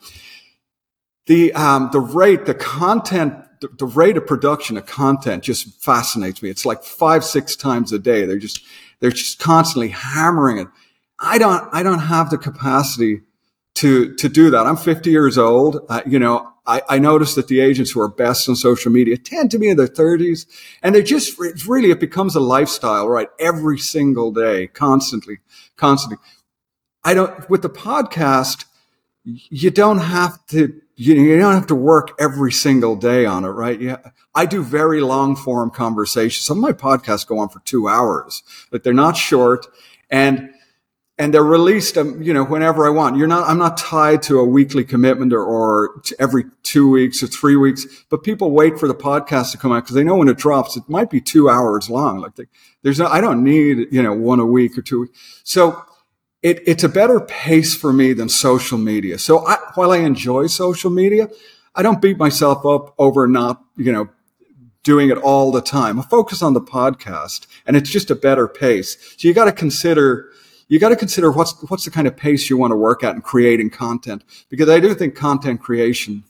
The, 1.28 1.54
um, 1.54 1.90
the 1.92 2.00
rate, 2.00 2.46
the 2.46 2.54
content, 2.54 3.36
the, 3.62 3.70
the 3.80 3.86
rate 3.86 4.18
of 4.18 4.28
production 4.28 4.78
of 4.78 4.86
content 4.86 5.44
just 5.44 5.82
fascinates 5.82 6.42
me. 6.42 6.50
It's 6.50 6.66
like 6.66 6.84
five, 6.84 7.24
six 7.24 7.56
times 7.56 7.92
a 7.92 8.00
day. 8.00 8.26
They're 8.26 8.38
just, 8.38 8.62
they're 9.00 9.12
just 9.12 9.40
constantly 9.40 9.90
hammering 9.90 10.60
it. 10.60 10.68
I 11.20 11.38
don't, 11.38 11.68
I 11.72 11.84
don't 11.84 12.00
have 12.00 12.30
the 12.30 12.38
capacity 12.38 13.22
to, 13.76 14.14
to 14.16 14.30
do 14.30 14.50
that. 14.52 14.66
I'm 14.66 14.78
50 14.78 15.10
years 15.10 15.38
old. 15.38 15.86
Uh, 15.90 16.02
you 16.06 16.20
know, 16.20 16.52
I, 16.66 16.82
I 16.90 17.00
noticed 17.00 17.36
that 17.36 17.48
the 17.48 17.60
agents 17.60 17.92
who 17.92 18.02
are 18.02 18.10
best 18.10 18.50
on 18.50 18.56
social 18.56 18.92
media 18.92 19.18
tend 19.18 19.52
to 19.52 19.60
be 19.60 19.70
in 19.70 19.78
their 19.78 19.88
30s 19.88 20.48
and 20.82 20.96
they 20.96 21.04
just, 21.04 21.38
really, 21.68 21.92
it 21.92 22.00
becomes 22.00 22.36
a 22.36 22.40
lifestyle, 22.40 23.08
right? 23.08 23.28
Every 23.40 23.78
single 23.78 24.32
day, 24.32 24.68
constantly, 24.68 25.40
constantly. 25.76 26.18
I 27.04 27.14
don't, 27.14 27.50
with 27.50 27.62
the 27.62 27.70
podcast, 27.70 28.66
you 29.24 29.70
don't 29.70 30.00
have 30.00 30.44
to, 30.48 30.82
you, 30.96 31.16
you 31.16 31.38
don't 31.38 31.54
have 31.54 31.68
to 31.68 31.76
work 31.76 32.16
every 32.20 32.52
single 32.52 32.96
day 32.96 33.26
on 33.26 33.44
it, 33.44 33.50
right? 33.50 33.80
Yeah. 33.80 33.98
I 34.34 34.46
do 34.46 34.64
very 34.64 35.02
long 35.02 35.36
form 35.36 35.70
conversations. 35.70 36.46
Some 36.46 36.58
of 36.58 36.62
my 36.62 36.72
podcasts 36.72 37.28
go 37.28 37.40
on 37.40 37.50
for 37.50 37.60
two 37.60 37.88
hours, 37.88 38.42
but 38.72 38.84
they're 38.84 38.94
not 38.94 39.18
short. 39.18 39.68
And 40.10 40.50
and 41.18 41.34
they're 41.34 41.44
released, 41.44 41.98
um, 41.98 42.22
you 42.22 42.34
know, 42.34 42.44
whenever 42.44 42.86
I 42.86 42.90
want. 42.90 43.16
You're 43.18 43.28
not, 43.28 43.48
I'm 43.50 43.58
not 43.58 43.78
tied 43.78 44.22
to 44.24 44.40
a 44.40 44.46
weekly 44.46 44.84
commitment 44.84 45.32
or, 45.32 45.44
or 45.44 46.02
every 46.20 46.44
two 46.64 46.90
weeks 46.90 47.24
or 47.24 47.28
three 47.28 47.56
weeks, 47.56 47.86
but 48.10 48.24
people 48.24 48.52
wait 48.52 48.78
for 48.78 48.88
the 48.88 48.96
podcast 48.96 49.52
to 49.52 49.58
come 49.58 49.72
out 49.72 49.84
because 49.84 49.96
they 49.96 50.04
know 50.04 50.18
when 50.18 50.28
it 50.28 50.38
drops, 50.38 50.76
it 50.76 50.84
might 50.90 51.10
be 51.10 51.22
two 51.22 51.50
hours 51.50 51.90
long. 51.90 52.20
Like 52.20 52.36
they, 52.36 52.46
there's 52.82 53.00
no, 53.00 53.08
I 53.08 53.22
don't 53.22 53.44
need, 53.44 53.88
you 53.92 54.04
know, 54.04 54.14
one 54.14 54.42
a 54.42 54.46
week 54.46 54.78
or 54.78 54.82
two. 54.82 55.08
So 55.44 55.82
it, 56.44 56.62
it's 56.68 56.84
a 56.84 56.90
better 56.90 57.22
pace 57.22 57.76
for 57.76 57.94
me 57.94 58.12
than 58.12 58.28
social 58.28 58.78
media. 58.78 59.18
So 59.18 59.46
I, 59.48 59.58
while 59.76 59.92
I 59.92 59.98
enjoy 59.98 60.48
social 60.48 60.92
media, 60.92 61.30
I 61.74 61.82
don't 61.82 62.02
beat 62.02 62.18
myself 62.18 62.66
up 62.66 62.94
over 63.00 63.26
not, 63.26 63.64
you 63.78 63.92
know, 63.92 64.10
doing 64.84 65.10
it 65.10 65.18
all 65.18 65.52
the 65.52 65.62
time. 65.62 66.00
I 66.00 66.04
focus 66.04 66.44
on 66.44 66.54
the 66.54 66.62
podcast 66.62 67.48
and 67.66 67.76
it's 67.76 67.90
just 67.90 68.12
a 68.12 68.16
better 68.16 68.48
pace. 68.48 68.98
So 69.18 69.28
you 69.28 69.34
got 69.34 69.46
to 69.46 69.52
consider, 69.52 70.30
you 70.68 70.80
got 70.80 70.90
to 70.90 70.96
consider 70.96 71.32
what's 71.32 71.54
what's 71.70 71.86
the 71.86 71.92
kind 71.92 72.08
of 72.08 72.18
pace 72.18 72.50
you 72.50 72.58
want 72.58 72.72
to 72.72 72.76
work 72.76 73.04
at 73.04 73.16
in 73.16 73.22
creating 73.22 73.70
content 73.70 74.24
because 74.50 74.70
I 74.70 74.80
do 74.80 74.94
think 74.94 75.16
content 75.16 75.62
creation 75.62 76.24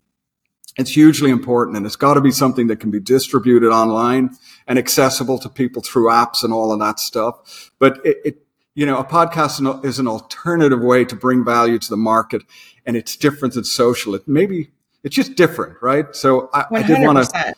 it's 0.78 0.92
hugely 0.92 1.32
important 1.32 1.78
and 1.78 1.86
it's 1.86 1.96
got 1.96 2.16
to 2.16 2.22
be 2.22 2.32
something 2.32 2.68
that 2.68 2.80
can 2.80 2.92
be 2.92 3.00
distributed 3.00 3.72
online 3.72 4.36
and 4.68 4.78
accessible 4.78 5.40
to 5.40 5.50
people 5.50 5.82
through 5.82 6.10
apps 6.10 6.44
and 6.44 6.52
all 6.52 6.72
of 6.72 6.80
that 6.80 7.00
stuff. 7.00 7.72
But 7.80 8.06
it, 8.06 8.18
it 8.26 8.38
you 8.74 8.86
know, 8.86 8.98
a 8.98 9.06
podcast 9.06 9.86
is 9.86 10.00
an 10.00 10.08
alternative 10.08 10.82
way 10.82 11.06
to 11.06 11.16
bring 11.16 11.46
value 11.46 11.80
to 11.80 11.90
the 11.90 11.98
market 11.98 12.42
and 12.86 12.98
it's 12.98 13.16
different 13.16 13.54
than 13.54 13.64
social. 13.64 14.16
It 14.16 14.28
maybe 14.28 14.72
it's 15.04 15.16
just 15.16 15.36
different, 15.36 15.78
right? 15.82 16.14
So 16.14 16.50
I, 16.54 16.66
I 16.72 16.84
did 16.84 17.02
want 17.02 17.26
to, 17.30 17.54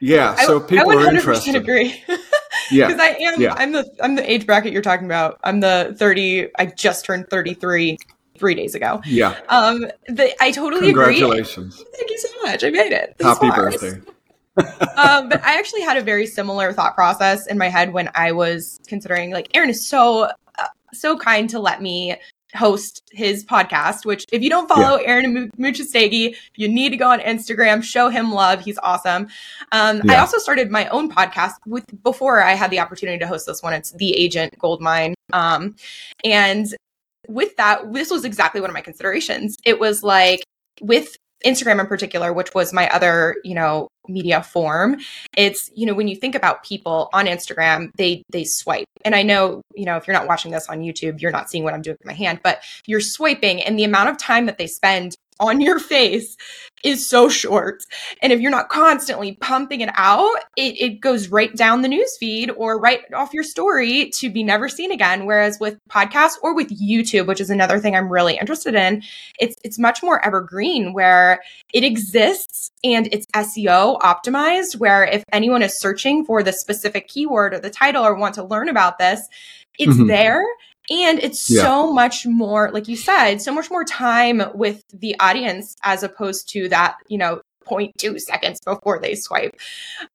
yeah. 0.00 0.34
So 0.36 0.58
people 0.58 0.92
I, 0.92 0.94
I 0.94 0.96
are 1.04 1.14
interested. 1.14 1.54
Agree. 1.56 2.02
Yeah. 2.70 2.86
Because 2.86 3.00
I 3.00 3.08
am 3.20 3.40
yeah. 3.40 3.54
I'm 3.56 3.72
the 3.72 3.90
I'm 4.02 4.14
the 4.14 4.30
age 4.30 4.46
bracket 4.46 4.72
you're 4.72 4.82
talking 4.82 5.06
about. 5.06 5.38
I'm 5.44 5.60
the 5.60 5.94
30 5.98 6.48
I 6.58 6.66
just 6.66 7.04
turned 7.04 7.28
33 7.28 7.98
three 8.38 8.54
days 8.54 8.74
ago. 8.74 9.00
Yeah. 9.04 9.38
Um 9.48 9.86
the, 10.08 10.34
I 10.42 10.50
totally 10.50 10.86
Congratulations. 10.86 11.80
agree. 11.80 11.92
Thank 11.96 12.10
you 12.10 12.18
so 12.18 12.28
much. 12.44 12.64
I 12.64 12.70
made 12.70 12.92
it. 12.92 13.14
This 13.18 13.26
Happy 13.26 13.50
birthday. 13.50 14.00
um, 14.96 15.30
but 15.30 15.42
I 15.42 15.58
actually 15.58 15.80
had 15.80 15.96
a 15.96 16.02
very 16.02 16.26
similar 16.26 16.72
thought 16.74 16.94
process 16.94 17.46
in 17.46 17.56
my 17.56 17.68
head 17.68 17.92
when 17.94 18.10
I 18.14 18.32
was 18.32 18.80
considering 18.86 19.30
like 19.30 19.48
Aaron 19.56 19.70
is 19.70 19.86
so 19.86 20.24
uh, 20.24 20.66
so 20.92 21.16
kind 21.16 21.48
to 21.50 21.58
let 21.58 21.80
me 21.80 22.16
host 22.54 23.02
his 23.12 23.44
podcast, 23.44 24.04
which 24.04 24.26
if 24.32 24.42
you 24.42 24.50
don't 24.50 24.68
follow 24.68 24.98
yeah. 24.98 25.06
Aaron 25.06 25.50
Amuchastegui, 25.58 26.36
you 26.56 26.68
need 26.68 26.90
to 26.90 26.96
go 26.96 27.10
on 27.10 27.20
Instagram, 27.20 27.82
show 27.82 28.08
him 28.08 28.32
love. 28.32 28.60
He's 28.60 28.78
awesome. 28.82 29.28
Um, 29.72 30.02
yeah. 30.04 30.14
I 30.14 30.18
also 30.18 30.38
started 30.38 30.70
my 30.70 30.86
own 30.88 31.10
podcast 31.10 31.54
with 31.66 31.84
before 32.02 32.42
I 32.42 32.52
had 32.52 32.70
the 32.70 32.80
opportunity 32.80 33.18
to 33.18 33.26
host 33.26 33.46
this 33.46 33.62
one. 33.62 33.72
It's 33.72 33.92
The 33.92 34.12
Agent 34.14 34.58
Goldmine. 34.58 35.14
Um, 35.32 35.76
and 36.24 36.66
with 37.28 37.56
that, 37.56 37.92
this 37.92 38.10
was 38.10 38.24
exactly 38.24 38.60
one 38.60 38.70
of 38.70 38.74
my 38.74 38.80
considerations. 38.80 39.56
It 39.64 39.78
was 39.78 40.02
like 40.02 40.44
with 40.80 41.16
Instagram 41.44 41.80
in 41.80 41.86
particular, 41.86 42.32
which 42.32 42.54
was 42.54 42.72
my 42.72 42.88
other, 42.90 43.36
you 43.44 43.54
know, 43.54 43.88
media 44.08 44.42
form. 44.42 44.96
It's, 45.36 45.70
you 45.74 45.86
know, 45.86 45.94
when 45.94 46.08
you 46.08 46.16
think 46.16 46.34
about 46.34 46.64
people 46.64 47.08
on 47.12 47.26
Instagram, 47.26 47.90
they 47.96 48.22
they 48.30 48.44
swipe. 48.44 48.86
And 49.04 49.14
I 49.14 49.22
know, 49.22 49.62
you 49.74 49.84
know, 49.84 49.96
if 49.96 50.06
you're 50.06 50.16
not 50.16 50.26
watching 50.26 50.50
this 50.50 50.68
on 50.68 50.80
YouTube, 50.80 51.20
you're 51.20 51.30
not 51.30 51.50
seeing 51.50 51.64
what 51.64 51.74
I'm 51.74 51.82
doing 51.82 51.96
with 51.98 52.06
my 52.06 52.12
hand, 52.12 52.40
but 52.42 52.62
you're 52.86 53.00
swiping 53.00 53.62
and 53.62 53.78
the 53.78 53.84
amount 53.84 54.08
of 54.08 54.18
time 54.18 54.46
that 54.46 54.58
they 54.58 54.66
spend 54.66 55.16
on 55.40 55.60
your 55.60 55.78
face 55.78 56.36
is 56.84 57.08
so 57.08 57.28
short. 57.28 57.84
And 58.20 58.32
if 58.32 58.40
you're 58.40 58.50
not 58.50 58.68
constantly 58.68 59.36
pumping 59.36 59.80
it 59.80 59.90
out, 59.94 60.36
it, 60.56 60.80
it 60.80 61.00
goes 61.00 61.28
right 61.28 61.54
down 61.54 61.82
the 61.82 61.88
news 61.88 62.16
feed 62.18 62.50
or 62.50 62.78
right 62.78 63.00
off 63.14 63.32
your 63.32 63.44
story 63.44 64.10
to 64.16 64.30
be 64.30 64.42
never 64.42 64.68
seen 64.68 64.90
again. 64.90 65.26
Whereas 65.26 65.58
with 65.60 65.78
podcasts 65.88 66.36
or 66.42 66.54
with 66.54 66.68
YouTube, 66.70 67.26
which 67.26 67.40
is 67.40 67.50
another 67.50 67.78
thing 67.78 67.94
I'm 67.94 68.10
really 68.10 68.36
interested 68.36 68.74
in, 68.74 69.02
it's 69.38 69.56
it's 69.64 69.78
much 69.78 70.02
more 70.02 70.24
evergreen 70.24 70.92
where 70.92 71.40
it 71.72 71.84
exists 71.84 72.70
and 72.82 73.08
it's 73.12 73.26
SEO 73.34 74.00
optimized, 74.00 74.76
where 74.76 75.04
if 75.04 75.22
anyone 75.32 75.62
is 75.62 75.78
searching 75.78 76.24
for 76.24 76.42
the 76.42 76.52
specific 76.52 77.08
keyword 77.08 77.54
or 77.54 77.60
the 77.60 77.70
title 77.70 78.04
or 78.04 78.14
want 78.14 78.34
to 78.34 78.44
learn 78.44 78.68
about 78.68 78.98
this, 78.98 79.28
it's 79.78 79.94
mm-hmm. 79.94 80.08
there 80.08 80.44
and 80.90 81.18
it's 81.20 81.48
yeah. 81.50 81.62
so 81.62 81.92
much 81.92 82.26
more, 82.26 82.70
like 82.72 82.88
you 82.88 82.96
said, 82.96 83.40
so 83.40 83.52
much 83.52 83.70
more 83.70 83.84
time 83.84 84.42
with 84.54 84.84
the 84.92 85.14
audience 85.20 85.76
as 85.84 86.02
opposed 86.02 86.48
to 86.50 86.68
that, 86.70 86.96
you 87.08 87.18
know, 87.18 87.40
0.2 87.64 88.20
seconds 88.20 88.60
before 88.60 88.98
they 88.98 89.14
swipe. 89.14 89.54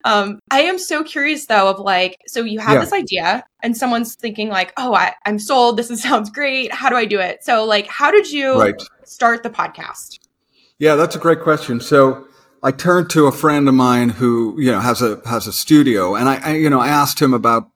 Um, 0.04 0.38
I 0.50 0.62
am 0.62 0.78
so 0.78 1.02
curious 1.02 1.46
though 1.46 1.68
of 1.68 1.78
like, 1.78 2.18
so 2.26 2.44
you 2.44 2.60
have 2.60 2.74
yeah. 2.74 2.80
this 2.80 2.92
idea 2.92 3.44
and 3.62 3.76
someone's 3.76 4.14
thinking 4.14 4.48
like, 4.48 4.72
oh, 4.76 4.94
I, 4.94 5.14
am 5.24 5.38
sold. 5.38 5.76
This 5.78 5.90
is, 5.90 6.02
sounds 6.08 6.30
great. 6.30 6.72
How 6.72 6.88
do 6.88 6.96
I 6.96 7.04
do 7.04 7.18
it? 7.18 7.44
So 7.44 7.64
like, 7.64 7.86
how 7.86 8.10
did 8.10 8.30
you 8.30 8.60
right. 8.60 8.82
start 9.04 9.42
the 9.42 9.50
podcast? 9.50 10.18
Yeah, 10.78 10.94
that's 10.94 11.16
a 11.16 11.18
great 11.18 11.40
question. 11.40 11.80
So 11.80 12.26
I 12.62 12.70
turned 12.70 13.10
to 13.10 13.26
a 13.26 13.32
friend 13.32 13.68
of 13.68 13.74
mine 13.74 14.10
who, 14.10 14.60
you 14.60 14.70
know, 14.70 14.80
has 14.80 15.02
a, 15.02 15.20
has 15.26 15.46
a 15.46 15.52
studio 15.52 16.14
and 16.14 16.28
I, 16.28 16.40
I 16.44 16.54
you 16.54 16.70
know, 16.70 16.80
I 16.80 16.88
asked 16.88 17.20
him 17.20 17.34
about 17.34 17.70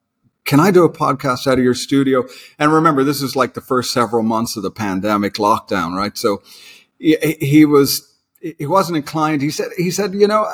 can 0.44 0.60
I 0.60 0.70
do 0.70 0.84
a 0.84 0.92
podcast 0.92 1.46
out 1.46 1.58
of 1.58 1.64
your 1.64 1.74
studio? 1.74 2.24
And 2.58 2.72
remember, 2.72 3.04
this 3.04 3.22
is 3.22 3.36
like 3.36 3.54
the 3.54 3.60
first 3.60 3.92
several 3.92 4.22
months 4.22 4.56
of 4.56 4.62
the 4.62 4.70
pandemic 4.70 5.34
lockdown, 5.34 5.96
right? 5.96 6.16
So 6.18 6.42
he, 6.98 7.64
was, 7.64 8.12
he 8.40 8.66
wasn't 8.66 8.96
inclined. 8.96 9.42
He 9.42 9.50
said, 9.50 9.70
he 9.76 9.90
said, 9.90 10.14
you 10.14 10.26
know, 10.26 10.48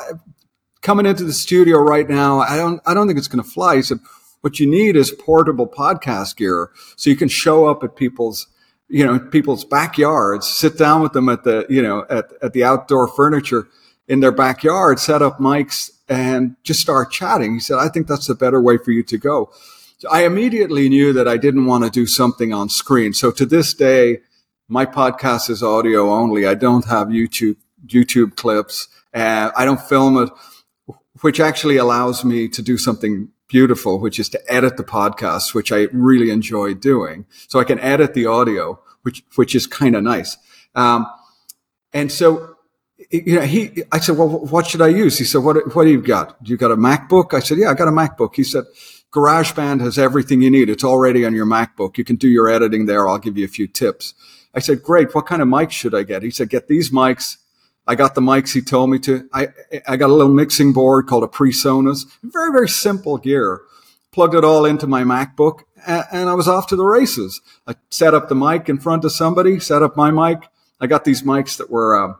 coming 0.82 1.06
into 1.06 1.24
the 1.24 1.32
studio 1.32 1.78
right 1.78 2.08
now, 2.08 2.40
I 2.40 2.56
don't, 2.56 2.80
I 2.86 2.94
don't 2.94 3.06
think 3.06 3.18
it's 3.18 3.28
going 3.28 3.42
to 3.42 3.50
fly. 3.50 3.76
He 3.76 3.82
said, 3.82 3.98
what 4.40 4.60
you 4.60 4.66
need 4.66 4.94
is 4.94 5.10
portable 5.10 5.66
podcast 5.66 6.36
gear 6.36 6.70
so 6.96 7.10
you 7.10 7.16
can 7.16 7.28
show 7.28 7.66
up 7.66 7.82
at 7.82 7.96
people's, 7.96 8.46
you 8.88 9.04
know, 9.04 9.18
people's 9.18 9.64
backyards, 9.64 10.46
sit 10.46 10.78
down 10.78 11.02
with 11.02 11.12
them 11.12 11.28
at 11.28 11.44
the, 11.44 11.66
you 11.68 11.82
know, 11.82 12.06
at, 12.08 12.26
at 12.42 12.52
the 12.52 12.64
outdoor 12.64 13.08
furniture 13.08 13.68
in 14.06 14.20
their 14.20 14.32
backyard, 14.32 15.00
set 15.00 15.22
up 15.22 15.38
mics 15.38 15.90
and 16.08 16.56
just 16.62 16.80
start 16.80 17.10
chatting. 17.10 17.54
He 17.54 17.60
said, 17.60 17.78
I 17.78 17.88
think 17.88 18.06
that's 18.06 18.26
the 18.26 18.34
better 18.34 18.60
way 18.60 18.78
for 18.78 18.92
you 18.92 19.02
to 19.02 19.18
go. 19.18 19.50
I 20.10 20.24
immediately 20.24 20.88
knew 20.88 21.12
that 21.12 21.26
I 21.26 21.36
didn't 21.36 21.66
want 21.66 21.84
to 21.84 21.90
do 21.90 22.06
something 22.06 22.52
on 22.52 22.68
screen. 22.68 23.12
So 23.12 23.30
to 23.32 23.44
this 23.44 23.74
day, 23.74 24.20
my 24.68 24.86
podcast 24.86 25.50
is 25.50 25.62
audio 25.62 26.10
only. 26.12 26.46
I 26.46 26.54
don't 26.54 26.84
have 26.86 27.08
YouTube, 27.08 27.56
YouTube 27.86 28.36
clips. 28.36 28.88
and 29.12 29.52
I 29.56 29.64
don't 29.64 29.80
film 29.80 30.18
it, 30.18 30.30
which 31.20 31.40
actually 31.40 31.76
allows 31.76 32.24
me 32.24 32.48
to 32.48 32.62
do 32.62 32.78
something 32.78 33.28
beautiful, 33.48 33.98
which 33.98 34.18
is 34.20 34.28
to 34.28 34.52
edit 34.52 34.76
the 34.76 34.84
podcast, 34.84 35.54
which 35.54 35.72
I 35.72 35.88
really 35.92 36.30
enjoy 36.30 36.74
doing. 36.74 37.26
So 37.48 37.58
I 37.58 37.64
can 37.64 37.80
edit 37.80 38.14
the 38.14 38.26
audio, 38.26 38.78
which, 39.02 39.24
which 39.36 39.54
is 39.54 39.66
kind 39.66 39.96
of 39.96 40.02
nice. 40.04 40.36
Um, 40.74 41.06
and 41.92 42.12
so, 42.12 42.56
you 43.10 43.36
know, 43.36 43.46
he, 43.46 43.82
I 43.90 44.00
said, 44.00 44.18
well, 44.18 44.28
what 44.28 44.66
should 44.66 44.82
I 44.82 44.88
use? 44.88 45.18
He 45.18 45.24
said, 45.24 45.38
what, 45.38 45.74
what 45.74 45.84
do 45.84 45.90
you 45.90 46.02
got? 46.02 46.42
Do 46.44 46.50
you 46.50 46.58
got 46.58 46.70
a 46.70 46.76
MacBook? 46.76 47.32
I 47.32 47.40
said, 47.40 47.58
yeah, 47.58 47.70
I 47.70 47.74
got 47.74 47.88
a 47.88 47.92
MacBook. 47.92 48.34
He 48.34 48.44
said, 48.44 48.64
GarageBand 49.12 49.80
has 49.80 49.98
everything 49.98 50.42
you 50.42 50.50
need. 50.50 50.68
It's 50.68 50.84
already 50.84 51.24
on 51.24 51.34
your 51.34 51.46
MacBook. 51.46 51.96
You 51.96 52.04
can 52.04 52.16
do 52.16 52.28
your 52.28 52.48
editing 52.48 52.86
there. 52.86 53.08
I'll 53.08 53.18
give 53.18 53.38
you 53.38 53.44
a 53.44 53.48
few 53.48 53.66
tips. 53.66 54.14
I 54.54 54.60
said, 54.60 54.82
great. 54.82 55.14
What 55.14 55.26
kind 55.26 55.40
of 55.40 55.48
mics 55.48 55.72
should 55.72 55.94
I 55.94 56.02
get? 56.02 56.22
He 56.22 56.30
said, 56.30 56.50
get 56.50 56.68
these 56.68 56.90
mics. 56.90 57.36
I 57.86 57.94
got 57.94 58.14
the 58.14 58.20
mics 58.20 58.52
he 58.52 58.60
told 58.60 58.90
me 58.90 58.98
to. 59.00 59.28
I, 59.32 59.48
I 59.86 59.96
got 59.96 60.10
a 60.10 60.14
little 60.14 60.32
mixing 60.32 60.72
board 60.72 61.06
called 61.06 61.24
a 61.24 61.28
PreSonus. 61.28 62.04
Very, 62.22 62.52
very 62.52 62.68
simple 62.68 63.16
gear. 63.16 63.62
Plugged 64.12 64.34
it 64.34 64.44
all 64.44 64.66
into 64.66 64.86
my 64.86 65.04
MacBook 65.04 65.60
and, 65.86 66.28
I 66.28 66.34
was 66.34 66.48
off 66.48 66.66
to 66.68 66.76
the 66.76 66.84
races. 66.84 67.40
I 67.66 67.76
set 67.90 68.14
up 68.14 68.28
the 68.28 68.34
mic 68.34 68.68
in 68.68 68.78
front 68.78 69.04
of 69.04 69.12
somebody, 69.12 69.60
set 69.60 69.82
up 69.82 69.96
my 69.96 70.10
mic. 70.10 70.48
I 70.80 70.86
got 70.86 71.04
these 71.04 71.22
mics 71.22 71.56
that 71.58 71.70
were, 71.70 71.96
uh, 71.96 72.14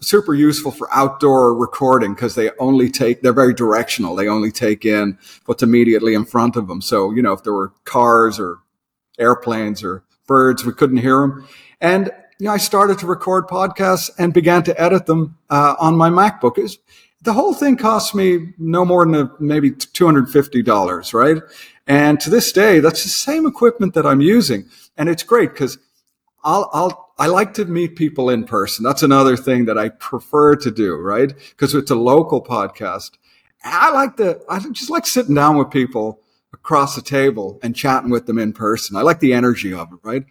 super 0.00 0.34
useful 0.34 0.70
for 0.70 0.88
outdoor 0.94 1.54
recording 1.54 2.14
because 2.14 2.34
they 2.34 2.50
only 2.58 2.90
take, 2.90 3.22
they're 3.22 3.32
very 3.32 3.54
directional. 3.54 4.14
They 4.14 4.28
only 4.28 4.50
take 4.50 4.84
in 4.84 5.18
what's 5.44 5.62
immediately 5.62 6.14
in 6.14 6.24
front 6.24 6.56
of 6.56 6.68
them. 6.68 6.80
So, 6.80 7.10
you 7.12 7.22
know, 7.22 7.32
if 7.32 7.42
there 7.42 7.52
were 7.52 7.72
cars 7.84 8.40
or 8.40 8.58
airplanes 9.18 9.82
or 9.82 10.02
birds, 10.26 10.64
we 10.64 10.72
couldn't 10.72 10.98
hear 10.98 11.20
them. 11.20 11.46
And, 11.80 12.10
you 12.38 12.46
know, 12.46 12.52
I 12.52 12.56
started 12.56 12.98
to 13.00 13.06
record 13.06 13.48
podcasts 13.48 14.10
and 14.18 14.32
began 14.32 14.62
to 14.64 14.80
edit 14.80 15.06
them 15.06 15.36
uh, 15.50 15.76
on 15.78 15.96
my 15.96 16.08
MacBook. 16.10 16.60
Was, 16.60 16.78
the 17.22 17.32
whole 17.32 17.54
thing 17.54 17.76
cost 17.76 18.14
me 18.14 18.54
no 18.58 18.84
more 18.84 19.04
than 19.04 19.14
a, 19.14 19.30
maybe 19.40 19.70
$250, 19.72 21.12
right? 21.12 21.42
And 21.86 22.18
to 22.20 22.30
this 22.30 22.52
day, 22.52 22.80
that's 22.80 23.02
the 23.02 23.08
same 23.08 23.46
equipment 23.46 23.94
that 23.94 24.06
I'm 24.06 24.20
using. 24.20 24.68
And 24.96 25.08
it's 25.08 25.22
great 25.22 25.52
because 25.52 25.78
I'll, 26.42 26.70
I'll, 26.72 27.05
I 27.18 27.28
like 27.28 27.54
to 27.54 27.64
meet 27.64 27.96
people 27.96 28.28
in 28.28 28.44
person. 28.44 28.84
That's 28.84 29.02
another 29.02 29.36
thing 29.36 29.64
that 29.66 29.78
I 29.78 29.88
prefer 29.88 30.54
to 30.56 30.70
do, 30.70 30.96
right? 30.96 31.32
Because 31.50 31.74
it's 31.74 31.90
a 31.90 31.96
local 31.96 32.44
podcast. 32.44 33.12
I 33.64 33.90
like 33.90 34.16
to, 34.18 34.40
I 34.48 34.58
just 34.58 34.90
like 34.90 35.06
sitting 35.06 35.34
down 35.34 35.56
with 35.56 35.70
people 35.70 36.20
across 36.52 36.94
the 36.94 37.02
table 37.02 37.58
and 37.62 37.74
chatting 37.74 38.10
with 38.10 38.26
them 38.26 38.38
in 38.38 38.52
person. 38.52 38.96
I 38.96 39.02
like 39.02 39.20
the 39.20 39.32
energy 39.32 39.72
of 39.72 39.92
it, 39.92 39.98
right? 40.02 40.24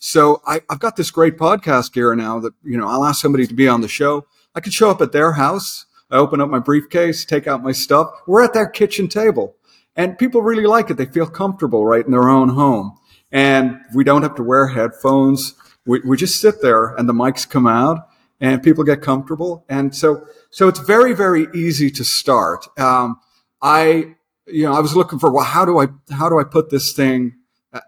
So 0.00 0.42
I, 0.46 0.60
have 0.68 0.80
got 0.80 0.96
this 0.96 1.10
great 1.10 1.38
podcast 1.38 1.92
gear 1.92 2.14
now 2.14 2.40
that, 2.40 2.52
you 2.62 2.76
know, 2.76 2.88
I'll 2.88 3.04
ask 3.04 3.22
somebody 3.22 3.46
to 3.46 3.54
be 3.54 3.68
on 3.68 3.80
the 3.80 3.88
show. 3.88 4.26
I 4.54 4.60
could 4.60 4.74
show 4.74 4.90
up 4.90 5.00
at 5.00 5.12
their 5.12 5.32
house. 5.32 5.86
I 6.10 6.16
open 6.16 6.40
up 6.40 6.50
my 6.50 6.58
briefcase, 6.58 7.24
take 7.24 7.46
out 7.46 7.62
my 7.62 7.72
stuff. 7.72 8.10
We're 8.26 8.42
at 8.42 8.52
their 8.52 8.68
kitchen 8.68 9.08
table 9.08 9.56
and 9.96 10.18
people 10.18 10.42
really 10.42 10.66
like 10.66 10.90
it. 10.90 10.96
They 10.96 11.06
feel 11.06 11.26
comfortable 11.26 11.86
right 11.86 12.04
in 12.04 12.10
their 12.10 12.28
own 12.28 12.50
home 12.50 12.98
and 13.32 13.80
we 13.94 14.04
don't 14.04 14.22
have 14.22 14.34
to 14.36 14.42
wear 14.42 14.66
headphones. 14.66 15.54
We, 15.86 16.00
we 16.00 16.16
just 16.16 16.40
sit 16.40 16.62
there 16.62 16.94
and 16.94 17.08
the 17.08 17.12
mics 17.12 17.48
come 17.48 17.66
out 17.66 18.08
and 18.40 18.62
people 18.62 18.84
get 18.84 19.02
comfortable. 19.02 19.64
And 19.68 19.94
so, 19.94 20.26
so 20.50 20.68
it's 20.68 20.80
very, 20.80 21.14
very 21.14 21.46
easy 21.54 21.90
to 21.92 22.04
start. 22.04 22.66
Um, 22.78 23.20
I, 23.62 24.14
you 24.46 24.64
know, 24.64 24.74
I 24.74 24.80
was 24.80 24.96
looking 24.96 25.18
for, 25.18 25.32
well, 25.32 25.44
how 25.44 25.64
do 25.64 25.78
I, 25.78 25.86
how 26.10 26.28
do 26.28 26.38
I 26.38 26.44
put 26.44 26.70
this 26.70 26.92
thing 26.92 27.34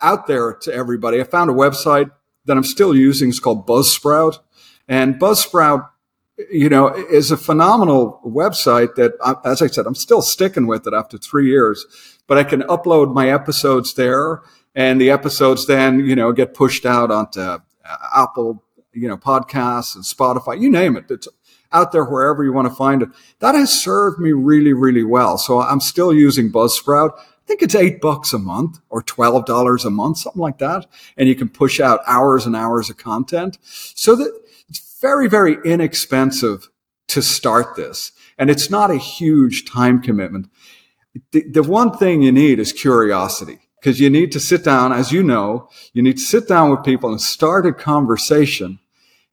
out 0.01 0.27
there 0.27 0.55
to 0.63 0.73
everybody? 0.73 1.21
I 1.21 1.25
found 1.25 1.51
a 1.51 1.55
website 1.55 2.11
that 2.45 2.57
I'm 2.57 2.65
still 2.65 2.95
using. 2.95 3.29
It's 3.29 3.41
called 3.41 3.67
Buzzsprout 3.67 4.39
and 4.89 5.17
Buzzsprout, 5.17 5.89
you 6.51 6.69
know, 6.69 6.89
is 6.89 7.31
a 7.31 7.37
phenomenal 7.37 8.21
website 8.25 8.95
that, 8.97 9.13
as 9.45 9.63
I 9.63 9.67
said, 9.67 9.87
I'm 9.87 9.95
still 9.95 10.23
sticking 10.23 10.67
with 10.67 10.87
it 10.87 10.95
after 10.95 11.19
three 11.19 11.49
years, 11.49 11.87
but 12.27 12.39
I 12.39 12.45
can 12.45 12.63
upload 12.63 13.15
my 13.15 13.31
episodes 13.31 13.95
there 13.95 14.43
and 14.77 15.01
the 15.01 15.11
episodes 15.11 15.67
then 15.67 16.05
you 16.05 16.15
know 16.15 16.31
get 16.33 16.55
pushed 16.55 16.87
out 16.87 17.11
onto 17.11 17.41
uh, 17.41 17.59
Uh, 17.89 18.23
Apple 18.25 18.63
you 18.93 19.07
know 19.07 19.17
podcasts 19.17 19.95
and 19.95 20.05
Spotify, 20.05 20.61
you 20.61 20.71
name 20.71 20.97
it. 20.97 21.05
It's 21.11 21.29
out 21.73 21.93
there 21.93 22.05
wherever 22.05 22.43
you 22.45 22.53
want 22.53 22.69
to 22.69 22.75
find 22.75 23.03
it. 23.03 23.11
That 23.41 23.55
has 23.55 23.71
served 23.71 24.19
me 24.19 24.33
really, 24.33 24.73
really 24.73 25.05
well. 25.05 25.37
So 25.37 25.61
I'm 25.61 25.81
still 25.81 26.13
using 26.15 26.51
Buzzsprout. 26.51 27.13
I 27.19 27.47
think 27.47 27.63
it's 27.63 27.75
eight 27.75 28.01
bucks 28.01 28.33
a 28.33 28.39
month 28.39 28.81
or 28.89 29.03
twelve 29.03 29.45
dollars 29.45 29.85
a 29.85 29.91
month, 29.91 30.19
something 30.19 30.41
like 30.41 30.59
that, 30.59 30.87
and 31.17 31.29
you 31.29 31.35
can 31.35 31.49
push 31.49 31.79
out 31.79 32.01
hours 32.07 32.47
and 32.47 32.57
hours 32.57 32.91
of 32.91 32.97
content. 32.97 33.59
So 33.63 34.17
that 34.17 34.33
it's 34.69 34.99
very, 35.01 35.29
very 35.29 35.59
inexpensive 35.65 36.71
to 37.09 37.23
start 37.23 37.77
this, 37.77 38.13
and 38.39 38.51
it's 38.51 38.71
not 38.71 38.91
a 38.91 38.97
huge 38.97 39.71
time 39.71 40.03
commitment. 40.03 40.51
The, 41.33 41.45
the 41.49 41.63
one 41.63 41.97
thing 41.97 42.23
you 42.23 42.33
need 42.33 42.59
is 42.59 42.73
curiosity 42.73 43.66
because 43.81 44.01
you 44.01 44.11
need 44.11 44.33
to 44.33 44.41
sit 44.41 44.65
down, 44.65 44.93
as 44.93 45.13
you 45.13 45.23
know, 45.23 45.69
you 45.93 46.03
need 46.03 46.17
to 46.17 46.23
sit 46.23 46.49
down 46.49 46.71
with 46.71 46.85
people 46.85 47.11
and 47.11 47.21
start 47.21 47.67
a 47.67 47.73
conversation 47.73 48.79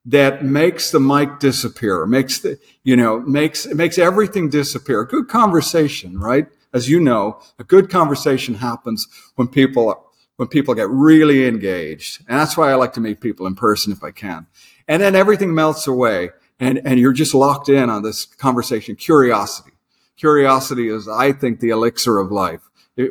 that 0.06 0.44
makes 0.44 0.92
the 0.92 1.00
mic 1.00 1.40
disappear, 1.40 2.06
makes 2.06 2.40
the, 2.40 2.60
you 2.84 2.96
know, 2.96 3.22
makes, 3.22 3.66
it 3.66 3.76
makes 3.76 3.98
everything 3.98 4.50
disappear. 4.50 5.06
Good 5.06 5.30
conversation, 5.30 6.20
right? 6.20 6.48
As 6.74 6.90
you 6.90 7.00
know, 7.00 7.40
a 7.58 7.64
good 7.64 7.90
conversation 7.90 8.56
happens 8.56 9.08
when 9.36 9.48
people, 9.48 10.12
when 10.36 10.50
people 10.50 10.74
get 10.74 10.90
really 10.90 11.48
engaged. 11.48 12.22
And 12.28 12.38
that's 12.38 12.58
why 12.58 12.72
I 12.72 12.76
like 12.76 12.94
to 12.94 13.02
meet 13.02 13.22
people 13.22 13.48
in 13.48 13.56
person 13.56 13.94
if 13.94 14.04
I 14.04 14.12
can. 14.12 14.48
And 14.88 15.02
then 15.02 15.16
everything 15.16 15.56
melts 15.56 15.88
away 15.88 16.32
and, 16.60 16.82
and 16.86 17.00
you're 17.00 17.14
just 17.14 17.34
locked 17.34 17.70
in 17.70 17.90
on 17.90 18.04
this 18.04 18.26
conversation. 18.26 18.96
Curiosity. 18.96 19.72
Curiosity 20.18 20.90
is, 20.90 21.08
I 21.08 21.32
think, 21.32 21.60
the 21.60 21.70
elixir 21.70 22.20
of 22.20 22.32
life 22.32 22.62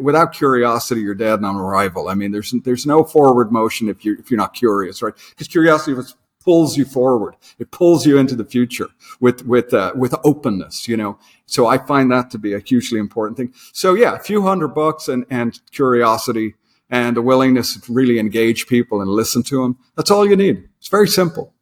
without 0.00 0.32
curiosity, 0.32 1.00
you're 1.00 1.14
dead 1.14 1.42
on 1.42 1.56
arrival. 1.56 2.08
I 2.08 2.14
mean, 2.14 2.32
there's 2.32 2.52
there's 2.64 2.86
no 2.86 3.04
forward 3.04 3.52
motion 3.52 3.88
if 3.88 4.04
you 4.04 4.16
if 4.18 4.30
you're 4.30 4.38
not 4.38 4.54
curious, 4.54 5.02
right? 5.02 5.14
Because 5.30 5.48
curiosity 5.48 6.00
pulls 6.44 6.76
you 6.76 6.84
forward. 6.84 7.36
It 7.58 7.70
pulls 7.70 8.06
you 8.06 8.18
into 8.18 8.34
the 8.34 8.44
future 8.44 8.88
with 9.20 9.46
with 9.46 9.72
uh, 9.72 9.92
with 9.94 10.14
openness, 10.24 10.88
you 10.88 10.96
know. 10.96 11.18
So 11.46 11.66
I 11.66 11.78
find 11.78 12.10
that 12.12 12.30
to 12.30 12.38
be 12.38 12.52
a 12.52 12.58
hugely 12.58 12.98
important 12.98 13.36
thing. 13.36 13.52
So 13.72 13.94
yeah, 13.94 14.14
a 14.14 14.20
few 14.20 14.42
hundred 14.42 14.68
bucks 14.68 15.08
and 15.08 15.24
and 15.30 15.60
curiosity 15.70 16.54
and 16.90 17.16
a 17.16 17.22
willingness 17.22 17.80
to 17.80 17.92
really 17.92 18.18
engage 18.18 18.66
people 18.66 19.00
and 19.00 19.10
listen 19.10 19.42
to 19.44 19.62
them. 19.62 19.78
That's 19.96 20.10
all 20.10 20.28
you 20.28 20.36
need. 20.36 20.68
It's 20.78 20.88
very 20.88 21.08
simple. 21.08 21.54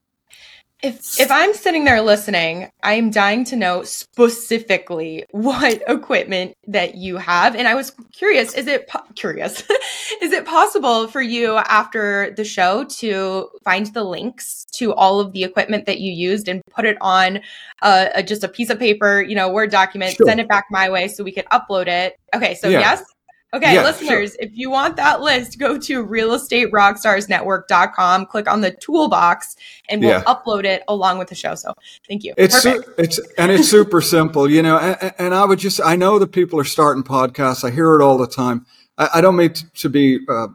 If 0.82 1.20
if 1.20 1.30
I'm 1.30 1.52
sitting 1.52 1.84
there 1.84 2.00
listening, 2.00 2.70
I'm 2.82 3.10
dying 3.10 3.44
to 3.46 3.56
know 3.56 3.82
specifically 3.82 5.24
what 5.30 5.82
equipment 5.88 6.54
that 6.66 6.94
you 6.94 7.16
have, 7.18 7.54
and 7.54 7.68
I 7.68 7.74
was 7.74 7.92
curious. 8.12 8.54
Is 8.54 8.66
it 8.66 8.88
po- 8.88 9.04
curious? 9.14 9.60
is 10.22 10.32
it 10.32 10.46
possible 10.46 11.06
for 11.08 11.20
you 11.20 11.56
after 11.56 12.32
the 12.36 12.44
show 12.44 12.84
to 12.84 13.48
find 13.64 13.86
the 13.88 14.04
links 14.04 14.64
to 14.72 14.94
all 14.94 15.20
of 15.20 15.32
the 15.32 15.44
equipment 15.44 15.86
that 15.86 16.00
you 16.00 16.12
used 16.12 16.48
and 16.48 16.62
put 16.70 16.84
it 16.84 16.96
on 17.00 17.40
a, 17.82 18.10
a 18.16 18.22
just 18.22 18.44
a 18.44 18.48
piece 18.48 18.70
of 18.70 18.78
paper, 18.78 19.20
you 19.20 19.34
know, 19.34 19.50
Word 19.50 19.70
document, 19.70 20.16
sure. 20.16 20.26
send 20.26 20.40
it 20.40 20.48
back 20.48 20.66
my 20.70 20.88
way 20.88 21.08
so 21.08 21.22
we 21.22 21.32
could 21.32 21.46
upload 21.46 21.88
it? 21.88 22.16
Okay, 22.34 22.54
so 22.54 22.68
yeah. 22.68 22.80
yes. 22.80 23.04
Okay, 23.52 23.74
yeah, 23.74 23.82
listeners, 23.82 24.30
sure. 24.30 24.38
if 24.40 24.52
you 24.54 24.70
want 24.70 24.94
that 24.94 25.22
list, 25.22 25.58
go 25.58 25.76
to 25.76 26.06
realestaterockstarsnetwork.com, 26.06 28.26
click 28.26 28.48
on 28.48 28.60
the 28.60 28.70
toolbox, 28.70 29.56
and 29.88 30.00
we'll 30.00 30.10
yeah. 30.10 30.22
upload 30.22 30.64
it 30.64 30.84
along 30.86 31.18
with 31.18 31.28
the 31.28 31.34
show. 31.34 31.56
So 31.56 31.74
thank 32.08 32.22
you. 32.22 32.32
It's 32.36 32.62
su- 32.62 32.84
it's 32.96 33.18
and 33.36 33.50
it's 33.50 33.68
super 33.68 34.00
simple, 34.00 34.48
you 34.48 34.62
know. 34.62 34.78
And, 34.78 35.12
and, 35.18 35.34
I 35.34 35.44
would 35.44 35.58
just 35.58 35.80
I 35.84 35.96
know 35.96 36.20
that 36.20 36.28
people 36.28 36.60
are 36.60 36.64
starting 36.64 37.02
podcasts. 37.02 37.64
I 37.64 37.72
hear 37.72 37.92
it 37.94 38.02
all 38.02 38.18
the 38.18 38.28
time. 38.28 38.66
I, 38.96 39.08
I 39.14 39.20
don't 39.20 39.34
mean 39.34 39.52
to 39.52 39.88
be 39.88 40.20
uh, 40.28 40.46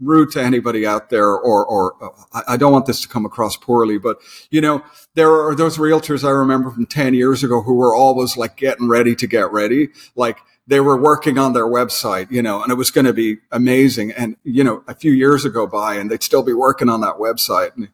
rude 0.00 0.30
to 0.32 0.40
anybody 0.40 0.86
out 0.86 1.10
there, 1.10 1.30
or 1.30 1.66
or 1.66 2.12
uh, 2.32 2.42
I 2.46 2.56
don't 2.56 2.72
want 2.72 2.86
this 2.86 3.02
to 3.02 3.08
come 3.08 3.26
across 3.26 3.56
poorly, 3.56 3.98
but 3.98 4.18
you 4.50 4.60
know, 4.60 4.84
there 5.14 5.32
are 5.32 5.56
those 5.56 5.76
realtors 5.76 6.22
I 6.22 6.30
remember 6.30 6.70
from 6.70 6.86
ten 6.86 7.14
years 7.14 7.42
ago 7.42 7.62
who 7.62 7.74
were 7.74 7.96
always 7.96 8.36
like 8.36 8.56
getting 8.56 8.88
ready 8.88 9.16
to 9.16 9.26
get 9.26 9.50
ready, 9.50 9.88
like 10.14 10.38
they 10.68 10.80
were 10.80 11.00
working 11.00 11.38
on 11.38 11.54
their 11.54 11.66
website, 11.66 12.30
you 12.30 12.42
know, 12.42 12.62
and 12.62 12.70
it 12.70 12.74
was 12.74 12.90
going 12.90 13.06
to 13.06 13.14
be 13.14 13.38
amazing. 13.50 14.12
And, 14.12 14.36
you 14.44 14.62
know, 14.62 14.84
a 14.86 14.94
few 14.94 15.12
years 15.12 15.46
ago 15.46 15.66
by 15.66 15.94
and 15.94 16.10
they'd 16.10 16.22
still 16.22 16.42
be 16.42 16.52
working 16.52 16.90
on 16.90 17.00
that 17.00 17.14
website. 17.14 17.74
And, 17.74 17.88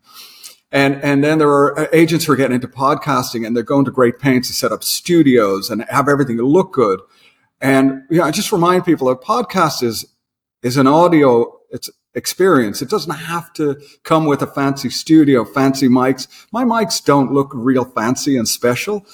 and, 0.73 0.97
and 1.05 1.23
then 1.23 1.39
there 1.39 1.49
are 1.49 1.79
uh, 1.79 1.87
agents 1.93 2.25
who 2.25 2.33
are 2.33 2.37
getting 2.37 2.57
into 2.57 2.67
podcasting 2.67 3.47
and 3.47 3.57
they're 3.57 3.63
going 3.63 3.85
to 3.85 3.93
great 3.93 4.19
pains 4.19 4.49
to 4.49 4.53
set 4.53 4.73
up 4.73 4.83
studios 4.83 5.71
and 5.71 5.85
have 5.89 6.09
everything 6.09 6.37
look 6.39 6.73
good. 6.73 7.01
And, 7.61 8.03
you 8.11 8.19
know, 8.19 8.25
I 8.25 8.33
just 8.33 8.51
remind 8.51 8.85
people 8.85 9.07
that 9.07 9.21
podcast 9.21 9.85
is, 9.85 10.05
is 10.65 10.77
an 10.77 10.89
audio, 10.89 11.61
it's 11.71 11.89
experience. 12.17 12.83
It 12.83 12.91
doesn't 12.91 13.15
have 13.15 13.53
to 13.53 13.81
come 14.03 14.27
with 14.27 14.43
a 14.43 14.49
fancy 14.49 14.91
studio, 14.91 15.45
fancy 15.45 15.87
mics. 15.89 16.27
My 16.53 16.65
mics 16.65 17.05
don't 17.05 17.33
look 17.33 17.53
real 17.55 17.85
fancy 17.85 18.37
and 18.37 18.49
special, 18.49 19.07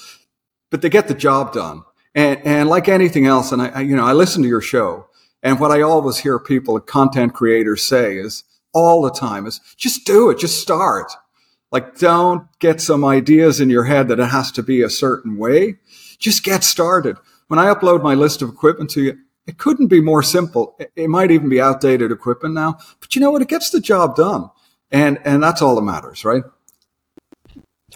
but 0.71 0.81
they 0.81 0.89
get 0.89 1.09
the 1.09 1.15
job 1.15 1.53
done. 1.53 1.83
And, 2.15 2.45
and 2.45 2.69
like 2.69 2.89
anything 2.89 3.27
else, 3.27 3.53
and 3.53 3.63
I, 3.63 3.69
I, 3.69 3.81
you 3.81 3.97
know, 3.97 4.05
I 4.05 4.13
listen 4.13 4.43
to 4.43 4.49
your 4.49 4.61
show 4.61 5.07
and 5.43 5.59
what 5.59 5.71
I 5.71 5.81
always 5.81 6.19
hear 6.19 6.39
people, 6.39 6.79
content 6.81 7.35
creators 7.35 7.83
say 7.83 8.17
is 8.17 8.45
all 8.73 9.03
the 9.03 9.11
time 9.11 9.47
is 9.47 9.61
just 9.77 10.07
do 10.07 10.31
it. 10.31 10.39
Just 10.39 10.61
start. 10.61 11.13
Like 11.73 11.99
don't 11.99 12.47
get 12.59 12.81
some 12.81 13.05
ideas 13.05 13.61
in 13.61 13.71
your 13.71 13.85
head 13.85 14.09
that 14.09 14.21
it 14.21 14.27
has 14.27 14.53
to 14.53 14.63
be 14.63 14.83
a 14.83 14.91
certain 14.91 15.39
way. 15.39 15.77
Just 16.19 16.45
get 16.45 16.65
started. 16.65 17.17
When 17.49 17.59
I 17.59 17.73
upload 17.73 18.03
my 18.03 18.15
list 18.15 18.43
of 18.43 18.49
equipment 18.49 18.91
to 18.91 19.03
you, 19.03 19.19
it 19.47 19.59
couldn't 19.59 19.89
be 19.89 20.01
more 20.01 20.23
simple. 20.23 20.77
It 20.95 21.09
might 21.09 21.31
even 21.31 21.49
be 21.49 21.61
outdated 21.61 22.13
equipment 22.13 22.55
now, 22.55 22.79
but 23.01 23.15
you 23.15 23.21
know 23.21 23.31
what? 23.31 23.43
It 23.43 23.49
gets 23.49 23.71
the 23.71 23.81
job 23.81 24.15
done. 24.15 24.51
And, 24.93 25.19
and 25.25 25.43
that's 25.43 25.63
all 25.63 25.75
that 25.77 25.83
matters, 25.83 26.25
right? 26.25 26.43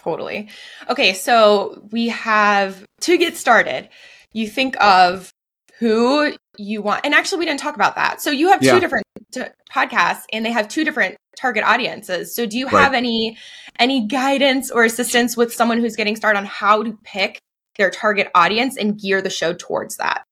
Totally. 0.05 0.49
Okay, 0.87 1.13
so 1.13 1.81
we 1.91 2.09
have 2.09 2.85
to 3.01 3.17
get 3.17 3.35
started. 3.35 3.89
You 4.33 4.47
think 4.47 4.79
of 4.79 5.31
who 5.79 6.31
you 6.57 6.83
want, 6.83 7.01
and 7.03 7.15
actually, 7.15 7.39
we 7.39 7.45
didn't 7.45 7.59
talk 7.59 7.73
about 7.73 7.95
that. 7.95 8.21
So 8.21 8.29
you 8.29 8.49
have 8.49 8.61
two 8.61 8.79
different 8.79 9.03
t- 9.31 9.41
podcasts, 9.73 10.21
and 10.31 10.45
they 10.45 10.51
have 10.51 10.67
two 10.67 10.83
different 10.83 11.17
target 11.35 11.63
audiences. 11.63 12.35
So 12.35 12.45
do 12.45 12.55
you 12.55 12.67
have 12.67 12.91
right. 12.91 12.97
any 12.97 13.37
any 13.79 14.05
guidance 14.05 14.69
or 14.69 14.83
assistance 14.83 15.35
with 15.35 15.51
someone 15.51 15.79
who's 15.79 15.95
getting 15.95 16.15
started 16.15 16.37
on 16.37 16.45
how 16.45 16.83
to 16.83 16.95
pick 17.03 17.39
their 17.77 17.89
target 17.89 18.29
audience 18.35 18.77
and 18.77 18.99
gear 18.99 19.23
the 19.23 19.31
show 19.31 19.53
towards 19.53 19.97
that? 19.97 20.23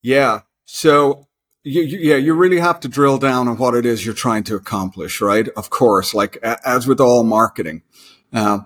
Yeah. 0.00 0.40
So 0.64 1.28
you, 1.64 1.82
you, 1.82 1.98
yeah, 1.98 2.16
you 2.16 2.32
really 2.32 2.60
have 2.60 2.80
to 2.80 2.88
drill 2.88 3.18
down 3.18 3.46
on 3.46 3.58
what 3.58 3.74
it 3.74 3.84
is 3.84 4.06
you're 4.06 4.14
trying 4.14 4.44
to 4.44 4.54
accomplish, 4.54 5.20
right? 5.20 5.48
Of 5.50 5.68
course, 5.68 6.14
like 6.14 6.38
as 6.42 6.86
with 6.86 6.98
all 6.98 7.24
marketing, 7.24 7.82
uh, 8.32 8.60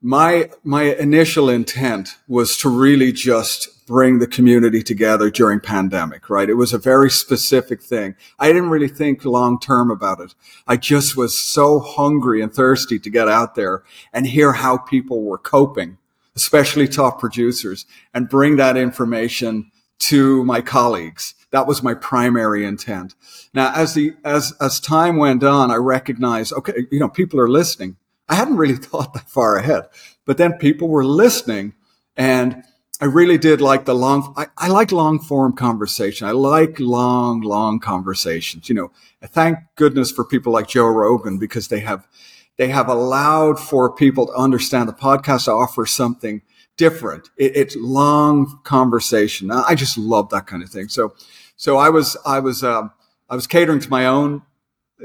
my 0.00 0.50
my 0.62 0.84
initial 0.94 1.48
intent 1.48 2.10
was 2.28 2.56
to 2.58 2.68
really 2.68 3.12
just 3.12 3.86
bring 3.86 4.18
the 4.18 4.26
community 4.26 4.82
together 4.82 5.30
during 5.30 5.58
pandemic 5.60 6.28
right? 6.28 6.50
It 6.50 6.54
was 6.54 6.72
a 6.72 6.78
very 6.78 7.10
specific 7.10 7.82
thing. 7.82 8.14
I 8.38 8.48
didn't 8.48 8.70
really 8.70 8.88
think 8.88 9.24
long 9.24 9.58
term 9.58 9.90
about 9.90 10.20
it. 10.20 10.34
I 10.66 10.76
just 10.76 11.16
was 11.16 11.36
so 11.36 11.80
hungry 11.80 12.42
and 12.42 12.52
thirsty 12.52 12.98
to 12.98 13.10
get 13.10 13.28
out 13.28 13.54
there 13.54 13.82
and 14.12 14.26
hear 14.26 14.52
how 14.52 14.78
people 14.78 15.22
were 15.22 15.38
coping 15.38 15.98
especially 16.38 16.86
top 16.86 17.18
producers 17.18 17.84
and 18.14 18.28
bring 18.28 18.54
that 18.54 18.76
information 18.76 19.72
to 19.98 20.44
my 20.44 20.60
colleagues. 20.60 21.34
That 21.50 21.66
was 21.66 21.82
my 21.82 21.94
primary 21.94 22.64
intent. 22.64 23.16
Now 23.52 23.72
as 23.74 23.94
the 23.94 24.14
as 24.24 24.52
as 24.60 24.78
time 24.78 25.16
went 25.16 25.42
on 25.42 25.72
i 25.72 25.74
recognized 25.74 26.52
okay 26.52 26.86
you 26.92 27.00
know 27.00 27.08
people 27.08 27.40
are 27.40 27.48
listening 27.48 27.96
I 28.28 28.34
hadn't 28.34 28.56
really 28.56 28.76
thought 28.88 29.14
that 29.14 29.30
far 29.30 29.56
ahead, 29.56 29.88
but 30.24 30.38
then 30.38 30.54
people 30.54 30.88
were 30.88 31.04
listening 31.04 31.74
and 32.16 32.64
I 33.00 33.04
really 33.04 33.38
did 33.38 33.60
like 33.60 33.84
the 33.84 33.94
long, 33.94 34.34
I, 34.36 34.46
I 34.56 34.68
like 34.68 34.90
long 34.90 35.20
form 35.20 35.52
conversation. 35.52 36.26
I 36.26 36.32
like 36.32 36.80
long, 36.80 37.42
long 37.42 37.78
conversations. 37.78 38.68
You 38.68 38.74
know, 38.74 38.90
thank 39.24 39.58
goodness 39.76 40.10
for 40.10 40.24
people 40.24 40.52
like 40.52 40.66
Joe 40.66 40.88
Rogan 40.88 41.38
because 41.38 41.68
they 41.68 41.78
have, 41.80 42.08
they 42.56 42.68
have 42.68 42.88
allowed 42.88 43.60
for 43.60 43.94
people 43.94 44.26
to 44.26 44.32
understand 44.32 44.88
the 44.88 44.92
podcast 44.92 45.46
offers 45.46 45.92
something 45.92 46.42
different. 46.76 47.30
It, 47.36 47.56
it's 47.56 47.76
long 47.76 48.58
conversation. 48.64 49.52
I 49.52 49.76
just 49.76 49.96
love 49.96 50.30
that 50.30 50.48
kind 50.48 50.64
of 50.64 50.68
thing. 50.68 50.88
So, 50.88 51.14
so 51.54 51.76
I 51.76 51.90
was, 51.90 52.16
I 52.26 52.40
was, 52.40 52.64
um, 52.64 52.90
I 53.30 53.36
was 53.36 53.46
catering 53.46 53.78
to 53.78 53.90
my 53.90 54.06
own 54.06 54.42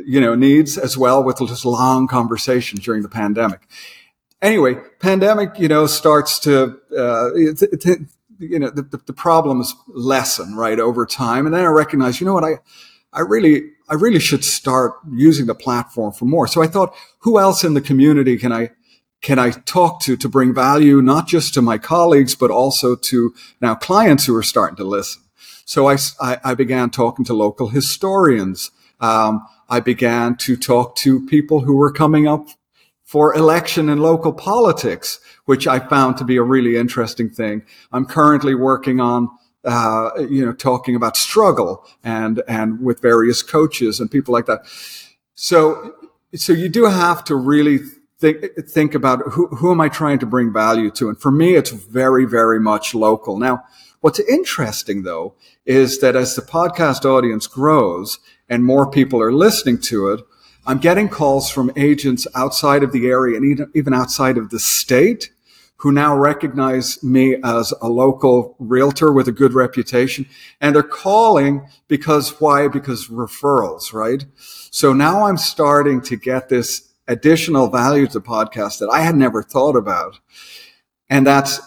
you 0.05 0.19
know, 0.19 0.35
needs 0.35 0.77
as 0.77 0.97
well 0.97 1.23
with 1.23 1.37
just 1.39 1.65
long 1.65 2.07
conversations 2.07 2.83
during 2.83 3.03
the 3.03 3.09
pandemic. 3.09 3.67
Anyway, 4.41 4.75
pandemic, 4.99 5.57
you 5.57 5.67
know, 5.67 5.87
starts 5.87 6.39
to, 6.39 6.79
uh, 6.97 7.33
it, 7.33 7.61
it, 7.61 7.99
you 8.39 8.59
know, 8.59 8.69
the, 8.69 8.99
the 9.05 9.13
problems 9.13 9.75
lessen, 9.87 10.55
right, 10.55 10.79
over 10.79 11.05
time. 11.05 11.45
And 11.45 11.55
then 11.55 11.63
I 11.63 11.67
recognize, 11.67 12.19
you 12.19 12.25
know 12.25 12.33
what, 12.33 12.43
I, 12.43 12.59
I 13.13 13.21
really, 13.21 13.71
I 13.87 13.93
really 13.93 14.19
should 14.19 14.43
start 14.43 14.95
using 15.11 15.45
the 15.45 15.55
platform 15.55 16.11
for 16.11 16.25
more. 16.25 16.47
So 16.47 16.61
I 16.61 16.67
thought, 16.67 16.95
who 17.19 17.39
else 17.39 17.63
in 17.63 17.73
the 17.73 17.81
community 17.81 18.37
can 18.37 18.51
I, 18.51 18.71
can 19.21 19.39
I 19.39 19.51
talk 19.51 20.01
to 20.01 20.17
to 20.17 20.27
bring 20.27 20.53
value, 20.53 21.01
not 21.01 21.27
just 21.27 21.53
to 21.53 21.61
my 21.61 21.77
colleagues, 21.77 22.35
but 22.35 22.51
also 22.51 22.95
to 22.95 23.33
now 23.61 23.75
clients 23.75 24.25
who 24.25 24.35
are 24.35 24.43
starting 24.43 24.75
to 24.77 24.83
listen? 24.83 25.21
So 25.65 25.87
I, 25.87 25.97
I, 26.19 26.37
I 26.43 26.53
began 26.55 26.89
talking 26.89 27.23
to 27.25 27.33
local 27.33 27.69
historians, 27.69 28.71
um, 28.99 29.45
I 29.69 29.79
began 29.79 30.35
to 30.37 30.55
talk 30.55 30.95
to 30.97 31.25
people 31.25 31.61
who 31.61 31.75
were 31.75 31.91
coming 31.91 32.27
up 32.27 32.47
for 33.03 33.35
election 33.35 33.89
in 33.89 33.99
local 33.99 34.33
politics, 34.33 35.19
which 35.45 35.67
I 35.67 35.79
found 35.79 36.17
to 36.17 36.23
be 36.23 36.37
a 36.37 36.43
really 36.43 36.77
interesting 36.77 37.29
thing. 37.29 37.63
I'm 37.91 38.05
currently 38.05 38.55
working 38.55 38.99
on, 38.99 39.29
uh, 39.63 40.11
you 40.17 40.45
know, 40.45 40.53
talking 40.53 40.95
about 40.95 41.15
struggle 41.15 41.85
and, 42.03 42.41
and 42.47 42.81
with 42.81 43.01
various 43.01 43.43
coaches 43.43 43.99
and 43.99 44.09
people 44.09 44.33
like 44.33 44.45
that. 44.47 44.61
So, 45.35 45.93
so 46.33 46.53
you 46.53 46.69
do 46.69 46.85
have 46.85 47.23
to 47.25 47.35
really 47.35 47.79
think, 48.19 48.45
think 48.67 48.95
about 48.95 49.19
who, 49.31 49.47
who 49.47 49.71
am 49.71 49.81
I 49.81 49.89
trying 49.89 50.19
to 50.19 50.25
bring 50.25 50.53
value 50.53 50.89
to? 50.91 51.09
And 51.09 51.19
for 51.19 51.31
me, 51.31 51.55
it's 51.55 51.71
very, 51.71 52.25
very 52.25 52.59
much 52.59 52.95
local. 52.95 53.37
Now, 53.37 53.63
what's 53.99 54.19
interesting 54.21 55.03
though 55.03 55.35
is 55.65 55.99
that 55.99 56.15
as 56.15 56.35
the 56.35 56.41
podcast 56.41 57.05
audience 57.05 57.47
grows 57.47 58.19
and 58.49 58.63
more 58.63 58.89
people 58.89 59.21
are 59.21 59.31
listening 59.31 59.79
to 59.79 60.09
it, 60.09 60.21
I'm 60.65 60.77
getting 60.77 61.09
calls 61.09 61.49
from 61.49 61.71
agents 61.75 62.25
outside 62.35 62.83
of 62.83 62.91
the 62.91 63.07
area 63.07 63.37
and 63.37 63.67
even 63.73 63.93
outside 63.93 64.37
of 64.37 64.49
the 64.49 64.59
state 64.59 65.31
who 65.77 65.91
now 65.91 66.15
recognize 66.15 67.03
me 67.03 67.35
as 67.43 67.73
a 67.81 67.89
local 67.89 68.55
realtor 68.57 69.11
with 69.11 69.27
a 69.27 69.33
good 69.33 69.53
reputation. 69.53 70.25
And 70.61 70.73
they're 70.73 70.81
calling 70.81 71.67
because 71.89 72.39
why? 72.39 72.69
Because 72.69 73.09
referrals, 73.09 73.91
right? 73.91 74.25
So 74.71 74.93
now 74.93 75.25
I'm 75.25 75.35
starting 75.35 75.99
to 76.03 76.15
get 76.15 76.47
this 76.47 76.89
additional 77.09 77.67
value 77.67 78.07
to 78.07 78.21
podcast 78.21 78.79
that 78.79 78.89
I 78.89 79.01
had 79.01 79.17
never 79.17 79.43
thought 79.43 79.75
about. 79.75 80.19
And 81.09 81.27
that's 81.27 81.59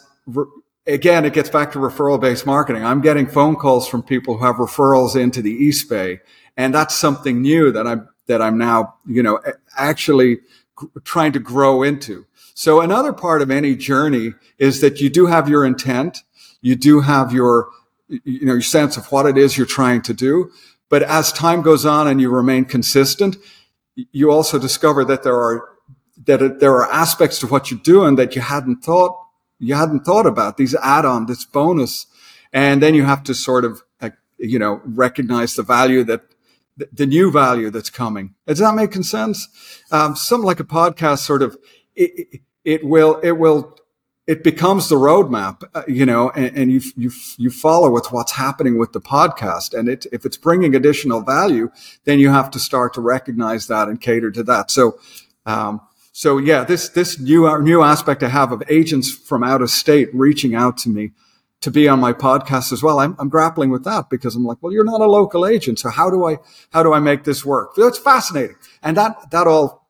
again, 0.86 1.24
it 1.26 1.34
gets 1.34 1.50
back 1.50 1.72
to 1.72 1.78
referral 1.78 2.18
based 2.18 2.46
marketing. 2.46 2.84
I'm 2.84 3.02
getting 3.02 3.26
phone 3.26 3.56
calls 3.56 3.86
from 3.86 4.02
people 4.02 4.38
who 4.38 4.44
have 4.46 4.56
referrals 4.56 5.14
into 5.20 5.42
the 5.42 5.52
East 5.52 5.90
Bay 5.90 6.20
and 6.56 6.74
that's 6.74 6.94
something 6.94 7.42
new 7.42 7.70
that 7.72 7.86
I'm 7.86 8.08
that 8.26 8.42
I'm 8.42 8.58
now 8.58 8.96
you 9.06 9.22
know 9.22 9.40
actually 9.76 10.38
trying 11.04 11.32
to 11.32 11.38
grow 11.38 11.82
into. 11.82 12.26
So 12.54 12.80
another 12.80 13.12
part 13.12 13.42
of 13.42 13.50
any 13.50 13.74
journey 13.76 14.34
is 14.58 14.80
that 14.80 15.00
you 15.00 15.10
do 15.10 15.26
have 15.26 15.48
your 15.48 15.64
intent, 15.64 16.22
you 16.60 16.76
do 16.76 17.00
have 17.00 17.32
your 17.32 17.68
you 18.08 18.46
know 18.46 18.54
your 18.54 18.62
sense 18.62 18.96
of 18.96 19.10
what 19.12 19.26
it 19.26 19.36
is 19.36 19.56
you're 19.56 19.66
trying 19.66 20.02
to 20.02 20.14
do, 20.14 20.50
but 20.88 21.02
as 21.02 21.32
time 21.32 21.62
goes 21.62 21.84
on 21.84 22.06
and 22.06 22.20
you 22.20 22.30
remain 22.30 22.64
consistent, 22.64 23.36
you 23.94 24.30
also 24.30 24.58
discover 24.58 25.04
that 25.04 25.22
there 25.22 25.36
are 25.36 25.68
that 26.26 26.60
there 26.60 26.74
are 26.74 26.90
aspects 26.90 27.38
to 27.40 27.46
what 27.46 27.70
you're 27.70 27.80
doing 27.80 28.16
that 28.16 28.34
you 28.34 28.42
hadn't 28.42 28.82
thought 28.82 29.16
you 29.58 29.74
hadn't 29.74 30.00
thought 30.04 30.26
about 30.26 30.56
these 30.56 30.74
add-on 30.76 31.26
this 31.26 31.44
bonus. 31.44 32.06
And 32.52 32.82
then 32.82 32.94
you 32.94 33.04
have 33.04 33.22
to 33.24 33.34
sort 33.34 33.64
of 33.64 33.82
uh, 34.00 34.10
you 34.38 34.58
know 34.58 34.80
recognize 34.84 35.54
the 35.54 35.62
value 35.62 36.04
that 36.04 36.22
the, 36.76 37.06
new 37.06 37.30
value 37.30 37.70
that's 37.70 37.90
coming. 37.90 38.34
Does 38.46 38.58
that 38.58 38.74
make 38.74 38.94
sense? 38.94 39.48
Um, 39.90 40.16
something 40.16 40.46
like 40.46 40.60
a 40.60 40.64
podcast 40.64 41.20
sort 41.20 41.42
of, 41.42 41.56
it, 41.94 42.40
it, 42.64 42.84
will, 42.84 43.20
it 43.22 43.32
will 43.32 43.78
it 44.26 44.42
becomes 44.42 44.88
the 44.88 44.96
roadmap, 44.96 45.62
uh, 45.72 45.84
you 45.86 46.04
know, 46.04 46.30
and, 46.30 46.56
and, 46.56 46.72
you, 46.72 46.80
you, 46.96 47.12
you 47.36 47.48
follow 47.48 47.90
with 47.90 48.10
what's 48.10 48.32
happening 48.32 48.76
with 48.76 48.92
the 48.92 49.00
podcast. 49.00 49.72
And 49.72 49.88
it, 49.88 50.04
if 50.10 50.26
it's 50.26 50.36
bringing 50.36 50.74
additional 50.74 51.20
value, 51.20 51.70
then 52.04 52.18
you 52.18 52.30
have 52.30 52.50
to 52.50 52.58
start 52.58 52.92
to 52.94 53.00
recognize 53.00 53.68
that 53.68 53.88
and 53.88 54.00
cater 54.00 54.32
to 54.32 54.42
that. 54.42 54.72
So, 54.72 54.98
um, 55.46 55.80
so 56.10 56.38
yeah, 56.38 56.64
this, 56.64 56.88
this 56.88 57.20
new, 57.20 57.46
uh, 57.46 57.58
new 57.58 57.82
aspect 57.82 58.24
I 58.24 58.28
have 58.28 58.50
of 58.50 58.64
agents 58.68 59.12
from 59.12 59.44
out 59.44 59.62
of 59.62 59.70
state 59.70 60.08
reaching 60.12 60.56
out 60.56 60.76
to 60.78 60.88
me 60.88 61.12
to 61.60 61.70
be 61.70 61.88
on 61.88 61.98
my 62.00 62.12
podcast 62.12 62.72
as 62.72 62.82
well. 62.82 63.00
I'm, 63.00 63.16
I'm 63.18 63.28
grappling 63.28 63.70
with 63.70 63.84
that 63.84 64.10
because 64.10 64.36
I'm 64.36 64.44
like, 64.44 64.58
well, 64.60 64.72
you're 64.72 64.84
not 64.84 65.00
a 65.00 65.10
local 65.10 65.46
agent. 65.46 65.78
So 65.78 65.88
how 65.88 66.10
do 66.10 66.26
I, 66.26 66.36
how 66.72 66.82
do 66.82 66.92
I 66.92 67.00
make 67.00 67.24
this 67.24 67.44
work? 67.44 67.72
It's 67.76 67.98
fascinating. 67.98 68.56
And 68.82 68.96
that, 68.96 69.30
that 69.30 69.46
all, 69.46 69.88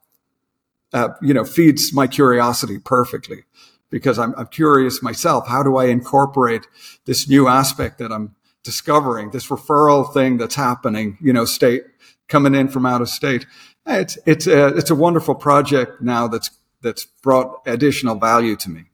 uh, 0.93 1.11
you 1.21 1.35
know, 1.35 1.45
feeds 1.45 1.93
my 1.93 2.07
curiosity 2.07 2.79
perfectly 2.79 3.45
because 3.91 4.19
I'm, 4.19 4.35
I'm 4.37 4.47
curious 4.47 5.03
myself. 5.03 5.49
How 5.49 5.63
do 5.63 5.77
I 5.77 5.87
incorporate 5.87 6.67
this 7.05 7.29
new 7.29 7.49
aspect 7.49 7.99
that 7.99 8.13
I'm 8.13 8.35
discovering, 8.63 9.31
this 9.31 9.49
referral 9.49 10.13
thing 10.13 10.39
that's 10.39 10.55
happening, 10.55 11.19
you 11.21 11.33
know, 11.33 11.45
state 11.45 11.85
coming 12.29 12.55
in 12.55 12.69
from 12.69 12.87
out 12.87 13.03
of 13.03 13.09
state? 13.09 13.47
It's, 13.87 14.19
it's 14.25 14.47
a, 14.47 14.69
it's 14.69 14.91
a 14.91 14.95
wonderful 14.95 15.35
project 15.35 16.01
now 16.01 16.29
that's, 16.29 16.51
that's 16.81 17.05
brought 17.05 17.63
additional 17.67 18.17
value 18.17 18.57
to 18.57 18.71
me. 18.71 18.85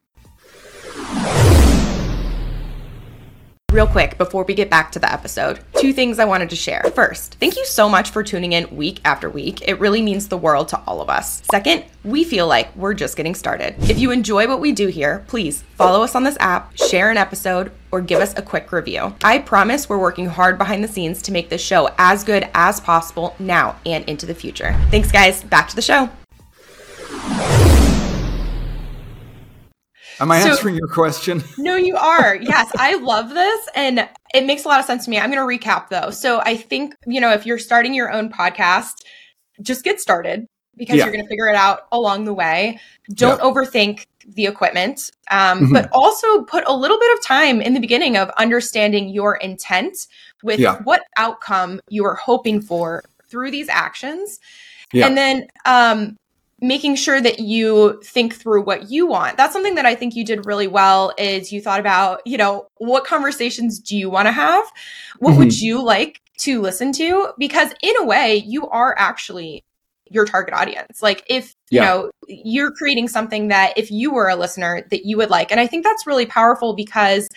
Real 3.73 3.87
quick, 3.87 4.19
before 4.19 4.43
we 4.43 4.53
get 4.53 4.69
back 4.69 4.91
to 4.91 4.99
the 4.99 5.11
episode, 5.11 5.59
two 5.79 5.93
things 5.93 6.19
I 6.19 6.25
wanted 6.25 6.51
to 6.51 6.55
share. 6.55 6.83
First, 6.93 7.37
thank 7.39 7.57
you 7.57 7.65
so 7.65 7.89
much 7.89 8.11
for 8.11 8.21
tuning 8.21 8.53
in 8.53 8.69
week 8.77 9.01
after 9.03 9.31
week. 9.31 9.67
It 9.67 9.79
really 9.79 9.99
means 9.99 10.27
the 10.27 10.37
world 10.37 10.67
to 10.67 10.81
all 10.85 11.01
of 11.01 11.09
us. 11.09 11.41
Second, 11.49 11.83
we 12.03 12.23
feel 12.23 12.45
like 12.45 12.75
we're 12.75 12.93
just 12.93 13.17
getting 13.17 13.33
started. 13.33 13.73
If 13.89 13.97
you 13.97 14.11
enjoy 14.11 14.47
what 14.47 14.61
we 14.61 14.73
do 14.73 14.89
here, 14.89 15.25
please 15.27 15.63
follow 15.73 16.03
us 16.03 16.13
on 16.13 16.23
this 16.23 16.37
app, 16.39 16.77
share 16.77 17.09
an 17.09 17.17
episode, 17.17 17.71
or 17.91 17.99
give 17.99 18.21
us 18.21 18.37
a 18.37 18.43
quick 18.43 18.71
review. 18.71 19.15
I 19.23 19.39
promise 19.39 19.89
we're 19.89 19.97
working 19.97 20.27
hard 20.27 20.59
behind 20.59 20.83
the 20.83 20.87
scenes 20.87 21.23
to 21.23 21.31
make 21.31 21.49
this 21.49 21.59
show 21.59 21.89
as 21.97 22.23
good 22.23 22.47
as 22.53 22.79
possible 22.79 23.35
now 23.39 23.77
and 23.87 24.07
into 24.07 24.27
the 24.27 24.35
future. 24.35 24.79
Thanks, 24.91 25.11
guys. 25.11 25.43
Back 25.43 25.67
to 25.69 25.75
the 25.75 25.81
show. 25.81 26.11
Am 30.19 30.31
I 30.31 30.41
so, 30.41 30.49
answering 30.49 30.75
your 30.75 30.87
question? 30.87 31.43
No, 31.57 31.75
you 31.75 31.95
are. 31.95 32.35
Yes, 32.35 32.71
I 32.77 32.95
love 32.95 33.29
this. 33.29 33.69
And 33.73 34.09
it 34.33 34.45
makes 34.45 34.65
a 34.65 34.67
lot 34.67 34.79
of 34.79 34.85
sense 34.85 35.05
to 35.05 35.09
me. 35.09 35.17
I'm 35.17 35.31
going 35.31 35.59
to 35.59 35.67
recap 35.67 35.89
though. 35.89 36.09
So 36.09 36.41
I 36.41 36.57
think, 36.57 36.95
you 37.05 37.21
know, 37.21 37.31
if 37.31 37.45
you're 37.45 37.57
starting 37.57 37.93
your 37.93 38.11
own 38.11 38.29
podcast, 38.29 39.05
just 39.61 39.83
get 39.83 40.01
started 40.01 40.45
because 40.75 40.97
yeah. 40.97 41.05
you're 41.05 41.13
going 41.13 41.23
to 41.23 41.29
figure 41.29 41.47
it 41.47 41.55
out 41.55 41.87
along 41.91 42.25
the 42.25 42.33
way. 42.33 42.79
Don't 43.13 43.39
yeah. 43.39 43.45
overthink 43.45 44.05
the 44.27 44.45
equipment, 44.45 45.11
um, 45.31 45.61
mm-hmm. 45.61 45.73
but 45.73 45.89
also 45.93 46.43
put 46.43 46.63
a 46.67 46.75
little 46.75 46.99
bit 46.99 47.17
of 47.17 47.23
time 47.23 47.61
in 47.61 47.73
the 47.73 47.79
beginning 47.79 48.17
of 48.17 48.29
understanding 48.37 49.09
your 49.09 49.35
intent 49.37 50.07
with 50.41 50.59
yeah. 50.59 50.81
what 50.83 51.03
outcome 51.17 51.79
you 51.89 52.05
are 52.05 52.15
hoping 52.15 52.61
for 52.61 53.03
through 53.29 53.51
these 53.51 53.69
actions. 53.69 54.39
And 54.93 55.17
then 55.17 55.47
um, 55.65 56.17
making 56.63 56.95
sure 56.95 57.19
that 57.19 57.39
you 57.39 58.01
think 58.05 58.33
through 58.33 58.63
what 58.63 58.89
you 58.89 59.05
want. 59.05 59.35
That's 59.35 59.51
something 59.51 59.75
that 59.75 59.85
I 59.85 59.95
think 59.95 60.15
you 60.15 60.23
did 60.23 60.45
really 60.45 60.67
well 60.67 61.13
is 61.17 61.51
you 61.51 61.61
thought 61.61 61.81
about, 61.81 62.21
you 62.25 62.37
know, 62.37 62.67
what 62.77 63.03
conversations 63.03 63.79
do 63.79 63.97
you 63.97 64.09
want 64.09 64.27
to 64.27 64.31
have? 64.31 64.65
What 65.19 65.31
mm-hmm. 65.31 65.39
would 65.39 65.59
you 65.59 65.83
like 65.83 66.21
to 66.39 66.61
listen 66.61 66.93
to? 66.93 67.33
Because 67.37 67.73
in 67.81 67.93
a 67.99 68.05
way, 68.05 68.37
you 68.37 68.69
are 68.69 68.95
actually 68.97 69.65
your 70.09 70.25
target 70.25 70.53
audience. 70.53 71.01
Like 71.01 71.25
if, 71.27 71.53
yeah. 71.69 71.81
you 71.81 71.87
know, 71.87 72.11
you're 72.27 72.71
creating 72.71 73.09
something 73.09 73.49
that 73.49 73.77
if 73.77 73.91
you 73.91 74.13
were 74.13 74.29
a 74.29 74.35
listener 74.37 74.87
that 74.89 75.05
you 75.05 75.17
would 75.17 75.29
like. 75.29 75.51
And 75.51 75.59
I 75.59 75.67
think 75.67 75.83
that's 75.83 76.07
really 76.07 76.25
powerful 76.25 76.75
because 76.75 77.27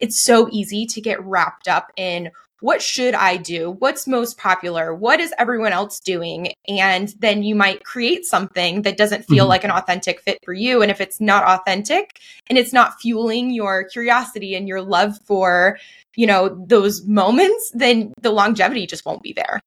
it's 0.00 0.20
so 0.20 0.48
easy 0.52 0.86
to 0.86 1.00
get 1.00 1.20
wrapped 1.24 1.66
up 1.66 1.90
in 1.96 2.30
what 2.60 2.80
should 2.80 3.14
I 3.14 3.36
do? 3.36 3.70
What's 3.70 4.06
most 4.06 4.38
popular? 4.38 4.94
What 4.94 5.20
is 5.20 5.34
everyone 5.38 5.72
else 5.72 6.00
doing? 6.00 6.52
And 6.66 7.14
then 7.18 7.42
you 7.42 7.54
might 7.54 7.84
create 7.84 8.24
something 8.24 8.82
that 8.82 8.96
doesn't 8.96 9.24
feel 9.24 9.44
mm-hmm. 9.44 9.50
like 9.50 9.64
an 9.64 9.70
authentic 9.70 10.20
fit 10.20 10.38
for 10.44 10.54
you. 10.54 10.82
And 10.82 10.90
if 10.90 11.00
it's 11.00 11.20
not 11.20 11.44
authentic 11.44 12.18
and 12.48 12.58
it's 12.58 12.72
not 12.72 13.00
fueling 13.00 13.50
your 13.50 13.84
curiosity 13.84 14.54
and 14.54 14.66
your 14.66 14.80
love 14.80 15.18
for, 15.24 15.78
you 16.16 16.26
know, 16.26 16.64
those 16.66 17.04
moments, 17.04 17.70
then 17.74 18.12
the 18.22 18.30
longevity 18.30 18.86
just 18.86 19.04
won't 19.04 19.22
be 19.22 19.32
there. 19.32 19.60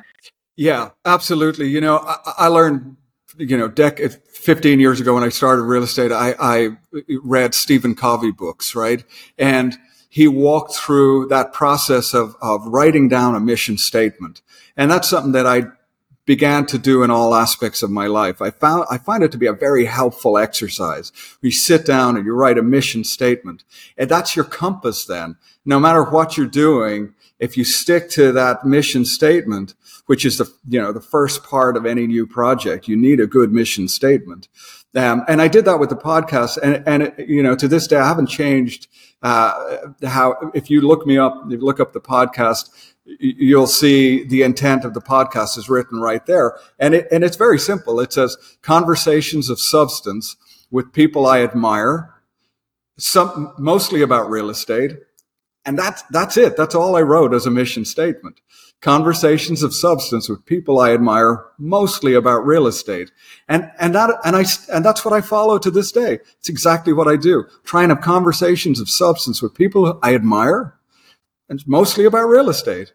Yeah, 0.55 0.89
absolutely. 1.05 1.67
You 1.69 1.81
know, 1.81 1.97
I, 1.97 2.17
I 2.37 2.47
learned 2.47 2.97
you 3.37 3.57
know, 3.57 3.69
dec- 3.69 4.21
15 4.27 4.79
years 4.79 4.99
ago 4.99 5.13
when 5.13 5.23
I 5.23 5.29
started 5.29 5.63
real 5.63 5.83
estate, 5.83 6.11
I, 6.11 6.35
I 6.39 6.69
read 7.23 7.53
Stephen 7.53 7.95
Covey 7.95 8.31
books, 8.31 8.75
right? 8.75 9.03
And 9.37 9.77
he 10.09 10.27
walked 10.27 10.75
through 10.75 11.27
that 11.27 11.53
process 11.53 12.13
of, 12.13 12.35
of 12.41 12.65
writing 12.65 13.07
down 13.07 13.35
a 13.35 13.39
mission 13.39 13.77
statement. 13.77 14.41
And 14.75 14.89
that's 14.89 15.07
something 15.07 15.33
that 15.33 15.45
I 15.45 15.63
began 16.25 16.65
to 16.67 16.77
do 16.77 17.01
in 17.03 17.09
all 17.09 17.33
aspects 17.33 17.81
of 17.81 17.89
my 17.89 18.07
life. 18.07 18.41
I 18.41 18.51
found, 18.51 18.85
I 18.91 18.97
find 18.97 19.23
it 19.23 19.31
to 19.31 19.37
be 19.37 19.47
a 19.47 19.53
very 19.53 19.85
helpful 19.85 20.37
exercise. 20.37 21.11
You 21.41 21.51
sit 21.51 21.85
down 21.85 22.17
and 22.17 22.25
you 22.25 22.33
write 22.33 22.57
a 22.57 22.63
mission 22.63 23.03
statement 23.03 23.63
and 23.97 24.09
that's 24.09 24.35
your 24.35 24.45
compass 24.45 25.05
then. 25.05 25.37
No 25.65 25.79
matter 25.79 26.03
what 26.03 26.37
you're 26.37 26.45
doing, 26.45 27.13
if 27.39 27.57
you 27.57 27.63
stick 27.63 28.09
to 28.11 28.31
that 28.33 28.65
mission 28.65 29.05
statement, 29.05 29.73
which 30.05 30.25
is 30.25 30.37
the, 30.37 30.51
you 30.67 30.79
know, 30.79 30.91
the 30.91 31.01
first 31.01 31.43
part 31.43 31.77
of 31.77 31.85
any 31.85 32.05
new 32.05 32.27
project, 32.27 32.87
you 32.87 32.95
need 32.95 33.19
a 33.19 33.27
good 33.27 33.51
mission 33.51 33.87
statement. 33.87 34.47
Um, 34.95 35.23
and 35.27 35.41
I 35.41 35.47
did 35.47 35.65
that 35.65 35.79
with 35.79 35.89
the 35.89 35.95
podcast 35.95 36.57
and, 36.57 36.83
and, 36.87 37.03
it, 37.03 37.27
you 37.27 37.41
know, 37.41 37.55
to 37.55 37.67
this 37.67 37.87
day, 37.87 37.97
I 37.97 38.07
haven't 38.07 38.27
changed 38.27 38.87
uh, 39.21 39.77
how 40.05 40.51
if 40.53 40.69
you 40.69 40.81
look 40.81 41.05
me 41.05 41.17
up, 41.17 41.43
you 41.49 41.57
look 41.57 41.79
up 41.79 41.93
the 41.93 42.01
podcast, 42.01 42.69
you'll 43.05 43.67
see 43.67 44.23
the 44.23 44.43
intent 44.43 44.85
of 44.85 44.93
the 44.93 45.01
podcast 45.01 45.57
is 45.57 45.69
written 45.69 45.99
right 45.99 46.25
there, 46.25 46.57
and 46.77 46.93
it 46.93 47.07
and 47.11 47.23
it's 47.23 47.37
very 47.37 47.59
simple. 47.59 47.99
It 47.99 48.13
says 48.13 48.37
conversations 48.61 49.49
of 49.49 49.59
substance 49.59 50.37
with 50.71 50.93
people 50.93 51.25
I 51.25 51.41
admire, 51.41 52.13
some 52.97 53.53
mostly 53.57 54.01
about 54.01 54.29
real 54.29 54.49
estate, 54.49 54.97
and 55.65 55.77
that's 55.77 56.01
that's 56.11 56.37
it. 56.37 56.55
That's 56.55 56.75
all 56.75 56.95
I 56.95 57.01
wrote 57.01 57.33
as 57.33 57.45
a 57.45 57.51
mission 57.51 57.85
statement 57.85 58.39
conversations 58.81 59.61
of 59.61 59.73
substance 59.73 60.29
with 60.29 60.45
people 60.45 60.79
I 60.79 60.93
admire, 60.93 61.45
mostly 61.57 62.13
about 62.13 62.45
real 62.45 62.65
estate. 62.67 63.11
And, 63.47 63.69
and 63.79 63.93
that, 63.95 64.09
and 64.23 64.35
I, 64.35 64.45
and 64.71 64.85
that's 64.85 65.03
what 65.03 65.13
I 65.13 65.21
follow 65.21 65.57
to 65.59 65.71
this 65.71 65.91
day. 65.91 66.19
It's 66.39 66.49
exactly 66.49 66.93
what 66.93 67.07
I 67.07 67.17
do. 67.17 67.45
Try 67.63 67.83
and 67.83 67.91
have 67.91 68.01
conversations 68.01 68.79
of 68.79 68.89
substance 68.89 69.41
with 69.41 69.53
people 69.53 69.99
I 70.01 70.15
admire 70.15 70.75
and 71.49 71.61
mostly 71.67 72.05
about 72.05 72.27
real 72.27 72.49
estate. 72.49 72.93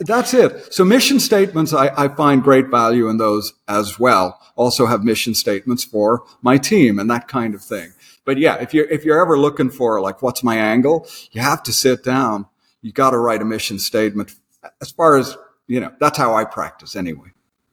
That's 0.00 0.32
it. 0.32 0.72
So 0.72 0.84
mission 0.84 1.18
statements, 1.18 1.74
I, 1.74 1.88
I 1.96 2.08
find 2.08 2.42
great 2.42 2.68
value 2.68 3.08
in 3.08 3.18
those 3.18 3.54
as 3.66 3.98
well. 3.98 4.40
Also 4.54 4.86
have 4.86 5.02
mission 5.02 5.34
statements 5.34 5.82
for 5.82 6.22
my 6.42 6.58
team 6.58 6.98
and 6.98 7.10
that 7.10 7.26
kind 7.28 7.54
of 7.54 7.62
thing. 7.62 7.92
But 8.24 8.38
yeah, 8.38 8.54
if 8.62 8.72
you're, 8.72 8.86
if 8.86 9.04
you're 9.04 9.20
ever 9.20 9.36
looking 9.36 9.70
for 9.70 10.00
like, 10.00 10.22
what's 10.22 10.44
my 10.44 10.56
angle? 10.56 11.06
You 11.32 11.42
have 11.42 11.62
to 11.64 11.72
sit 11.72 12.04
down. 12.04 12.46
You 12.80 12.92
got 12.92 13.10
to 13.10 13.18
write 13.18 13.42
a 13.42 13.44
mission 13.44 13.78
statement 13.78 14.34
as 14.80 14.90
far 14.90 15.16
as, 15.16 15.36
you 15.66 15.80
know, 15.80 15.92
that's 16.00 16.18
how 16.18 16.34
I 16.34 16.44
practice 16.44 16.96
anyway. 16.96 17.28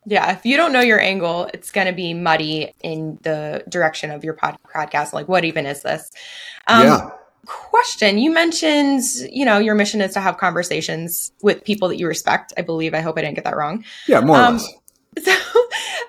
Yeah, 0.05 0.31
if 0.31 0.45
you 0.45 0.57
don't 0.57 0.73
know 0.73 0.81
your 0.81 0.99
angle, 0.99 1.49
it's 1.53 1.71
going 1.71 1.87
to 1.87 1.93
be 1.93 2.13
muddy 2.13 2.73
in 2.81 3.19
the 3.21 3.63
direction 3.69 4.09
of 4.09 4.23
your 4.23 4.33
pod- 4.33 4.57
podcast. 4.73 5.13
Like, 5.13 5.27
what 5.27 5.45
even 5.45 5.65
is 5.65 5.83
this? 5.83 6.11
Um, 6.67 6.83
yeah. 6.83 7.09
Question: 7.45 8.17
You 8.17 8.31
mentioned, 8.31 9.03
you 9.31 9.45
know, 9.45 9.57
your 9.57 9.75
mission 9.75 10.01
is 10.01 10.13
to 10.13 10.21
have 10.21 10.37
conversations 10.37 11.31
with 11.41 11.63
people 11.63 11.87
that 11.89 11.97
you 11.97 12.07
respect. 12.07 12.53
I 12.57 12.61
believe. 12.61 12.93
I 12.93 13.01
hope 13.01 13.17
I 13.17 13.21
didn't 13.21 13.35
get 13.35 13.43
that 13.45 13.57
wrong. 13.57 13.83
Yeah, 14.07 14.21
more 14.21 14.37
um, 14.37 14.55
or 14.55 14.57
less. 14.57 14.73
So, 15.23 15.33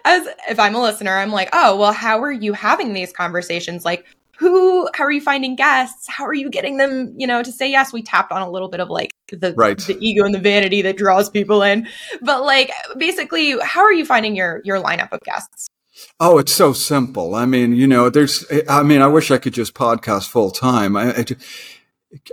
as 0.04 0.28
if 0.48 0.60
I'm 0.60 0.74
a 0.74 0.80
listener, 0.80 1.16
I'm 1.16 1.32
like, 1.32 1.48
oh, 1.52 1.76
well, 1.76 1.92
how 1.92 2.22
are 2.22 2.30
you 2.30 2.52
having 2.52 2.92
these 2.92 3.12
conversations? 3.12 3.84
Like, 3.84 4.06
who 4.42 4.88
how 4.94 5.04
are 5.04 5.12
you 5.12 5.20
finding 5.20 5.54
guests 5.54 6.06
how 6.08 6.26
are 6.26 6.34
you 6.34 6.50
getting 6.50 6.76
them 6.76 7.14
you 7.16 7.26
know 7.28 7.42
to 7.44 7.52
say 7.52 7.70
yes 7.70 7.92
we 7.92 8.02
tapped 8.02 8.32
on 8.32 8.42
a 8.42 8.50
little 8.50 8.68
bit 8.68 8.80
of 8.80 8.90
like 8.90 9.12
the 9.30 9.54
right. 9.54 9.78
the 9.82 9.96
ego 10.00 10.24
and 10.24 10.34
the 10.34 10.40
vanity 10.40 10.82
that 10.82 10.96
draws 10.96 11.30
people 11.30 11.62
in 11.62 11.86
but 12.20 12.42
like 12.42 12.70
basically 12.98 13.56
how 13.62 13.82
are 13.82 13.92
you 13.92 14.04
finding 14.04 14.34
your 14.34 14.60
your 14.64 14.82
lineup 14.82 15.12
of 15.12 15.20
guests 15.20 15.68
Oh, 16.18 16.38
it's 16.38 16.52
so 16.52 16.72
simple. 16.72 17.34
I 17.34 17.44
mean, 17.44 17.76
you 17.76 17.86
know, 17.86 18.08
there's, 18.08 18.46
I 18.66 18.82
mean, 18.82 19.02
I 19.02 19.06
wish 19.08 19.30
I 19.30 19.36
could 19.36 19.52
just 19.52 19.74
podcast 19.74 20.28
full 20.28 20.50
time. 20.50 20.96
I, 20.96 21.24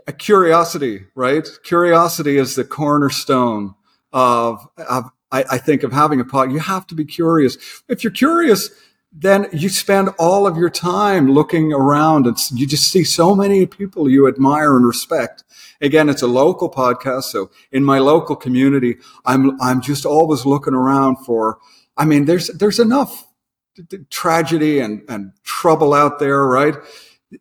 I, 0.07 0.11
curiosity, 0.13 1.05
right? 1.13 1.45
Curiosity 1.63 2.37
is 2.37 2.55
the 2.55 2.63
cornerstone 2.63 3.75
of, 4.13 4.65
of 4.77 5.11
I, 5.31 5.43
I 5.51 5.57
think 5.57 5.83
of 5.83 5.91
having 5.91 6.21
a 6.21 6.25
pod. 6.25 6.53
You 6.53 6.59
have 6.59 6.87
to 6.87 6.95
be 6.95 7.05
curious. 7.05 7.57
If 7.89 8.03
you're 8.03 8.11
curious, 8.11 8.69
then 9.11 9.47
you 9.51 9.69
spend 9.69 10.09
all 10.19 10.45
of 10.45 10.57
your 10.57 10.69
time 10.69 11.31
looking 11.31 11.73
around 11.73 12.27
and 12.27 12.37
you 12.51 12.67
just 12.67 12.91
see 12.91 13.03
so 13.03 13.33
many 13.33 13.65
people 13.65 14.09
you 14.09 14.27
admire 14.27 14.75
and 14.75 14.85
respect. 14.85 15.43
Again, 15.81 16.09
it's 16.09 16.21
a 16.21 16.27
local 16.27 16.69
podcast. 16.69 17.23
So 17.23 17.49
in 17.71 17.83
my 17.83 17.99
local 17.99 18.35
community, 18.35 18.97
I'm, 19.25 19.59
I'm 19.61 19.81
just 19.81 20.05
always 20.05 20.45
looking 20.45 20.75
around 20.75 21.17
for, 21.25 21.57
I 21.97 22.05
mean, 22.05 22.25
there's, 22.25 22.47
there's 22.49 22.79
enough 22.79 23.27
tragedy 24.09 24.79
and, 24.79 25.01
and 25.09 25.31
trouble 25.43 25.93
out 25.93 26.19
there, 26.19 26.45
right? 26.45 26.75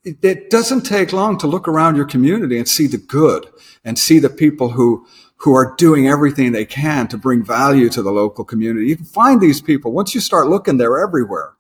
it, 0.05 0.23
it 0.25 0.51
doesn't 0.51 0.83
take 0.83 1.13
long 1.13 1.39
to 1.39 1.47
look 1.47 1.67
around 1.67 1.97
your 1.97 2.05
community 2.05 2.59
and 2.59 2.69
see 2.69 2.87
the 2.87 2.99
good 2.99 3.47
and 3.85 3.99
see 3.99 4.19
the 4.19 4.31
people 4.31 4.71
who 4.71 5.07
who 5.39 5.55
are 5.55 5.75
doing 5.77 6.09
everything 6.09 6.53
they 6.53 6.65
can 6.65 7.09
to 7.09 7.19
bring 7.19 7.45
value 7.45 7.89
to 7.89 8.03
the 8.03 8.11
local 8.13 8.45
community. 8.45 8.89
You 8.89 8.97
can 8.97 9.05
find 9.05 9.41
these 9.41 9.61
people 9.61 9.93
once 9.93 10.15
you 10.15 10.21
start 10.21 10.49
looking; 10.49 10.77
they're 10.77 10.99
everywhere. 10.99 11.55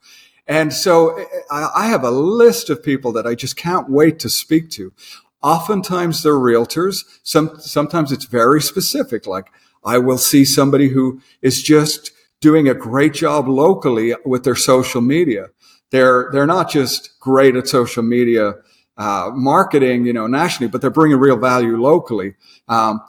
And 0.48 0.72
so 0.72 1.26
I 1.50 1.88
have 1.88 2.04
a 2.04 2.10
list 2.10 2.70
of 2.70 2.82
people 2.82 3.12
that 3.12 3.26
I 3.26 3.34
just 3.34 3.56
can't 3.56 3.90
wait 3.90 4.18
to 4.20 4.30
speak 4.30 4.70
to. 4.70 4.94
Oftentimes 5.42 6.22
they're 6.22 6.32
realtors. 6.32 7.04
Some, 7.22 7.60
sometimes 7.60 8.10
it's 8.12 8.24
very 8.24 8.62
specific. 8.62 9.26
Like 9.26 9.52
I 9.84 9.98
will 9.98 10.16
see 10.16 10.46
somebody 10.46 10.88
who 10.88 11.20
is 11.42 11.62
just 11.62 12.12
doing 12.40 12.66
a 12.66 12.74
great 12.74 13.12
job 13.12 13.46
locally 13.46 14.14
with 14.24 14.44
their 14.44 14.56
social 14.56 15.02
media. 15.02 15.48
They're, 15.90 16.30
they're 16.32 16.46
not 16.46 16.70
just 16.70 17.20
great 17.20 17.54
at 17.54 17.68
social 17.68 18.02
media, 18.02 18.54
uh, 18.96 19.30
marketing, 19.34 20.06
you 20.06 20.14
know, 20.14 20.26
nationally, 20.26 20.70
but 20.70 20.80
they're 20.80 20.90
bringing 20.90 21.18
real 21.18 21.36
value 21.36 21.76
locally. 21.76 22.34
Um, 22.68 23.02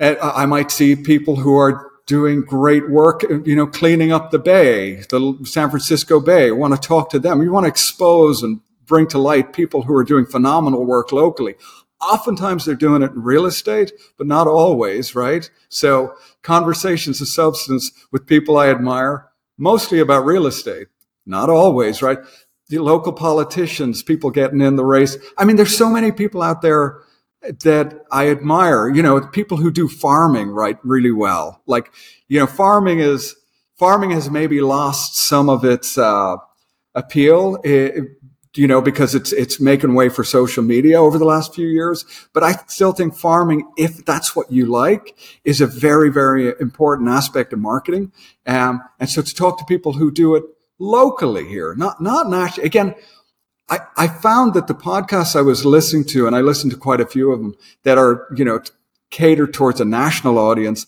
I 0.00 0.46
might 0.46 0.70
see 0.70 0.96
people 0.96 1.36
who 1.36 1.56
are 1.56 1.90
doing 2.06 2.40
great 2.40 2.90
work, 2.90 3.22
you 3.44 3.54
know, 3.54 3.66
cleaning 3.66 4.12
up 4.12 4.30
the 4.30 4.38
bay, 4.38 4.96
the 5.10 5.38
San 5.44 5.68
Francisco 5.70 6.18
Bay. 6.18 6.48
I 6.48 6.52
want 6.52 6.74
to 6.74 6.88
talk 6.88 7.10
to 7.10 7.18
them. 7.18 7.42
You 7.42 7.52
want 7.52 7.64
to 7.64 7.70
expose 7.70 8.42
and 8.42 8.60
bring 8.86 9.06
to 9.08 9.18
light 9.18 9.52
people 9.52 9.82
who 9.82 9.94
are 9.94 10.02
doing 10.02 10.26
phenomenal 10.26 10.84
work 10.84 11.12
locally. 11.12 11.54
Oftentimes 12.00 12.64
they're 12.64 12.74
doing 12.74 13.02
it 13.02 13.12
in 13.12 13.22
real 13.22 13.44
estate, 13.44 13.92
but 14.16 14.26
not 14.26 14.48
always, 14.48 15.14
right? 15.14 15.48
So 15.68 16.14
conversations 16.42 17.20
of 17.20 17.28
substance 17.28 17.92
with 18.10 18.26
people 18.26 18.56
I 18.56 18.70
admire, 18.70 19.28
mostly 19.58 20.00
about 20.00 20.24
real 20.24 20.46
estate, 20.46 20.88
not 21.26 21.50
always, 21.50 22.00
right? 22.00 22.18
The 22.68 22.78
local 22.78 23.12
politicians, 23.12 24.02
people 24.02 24.30
getting 24.30 24.62
in 24.62 24.76
the 24.76 24.84
race. 24.84 25.18
I 25.36 25.44
mean, 25.44 25.56
there's 25.56 25.76
so 25.76 25.90
many 25.90 26.10
people 26.10 26.40
out 26.40 26.62
there 26.62 27.02
that 27.42 28.04
I 28.12 28.28
admire, 28.28 28.88
you 28.88 29.02
know, 29.02 29.20
people 29.20 29.56
who 29.56 29.70
do 29.70 29.88
farming 29.88 30.50
right 30.50 30.78
really 30.82 31.12
well. 31.12 31.62
Like, 31.66 31.90
you 32.28 32.38
know, 32.38 32.46
farming 32.46 33.00
is, 33.00 33.34
farming 33.78 34.10
has 34.10 34.30
maybe 34.30 34.60
lost 34.60 35.16
some 35.16 35.48
of 35.48 35.64
its, 35.64 35.96
uh, 35.96 36.36
appeal, 36.94 37.56
it, 37.64 37.94
eh, 37.96 38.00
you 38.56 38.66
know, 38.66 38.80
because 38.82 39.14
it's, 39.14 39.32
it's 39.32 39.60
making 39.60 39.94
way 39.94 40.08
for 40.08 40.24
social 40.24 40.62
media 40.62 41.00
over 41.00 41.18
the 41.18 41.24
last 41.24 41.54
few 41.54 41.68
years. 41.68 42.04
But 42.32 42.42
I 42.42 42.52
still 42.66 42.92
think 42.92 43.14
farming, 43.14 43.70
if 43.76 44.04
that's 44.04 44.34
what 44.34 44.50
you 44.50 44.66
like, 44.66 45.16
is 45.44 45.60
a 45.60 45.66
very, 45.68 46.10
very 46.10 46.52
important 46.60 47.08
aspect 47.08 47.52
of 47.52 47.60
marketing. 47.60 48.12
Um, 48.46 48.82
and 48.98 49.08
so 49.08 49.22
to 49.22 49.34
talk 49.34 49.58
to 49.58 49.64
people 49.66 49.92
who 49.92 50.10
do 50.10 50.34
it 50.34 50.42
locally 50.80 51.46
here, 51.46 51.76
not, 51.76 52.00
not 52.00 52.28
nationally, 52.28 52.66
again, 52.66 52.96
I, 53.70 53.80
I 53.96 54.08
found 54.08 54.54
that 54.54 54.66
the 54.66 54.74
podcasts 54.74 55.36
I 55.36 55.42
was 55.42 55.64
listening 55.64 56.04
to, 56.06 56.26
and 56.26 56.34
I 56.34 56.40
listened 56.40 56.72
to 56.72 56.78
quite 56.78 57.00
a 57.00 57.06
few 57.06 57.30
of 57.30 57.40
them 57.40 57.54
that 57.84 57.98
are, 57.98 58.26
you 58.36 58.44
know, 58.44 58.60
catered 59.10 59.54
towards 59.54 59.80
a 59.80 59.84
national 59.84 60.38
audience, 60.38 60.86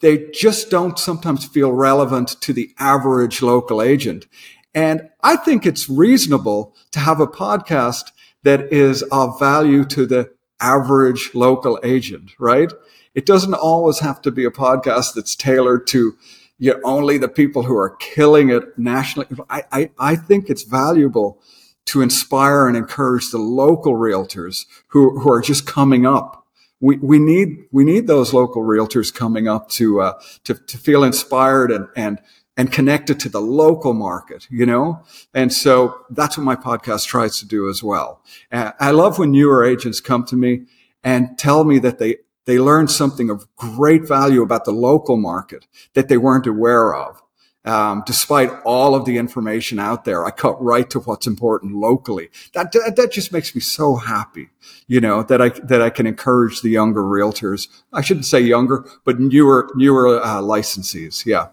they 0.00 0.30
just 0.32 0.70
don't 0.70 0.98
sometimes 0.98 1.46
feel 1.46 1.72
relevant 1.72 2.40
to 2.40 2.52
the 2.54 2.70
average 2.78 3.42
local 3.42 3.82
agent. 3.82 4.26
And 4.74 5.10
I 5.22 5.36
think 5.36 5.66
it's 5.66 5.88
reasonable 5.88 6.74
to 6.92 7.00
have 7.00 7.20
a 7.20 7.26
podcast 7.26 8.10
that 8.42 8.72
is 8.72 9.02
of 9.04 9.38
value 9.38 9.84
to 9.86 10.06
the 10.06 10.32
average 10.60 11.30
local 11.34 11.78
agent, 11.84 12.32
right? 12.38 12.72
It 13.14 13.26
doesn't 13.26 13.54
always 13.54 13.98
have 14.00 14.22
to 14.22 14.30
be 14.30 14.44
a 14.44 14.50
podcast 14.50 15.14
that's 15.14 15.36
tailored 15.36 15.86
to 15.88 16.16
you 16.58 16.72
know, 16.72 16.80
only 16.84 17.18
the 17.18 17.28
people 17.28 17.64
who 17.64 17.76
are 17.76 17.96
killing 17.96 18.48
it 18.48 18.78
nationally. 18.78 19.28
I, 19.50 19.62
I, 19.70 19.90
I 19.98 20.16
think 20.16 20.48
it's 20.48 20.62
valuable 20.62 21.40
to 21.86 22.00
inspire 22.00 22.66
and 22.66 22.76
encourage 22.76 23.30
the 23.30 23.38
local 23.38 23.94
realtors 23.94 24.66
who, 24.88 25.20
who 25.20 25.32
are 25.32 25.40
just 25.40 25.66
coming 25.66 26.06
up. 26.06 26.46
We, 26.80 26.96
we 26.96 27.18
need, 27.18 27.66
we 27.72 27.84
need 27.84 28.06
those 28.06 28.32
local 28.32 28.62
realtors 28.62 29.14
coming 29.14 29.48
up 29.48 29.68
to, 29.70 30.00
uh, 30.00 30.20
to, 30.44 30.54
to 30.54 30.78
feel 30.78 31.04
inspired 31.04 31.70
and, 31.70 31.88
and, 31.96 32.20
and 32.56 32.70
connected 32.70 33.18
to 33.20 33.28
the 33.28 33.40
local 33.40 33.94
market, 33.94 34.46
you 34.50 34.66
know? 34.66 35.02
And 35.32 35.52
so 35.52 36.04
that's 36.10 36.36
what 36.36 36.44
my 36.44 36.56
podcast 36.56 37.06
tries 37.06 37.38
to 37.40 37.46
do 37.46 37.68
as 37.68 37.82
well. 37.82 38.22
Uh, 38.52 38.72
I 38.78 38.90
love 38.90 39.18
when 39.18 39.32
newer 39.32 39.64
agents 39.64 40.00
come 40.00 40.24
to 40.26 40.36
me 40.36 40.66
and 41.02 41.38
tell 41.38 41.64
me 41.64 41.78
that 41.80 41.98
they, 41.98 42.16
they 42.44 42.58
learned 42.58 42.90
something 42.90 43.30
of 43.30 43.46
great 43.56 44.06
value 44.06 44.42
about 44.42 44.64
the 44.64 44.72
local 44.72 45.16
market 45.16 45.66
that 45.94 46.08
they 46.08 46.16
weren't 46.18 46.46
aware 46.46 46.94
of. 46.94 47.22
Um, 47.64 48.02
despite 48.04 48.50
all 48.64 48.94
of 48.94 49.06
the 49.06 49.16
information 49.16 49.78
out 49.78 50.04
there, 50.04 50.26
I 50.26 50.30
cut 50.30 50.62
right 50.62 50.88
to 50.90 51.00
what's 51.00 51.26
important 51.26 51.74
locally. 51.74 52.28
That, 52.52 52.72
that, 52.72 52.96
that 52.96 53.10
just 53.10 53.32
makes 53.32 53.54
me 53.54 53.62
so 53.62 53.96
happy, 53.96 54.50
you 54.86 55.00
know, 55.00 55.22
that 55.22 55.40
I 55.40 55.48
that 55.48 55.80
I 55.80 55.88
can 55.88 56.06
encourage 56.06 56.60
the 56.60 56.68
younger 56.68 57.02
realtors. 57.02 57.68
I 57.92 58.02
shouldn't 58.02 58.26
say 58.26 58.40
younger, 58.40 58.84
but 59.04 59.18
newer 59.18 59.70
newer 59.74 60.22
uh, 60.22 60.42
licensees. 60.42 61.24
Yeah. 61.24 61.48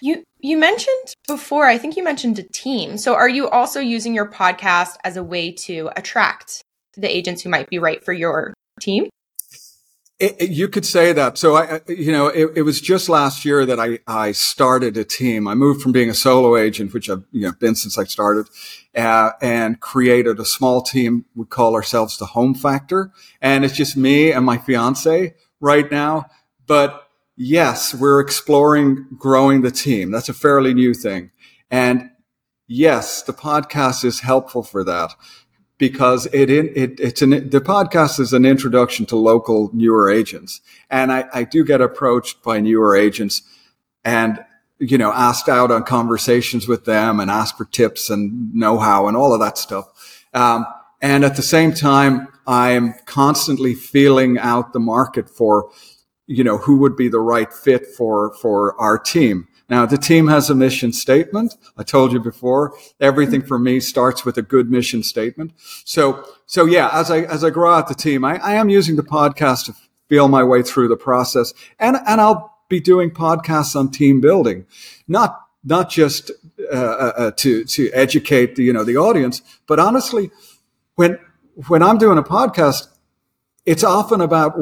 You 0.00 0.22
you 0.38 0.56
mentioned 0.56 1.14
before. 1.26 1.66
I 1.66 1.78
think 1.78 1.96
you 1.96 2.04
mentioned 2.04 2.38
a 2.38 2.44
team. 2.44 2.96
So 2.96 3.14
are 3.14 3.28
you 3.28 3.48
also 3.48 3.80
using 3.80 4.14
your 4.14 4.30
podcast 4.30 4.96
as 5.02 5.16
a 5.16 5.24
way 5.24 5.52
to 5.52 5.90
attract 5.96 6.62
the 6.94 7.08
agents 7.08 7.42
who 7.42 7.50
might 7.50 7.68
be 7.68 7.78
right 7.78 8.04
for 8.04 8.12
your 8.12 8.54
team? 8.80 9.08
It, 10.22 10.36
it, 10.40 10.50
you 10.50 10.68
could 10.68 10.86
say 10.86 11.12
that. 11.12 11.36
So 11.36 11.56
I, 11.56 11.80
you 11.88 12.12
know, 12.12 12.28
it, 12.28 12.58
it, 12.58 12.62
was 12.62 12.80
just 12.80 13.08
last 13.08 13.44
year 13.44 13.66
that 13.66 13.80
I, 13.80 13.98
I 14.06 14.30
started 14.30 14.96
a 14.96 15.02
team. 15.02 15.48
I 15.48 15.54
moved 15.54 15.82
from 15.82 15.90
being 15.90 16.10
a 16.10 16.14
solo 16.14 16.56
agent, 16.56 16.94
which 16.94 17.10
I've 17.10 17.24
you 17.32 17.48
know, 17.48 17.52
been 17.58 17.74
since 17.74 17.98
I 17.98 18.04
started, 18.04 18.46
uh, 18.96 19.32
and 19.42 19.80
created 19.80 20.38
a 20.38 20.44
small 20.44 20.80
team. 20.80 21.24
We 21.34 21.46
call 21.46 21.74
ourselves 21.74 22.18
the 22.18 22.26
Home 22.26 22.54
Factor, 22.54 23.10
and 23.40 23.64
it's 23.64 23.74
just 23.74 23.96
me 23.96 24.30
and 24.30 24.46
my 24.46 24.58
fiance 24.58 25.34
right 25.58 25.90
now. 25.90 26.26
But 26.68 27.04
yes, 27.36 27.92
we're 27.92 28.20
exploring 28.20 29.08
growing 29.18 29.62
the 29.62 29.72
team. 29.72 30.12
That's 30.12 30.28
a 30.28 30.34
fairly 30.34 30.72
new 30.72 30.94
thing, 30.94 31.32
and 31.68 32.10
yes, 32.68 33.22
the 33.22 33.32
podcast 33.32 34.04
is 34.04 34.20
helpful 34.20 34.62
for 34.62 34.84
that 34.84 35.16
because 35.82 36.26
it, 36.26 36.48
it 36.48 37.00
it's 37.00 37.22
an, 37.22 37.30
the 37.50 37.60
podcast 37.60 38.20
is 38.20 38.32
an 38.32 38.46
introduction 38.46 39.04
to 39.04 39.16
local 39.16 39.68
newer 39.72 40.08
agents. 40.08 40.60
And 40.88 41.10
I, 41.10 41.24
I 41.34 41.42
do 41.42 41.64
get 41.64 41.80
approached 41.80 42.40
by 42.44 42.60
newer 42.60 42.94
agents 42.94 43.42
and, 44.04 44.44
you 44.78 44.96
know, 44.96 45.12
asked 45.12 45.48
out 45.48 45.72
on 45.72 45.82
conversations 45.82 46.68
with 46.68 46.84
them 46.84 47.18
and 47.18 47.32
asked 47.32 47.58
for 47.58 47.64
tips 47.64 48.10
and 48.10 48.54
know-how 48.54 49.08
and 49.08 49.16
all 49.16 49.34
of 49.34 49.40
that 49.40 49.58
stuff. 49.58 49.86
Um, 50.32 50.66
and 51.00 51.24
at 51.24 51.34
the 51.34 51.42
same 51.42 51.72
time, 51.72 52.28
I'm 52.46 52.94
constantly 53.04 53.74
feeling 53.74 54.38
out 54.38 54.72
the 54.72 54.78
market 54.78 55.28
for, 55.28 55.68
you 56.28 56.44
know, 56.44 56.58
who 56.58 56.76
would 56.76 56.96
be 56.96 57.08
the 57.08 57.18
right 57.18 57.52
fit 57.52 57.88
for, 57.88 58.34
for 58.40 58.80
our 58.80 59.00
team. 59.00 59.48
Now, 59.72 59.86
the 59.86 59.96
team 59.96 60.28
has 60.28 60.50
a 60.50 60.54
mission 60.54 60.92
statement. 60.92 61.56
I 61.78 61.82
told 61.82 62.12
you 62.12 62.20
before, 62.20 62.76
everything 63.00 63.40
for 63.40 63.58
me 63.58 63.80
starts 63.80 64.22
with 64.22 64.36
a 64.36 64.42
good 64.42 64.70
mission 64.70 65.02
statement. 65.02 65.52
So, 65.86 66.26
so 66.44 66.66
yeah, 66.66 66.90
as 66.92 67.10
I, 67.10 67.20
as 67.20 67.42
I 67.42 67.48
grow 67.48 67.72
out 67.72 67.88
the 67.88 67.94
team, 67.94 68.22
I, 68.22 68.36
I 68.40 68.52
am 68.52 68.68
using 68.68 68.96
the 68.96 69.02
podcast 69.02 69.64
to 69.64 69.74
feel 70.10 70.28
my 70.28 70.44
way 70.44 70.62
through 70.62 70.88
the 70.88 70.96
process 70.98 71.54
and, 71.78 71.96
and 72.06 72.20
I'll 72.20 72.54
be 72.68 72.80
doing 72.80 73.10
podcasts 73.10 73.74
on 73.74 73.90
team 73.90 74.20
building, 74.20 74.66
not, 75.08 75.40
not 75.64 75.88
just, 75.88 76.30
uh, 76.70 76.76
uh, 76.76 77.12
uh 77.16 77.30
to, 77.38 77.64
to 77.64 77.90
educate 77.94 78.56
the, 78.56 78.64
you 78.64 78.74
know, 78.74 78.84
the 78.84 78.98
audience, 78.98 79.40
but 79.66 79.80
honestly, 79.80 80.30
when, 80.96 81.18
when 81.68 81.82
I'm 81.82 81.96
doing 81.96 82.18
a 82.18 82.22
podcast, 82.22 82.88
it's 83.64 83.84
often 83.84 84.20
about 84.20 84.54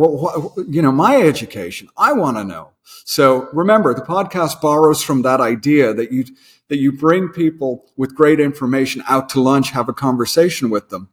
you 0.68 0.82
know 0.82 0.92
my 0.92 1.16
education 1.16 1.88
i 1.96 2.12
want 2.12 2.36
to 2.36 2.44
know 2.44 2.70
so 3.04 3.48
remember 3.52 3.94
the 3.94 4.02
podcast 4.02 4.60
borrows 4.60 5.02
from 5.02 5.22
that 5.22 5.40
idea 5.40 5.94
that 5.94 6.12
you 6.12 6.24
that 6.68 6.78
you 6.78 6.92
bring 6.92 7.28
people 7.28 7.86
with 7.96 8.14
great 8.14 8.38
information 8.38 9.02
out 9.08 9.28
to 9.28 9.40
lunch 9.40 9.70
have 9.70 9.88
a 9.88 9.92
conversation 9.92 10.70
with 10.70 10.88
them 10.90 11.08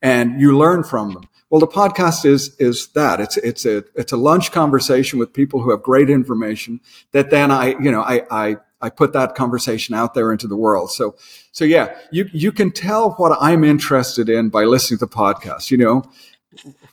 and 0.00 0.40
you 0.40 0.56
learn 0.56 0.84
from 0.84 1.12
them 1.14 1.24
well 1.50 1.60
the 1.60 1.66
podcast 1.66 2.24
is 2.24 2.54
is 2.58 2.88
that 2.88 3.20
it's 3.20 3.36
it's 3.38 3.66
a 3.66 3.84
it's 3.94 4.12
a 4.12 4.16
lunch 4.16 4.52
conversation 4.52 5.18
with 5.18 5.32
people 5.32 5.60
who 5.60 5.70
have 5.70 5.82
great 5.82 6.10
information 6.10 6.80
that 7.12 7.30
then 7.30 7.50
i 7.50 7.68
you 7.80 7.90
know 7.90 8.02
i 8.02 8.22
i 8.30 8.56
I 8.82 8.90
put 8.90 9.12
that 9.12 9.36
conversation 9.36 9.94
out 9.94 10.12
there 10.12 10.32
into 10.32 10.48
the 10.48 10.56
world. 10.56 10.90
So, 10.90 11.14
so 11.52 11.64
yeah, 11.64 11.96
you, 12.10 12.28
you 12.32 12.50
can 12.50 12.72
tell 12.72 13.12
what 13.12 13.38
I'm 13.40 13.62
interested 13.62 14.28
in 14.28 14.48
by 14.48 14.64
listening 14.64 14.98
to 14.98 15.06
the 15.06 15.12
podcast. 15.12 15.70
You 15.70 15.78
know, 15.78 16.02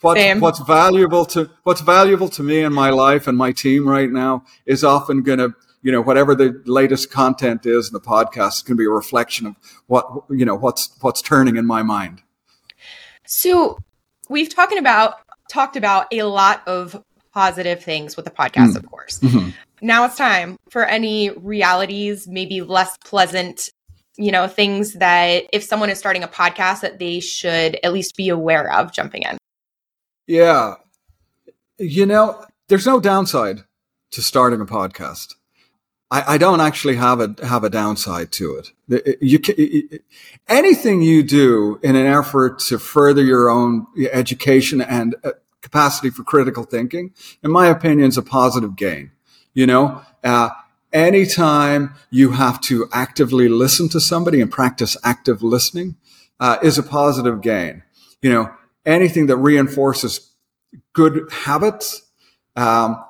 what's, 0.01 0.39
what's 0.39 0.59
valuable 0.59 1.25
to 1.25 1.49
what's 1.63 1.81
valuable 1.81 2.29
to 2.29 2.43
me 2.43 2.61
in 2.61 2.73
my 2.73 2.89
life 2.89 3.27
and 3.27 3.37
my 3.37 3.51
team 3.51 3.87
right 3.87 4.09
now 4.09 4.43
is 4.65 4.83
often 4.83 5.21
going 5.21 5.39
to 5.39 5.53
you 5.81 5.91
know 5.91 6.01
whatever 6.01 6.35
the 6.35 6.61
latest 6.65 7.11
content 7.11 7.65
is 7.65 7.87
in 7.87 7.93
the 7.93 7.99
podcast 7.99 8.57
is 8.57 8.61
going 8.61 8.77
to 8.77 8.81
be 8.81 8.85
a 8.85 8.89
reflection 8.89 9.47
of 9.47 9.55
what 9.87 10.05
you 10.29 10.45
know 10.45 10.55
what's 10.55 10.95
what's 11.01 11.21
turning 11.21 11.57
in 11.57 11.65
my 11.65 11.83
mind 11.83 12.21
so 13.25 13.77
we've 14.29 14.53
talking 14.53 14.77
about 14.77 15.15
talked 15.49 15.75
about 15.75 16.07
a 16.11 16.23
lot 16.23 16.61
of 16.67 17.03
positive 17.33 17.83
things 17.83 18.15
with 18.15 18.25
the 18.25 18.31
podcast 18.31 18.73
mm. 18.73 18.77
of 18.77 18.85
course 18.89 19.19
mm-hmm. 19.19 19.49
now 19.81 20.05
it's 20.05 20.15
time 20.15 20.57
for 20.69 20.85
any 20.85 21.29
realities 21.29 22.27
maybe 22.27 22.61
less 22.61 22.97
pleasant 23.05 23.69
you 24.19 24.33
know, 24.33 24.47
things 24.47 24.95
that 24.95 25.45
if 25.53 25.63
someone 25.63 25.89
is 25.89 25.97
starting 25.97 26.23
a 26.23 26.27
podcast 26.27 26.81
that 26.81 26.99
they 26.99 27.21
should 27.21 27.79
at 27.81 27.93
least 27.93 28.17
be 28.17 28.27
aware 28.27 28.69
of 28.73 28.91
jumping 28.91 29.23
in? 29.23 29.38
Yeah. 30.29 30.75
You 31.79 32.05
know, 32.05 32.45
there's 32.67 32.85
no 32.85 32.99
downside 32.99 33.63
to 34.11 34.21
starting 34.21 34.61
a 34.61 34.65
podcast. 34.65 35.33
I, 36.11 36.35
I 36.35 36.37
don't 36.37 36.61
actually 36.61 36.97
have 36.97 37.19
a 37.19 37.35
have 37.43 37.63
a 37.63 37.69
downside 37.69 38.31
to 38.33 38.61
it. 38.87 39.17
You 39.21 39.39
can, 39.39 39.55
anything 40.47 41.01
you 41.01 41.23
do 41.23 41.79
in 41.81 41.95
an 41.95 42.05
effort 42.05 42.59
to 42.67 42.77
further 42.77 43.23
your 43.23 43.49
own 43.49 43.87
education 44.11 44.81
and 44.81 45.15
uh, 45.23 45.31
capacity 45.63 46.11
for 46.11 46.23
critical 46.23 46.63
thinking, 46.63 47.11
in 47.43 47.49
my 47.49 47.65
opinion, 47.65 48.09
is 48.09 48.17
a 48.17 48.21
positive 48.21 48.75
gain. 48.75 49.09
You 49.55 49.65
know, 49.65 50.03
uh, 50.23 50.49
anytime 50.93 51.95
you 52.11 52.33
have 52.33 52.61
to 52.61 52.87
actively 52.93 53.49
listen 53.49 53.89
to 53.89 53.99
somebody 53.99 54.41
and 54.41 54.51
practice 54.51 54.95
active 55.03 55.41
listening 55.41 55.95
uh, 56.39 56.57
is 56.61 56.77
a 56.77 56.83
positive 56.83 57.41
gain. 57.41 57.81
You 58.21 58.33
know, 58.33 58.53
anything 58.89 59.27
that 59.27 59.37
reinforces 59.37 60.31
good 60.93 61.27
habits 61.31 62.01
um, 62.55 63.03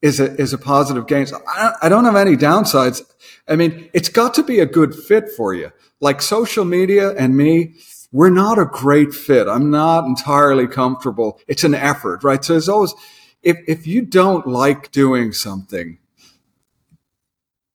is 0.00 0.20
a 0.20 0.34
is 0.40 0.52
a 0.52 0.58
positive 0.58 1.06
gain. 1.06 1.26
So 1.26 1.40
I, 1.48 1.72
I 1.82 1.88
don't 1.88 2.04
have 2.04 2.16
any 2.16 2.36
downsides. 2.36 3.02
I 3.48 3.56
mean, 3.56 3.90
it's 3.92 4.08
got 4.08 4.34
to 4.34 4.42
be 4.42 4.60
a 4.60 4.66
good 4.66 4.94
fit 4.94 5.30
for 5.36 5.54
you. 5.54 5.72
Like 6.00 6.22
social 6.22 6.64
media 6.64 7.10
and 7.16 7.36
me, 7.36 7.74
we're 8.12 8.30
not 8.30 8.58
a 8.58 8.64
great 8.64 9.12
fit. 9.12 9.48
I'm 9.48 9.70
not 9.70 10.04
entirely 10.04 10.68
comfortable. 10.68 11.40
It's 11.48 11.64
an 11.64 11.74
effort, 11.74 12.22
right? 12.22 12.44
So 12.44 12.52
there's 12.52 12.68
always 12.68 12.94
if 13.42 13.58
if 13.66 13.86
you 13.86 14.02
don't 14.02 14.46
like 14.46 14.92
doing 14.92 15.32
something, 15.32 15.98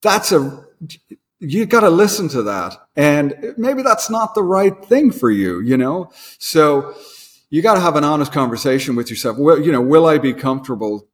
that's 0.02 0.32
a 0.32 0.66
you 1.40 1.66
got 1.66 1.82
to 1.82 1.90
listen 1.90 2.30
to 2.30 2.44
that 2.44 2.78
and 2.96 3.54
maybe 3.58 3.82
that's 3.82 4.10
not 4.10 4.34
the 4.34 4.44
right 4.44 4.86
thing 4.86 5.12
for 5.12 5.30
you 5.30 5.60
you 5.60 5.76
know 5.76 6.10
so 6.40 6.96
you 7.54 7.62
got 7.62 7.76
to 7.76 7.82
have 7.82 7.96
an 7.96 8.04
honest 8.04 8.32
conversation 8.32 8.96
with 8.96 9.12
yourself. 9.12 9.38
Well 9.38 9.62
you 9.62 9.72
know 9.72 9.82
will 9.82 10.08
i 10.08 10.18
be 10.18 10.34
comfortable 10.34 11.08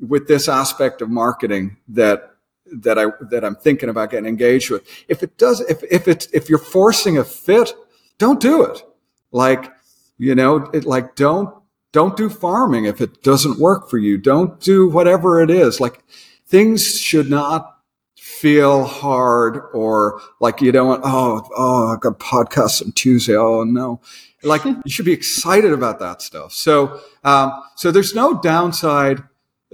with 0.00 0.26
this 0.26 0.48
aspect 0.48 1.00
of 1.00 1.08
marketing 1.08 1.76
that 1.88 2.34
that 2.70 2.98
i 2.98 3.06
that 3.30 3.44
i'm 3.44 3.54
thinking 3.54 3.88
about 3.88 4.10
getting 4.10 4.28
engaged 4.28 4.70
with? 4.70 4.84
If 5.06 5.22
it 5.22 5.38
does 5.38 5.60
if 5.60 5.84
if 5.84 6.08
it's 6.08 6.26
if 6.32 6.48
you're 6.50 6.58
forcing 6.58 7.16
a 7.16 7.24
fit 7.24 7.72
don't 8.18 8.40
do 8.40 8.64
it. 8.64 8.82
Like 9.30 9.72
you 10.16 10.34
know 10.34 10.68
it 10.74 10.84
like 10.84 11.14
don't 11.14 11.54
don't 11.92 12.16
do 12.16 12.28
farming 12.28 12.84
if 12.84 13.00
it 13.00 13.22
doesn't 13.22 13.60
work 13.60 13.88
for 13.88 13.98
you. 13.98 14.18
Don't 14.18 14.60
do 14.60 14.88
whatever 14.88 15.40
it 15.40 15.48
is. 15.48 15.78
Like 15.80 16.02
things 16.44 17.00
should 17.00 17.30
not 17.30 17.76
feel 18.16 18.84
hard 18.84 19.60
or 19.72 20.20
like 20.40 20.60
you 20.60 20.72
don't 20.72 21.00
oh, 21.04 21.48
oh, 21.56 21.94
I 21.94 21.96
got 22.00 22.18
podcasts 22.18 22.84
on 22.84 22.90
Tuesday. 22.92 23.36
Oh 23.36 23.62
no. 23.62 24.00
Like 24.42 24.64
you 24.64 24.82
should 24.86 25.04
be 25.04 25.12
excited 25.12 25.72
about 25.72 25.98
that 26.00 26.22
stuff. 26.22 26.52
So, 26.52 27.00
um, 27.24 27.52
so 27.76 27.90
there's 27.90 28.14
no 28.14 28.40
downside 28.40 29.22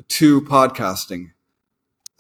to 0.09 0.41
podcasting 0.43 1.33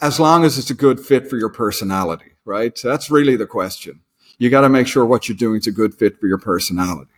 as 0.00 0.20
long 0.20 0.44
as 0.44 0.58
it's 0.58 0.70
a 0.70 0.74
good 0.74 1.00
fit 1.00 1.28
for 1.28 1.36
your 1.36 1.48
personality, 1.48 2.32
right? 2.44 2.76
So 2.76 2.88
that's 2.88 3.10
really 3.10 3.36
the 3.36 3.46
question. 3.46 4.00
You 4.38 4.50
got 4.50 4.62
to 4.62 4.68
make 4.68 4.86
sure 4.86 5.04
what 5.06 5.28
you're 5.28 5.36
doing 5.36 5.60
is 5.60 5.66
a 5.66 5.72
good 5.72 5.94
fit 5.94 6.18
for 6.18 6.26
your 6.26 6.38
personality. 6.38 7.10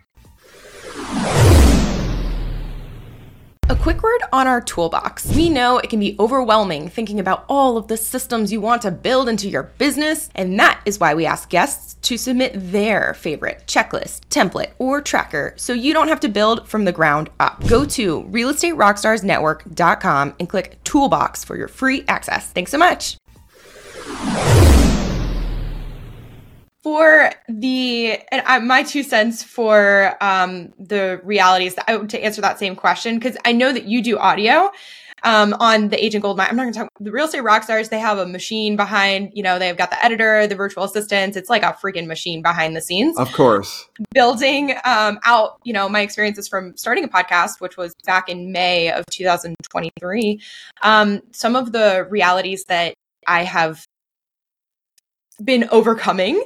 A 3.68 3.74
quick 3.74 4.04
word 4.04 4.20
on 4.32 4.46
our 4.46 4.60
toolbox. 4.60 5.26
We 5.34 5.48
know 5.48 5.78
it 5.78 5.90
can 5.90 5.98
be 5.98 6.14
overwhelming 6.20 6.88
thinking 6.88 7.18
about 7.18 7.44
all 7.48 7.76
of 7.76 7.88
the 7.88 7.96
systems 7.96 8.52
you 8.52 8.60
want 8.60 8.82
to 8.82 8.92
build 8.92 9.28
into 9.28 9.48
your 9.48 9.64
business, 9.64 10.30
and 10.36 10.56
that 10.60 10.80
is 10.84 11.00
why 11.00 11.14
we 11.14 11.26
ask 11.26 11.48
guests 11.48 11.94
to 12.02 12.16
submit 12.16 12.52
their 12.54 13.12
favorite 13.14 13.64
checklist, 13.66 14.20
template, 14.28 14.70
or 14.78 15.00
tracker 15.00 15.52
so 15.56 15.72
you 15.72 15.92
don't 15.92 16.06
have 16.06 16.20
to 16.20 16.28
build 16.28 16.68
from 16.68 16.84
the 16.84 16.92
ground 16.92 17.28
up. 17.40 17.66
Go 17.66 17.84
to 17.86 18.22
realestaterockstarsnetwork.com 18.22 20.34
and 20.38 20.48
click 20.48 20.78
Toolbox 20.84 21.42
for 21.42 21.56
your 21.56 21.66
free 21.66 22.04
access. 22.06 22.52
Thanks 22.52 22.70
so 22.70 22.78
much 22.78 23.16
for 26.86 27.32
the 27.48 28.16
and 28.30 28.42
I, 28.46 28.60
my 28.60 28.84
two 28.84 29.02
cents 29.02 29.42
for 29.42 30.16
um, 30.20 30.72
the 30.78 31.20
realities 31.24 31.74
that, 31.74 32.10
to 32.10 32.22
answer 32.22 32.40
that 32.42 32.60
same 32.60 32.76
question 32.76 33.18
because 33.18 33.36
I 33.44 33.50
know 33.50 33.72
that 33.72 33.86
you 33.86 34.00
do 34.00 34.16
audio 34.16 34.70
um, 35.24 35.56
on 35.58 35.88
the 35.88 36.04
Agent 36.04 36.22
Gold. 36.22 36.36
Mine. 36.36 36.46
I'm 36.48 36.54
not 36.54 36.62
going 36.62 36.74
to 36.74 36.78
talk 36.78 36.88
the 37.00 37.10
real 37.10 37.24
estate 37.24 37.40
rock 37.40 37.64
stars. 37.64 37.88
They 37.88 37.98
have 37.98 38.18
a 38.18 38.26
machine 38.26 38.76
behind. 38.76 39.32
You 39.34 39.42
know, 39.42 39.58
they've 39.58 39.76
got 39.76 39.90
the 39.90 40.04
editor, 40.04 40.46
the 40.46 40.54
virtual 40.54 40.84
assistants. 40.84 41.36
It's 41.36 41.50
like 41.50 41.64
a 41.64 41.72
freaking 41.72 42.06
machine 42.06 42.40
behind 42.40 42.76
the 42.76 42.80
scenes. 42.80 43.18
Of 43.18 43.32
course, 43.32 43.88
building 44.14 44.76
um, 44.84 45.18
out. 45.24 45.58
You 45.64 45.72
know, 45.72 45.88
my 45.88 46.02
experiences 46.02 46.46
from 46.46 46.76
starting 46.76 47.02
a 47.02 47.08
podcast, 47.08 47.60
which 47.60 47.76
was 47.76 47.96
back 48.04 48.28
in 48.28 48.52
May 48.52 48.92
of 48.92 49.04
2023. 49.06 50.40
Um, 50.82 51.20
some 51.32 51.56
of 51.56 51.72
the 51.72 52.06
realities 52.08 52.66
that 52.66 52.94
I 53.26 53.42
have 53.42 53.84
been 55.44 55.68
overcoming 55.70 56.42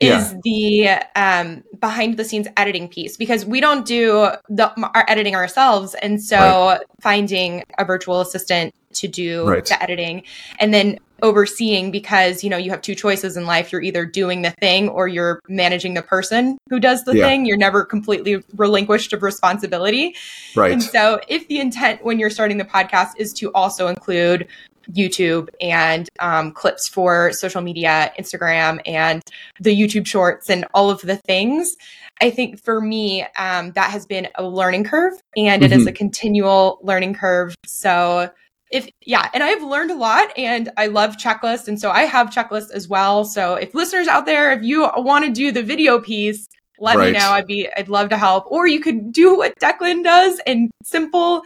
is 0.00 0.34
yeah. 0.44 1.00
the 1.14 1.20
um, 1.20 1.62
behind 1.80 2.16
the 2.16 2.24
scenes 2.24 2.48
editing 2.56 2.88
piece 2.88 3.16
because 3.16 3.44
we 3.46 3.60
don't 3.60 3.86
do 3.86 4.28
the, 4.48 4.72
our 4.94 5.04
editing 5.08 5.34
ourselves 5.34 5.94
and 5.94 6.22
so 6.22 6.36
right. 6.38 6.80
finding 7.00 7.62
a 7.78 7.84
virtual 7.84 8.20
assistant 8.20 8.74
to 8.94 9.08
do 9.08 9.48
right. 9.48 9.64
the 9.66 9.82
editing 9.82 10.22
and 10.58 10.72
then 10.72 10.98
overseeing 11.22 11.92
because 11.92 12.42
you 12.42 12.50
know 12.50 12.56
you 12.56 12.70
have 12.70 12.82
two 12.82 12.94
choices 12.94 13.36
in 13.36 13.46
life 13.46 13.70
you're 13.70 13.82
either 13.82 14.04
doing 14.04 14.42
the 14.42 14.50
thing 14.60 14.88
or 14.88 15.06
you're 15.06 15.40
managing 15.48 15.94
the 15.94 16.02
person 16.02 16.58
who 16.68 16.80
does 16.80 17.04
the 17.04 17.16
yeah. 17.16 17.24
thing 17.24 17.46
you're 17.46 17.56
never 17.56 17.84
completely 17.84 18.42
relinquished 18.56 19.12
of 19.12 19.22
responsibility 19.22 20.16
right 20.56 20.72
and 20.72 20.82
so 20.82 21.20
if 21.28 21.46
the 21.46 21.60
intent 21.60 22.04
when 22.04 22.18
you're 22.18 22.30
starting 22.30 22.58
the 22.58 22.64
podcast 22.64 23.10
is 23.16 23.32
to 23.32 23.52
also 23.52 23.86
include 23.86 24.48
YouTube 24.90 25.48
and 25.60 26.08
um, 26.18 26.52
clips 26.52 26.88
for 26.88 27.32
social 27.32 27.60
media, 27.60 28.12
Instagram, 28.18 28.80
and 28.86 29.22
the 29.60 29.78
YouTube 29.78 30.06
shorts 30.06 30.50
and 30.50 30.66
all 30.74 30.90
of 30.90 31.00
the 31.02 31.16
things. 31.16 31.76
I 32.20 32.30
think 32.30 32.62
for 32.62 32.80
me, 32.80 33.26
um, 33.38 33.72
that 33.72 33.90
has 33.90 34.06
been 34.06 34.28
a 34.36 34.44
learning 34.44 34.84
curve 34.84 35.14
and 35.36 35.62
mm-hmm. 35.62 35.72
it 35.72 35.74
is 35.74 35.82
mm-hmm. 35.82 35.88
a 35.88 35.92
continual 35.92 36.78
learning 36.82 37.14
curve. 37.14 37.54
So, 37.66 38.30
if, 38.72 38.88
yeah, 39.02 39.28
and 39.34 39.42
I've 39.42 39.62
learned 39.62 39.90
a 39.90 39.94
lot 39.94 40.36
and 40.36 40.70
I 40.76 40.86
love 40.86 41.16
checklists. 41.16 41.68
And 41.68 41.78
so 41.78 41.90
I 41.90 42.02
have 42.02 42.30
checklists 42.30 42.70
as 42.72 42.88
well. 42.88 43.24
So, 43.24 43.54
if 43.54 43.74
listeners 43.74 44.08
out 44.08 44.26
there, 44.26 44.50
if 44.52 44.62
you 44.62 44.90
want 44.96 45.24
to 45.26 45.30
do 45.30 45.52
the 45.52 45.62
video 45.62 46.00
piece, 46.00 46.48
let 46.78 46.96
right. 46.96 47.12
me 47.12 47.18
know. 47.18 47.30
I'd 47.30 47.46
be, 47.46 47.68
I'd 47.76 47.88
love 47.88 48.08
to 48.08 48.16
help. 48.16 48.50
Or 48.50 48.66
you 48.66 48.80
could 48.80 49.12
do 49.12 49.36
what 49.36 49.58
Declan 49.60 50.02
does 50.02 50.40
and 50.46 50.70
simple 50.82 51.42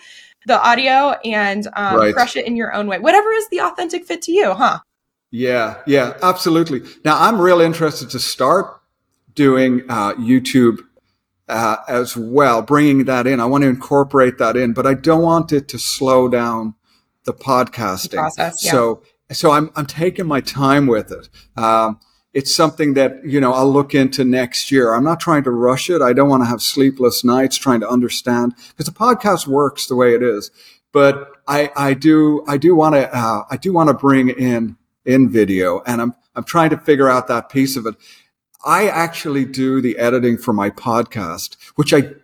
the 0.47 0.59
audio 0.65 1.17
and 1.25 1.67
um, 1.75 1.97
right. 1.97 2.15
crush 2.15 2.37
it 2.37 2.47
in 2.47 2.55
your 2.57 2.73
own 2.73 2.87
way. 2.87 3.01
Whatever 3.01 3.33
is 3.33 3.49
the 3.49 3.61
authentic 3.61 4.07
fit 4.07 4.23
to 4.23 4.33
you, 4.33 4.55
huh? 4.55 4.79
Yeah, 5.33 5.83
yeah, 5.87 6.17
absolutely. 6.23 6.83
Now, 7.05 7.21
I'm 7.21 7.41
real 7.41 7.61
interested 7.61 8.09
to 8.11 8.21
start 8.21 8.81
doing 9.35 9.83
uh, 9.89 10.15
YouTube 10.15 10.79
uh, 11.49 11.79
as 11.89 12.17
well, 12.17 12.63
bringing 12.63 13.05
that 13.07 13.27
in. 13.27 13.41
I 13.41 13.47
want 13.47 13.63
to 13.63 13.69
incorporate 13.69 14.39
that 14.39 14.57
in, 14.57 14.73
but 14.73 14.87
I 14.87 14.95
don't 14.95 15.23
want 15.23 15.53
it 15.53 15.69
to 15.69 15.79
slow 15.79 16.29
down 16.29 16.75
the 17.27 17.35
podcasting 17.35 18.13
the 18.13 18.17
process. 18.17 18.65
Yeah. 18.65 18.71
So, 18.71 19.03
so 19.31 19.51
I'm 19.51 19.71
I'm 19.77 19.87
taking 19.87 20.27
my 20.27 20.41
time 20.41 20.87
with 20.87 21.13
it. 21.13 21.29
Um, 21.57 22.01
it's 22.37 22.55
something 22.55 22.93
that, 22.95 23.25
you 23.25 23.41
know, 23.41 23.55
I'll 23.55 23.73
look 23.73 23.95
into 23.95 24.23
next 24.23 24.71
year. 24.71 24.93
I'm 24.93 25.05
not 25.05 25.21
trying 25.21 25.43
to 25.45 25.51
rush 25.51 25.89
it. 25.89 26.03
I 26.03 26.13
don't 26.13 26.29
want 26.29 26.43
to 26.43 26.47
have 26.47 26.61
sleepless 26.61 27.25
nights 27.25 27.57
trying 27.57 27.81
to 27.81 27.89
understand 27.89 28.55
because 28.69 28.85
the 28.85 28.93
podcast 28.93 29.47
works 29.47 29.87
the 29.87 29.97
way 29.97 30.15
it 30.15 30.23
is. 30.23 30.51
But 30.93 31.33
I, 31.49 31.71
I 31.75 31.95
do, 31.95 32.45
I 32.47 32.59
do 32.59 32.77
want 32.77 32.95
to, 32.95 33.09
uh, 33.17 33.45
I 33.51 33.57
do 33.57 33.73
want 33.73 33.89
to 33.89 33.95
bring 33.95 34.29
in, 34.29 34.77
in 35.07 35.31
video 35.31 35.81
and 35.87 36.03
I'm, 36.03 36.15
I'm 36.35 36.45
trying 36.45 36.69
to 36.71 36.77
figure 36.77 37.09
out 37.09 37.27
that 37.29 37.49
piece 37.49 37.75
of 37.75 37.87
it. 37.87 37.95
I 38.67 38.89
actually 38.89 39.47
do 39.47 39.81
the 39.81 39.97
editing 39.97 40.37
for 40.37 40.53
my 40.53 40.69
podcast, 40.69 41.57
which 41.77 41.95
I 41.95 42.17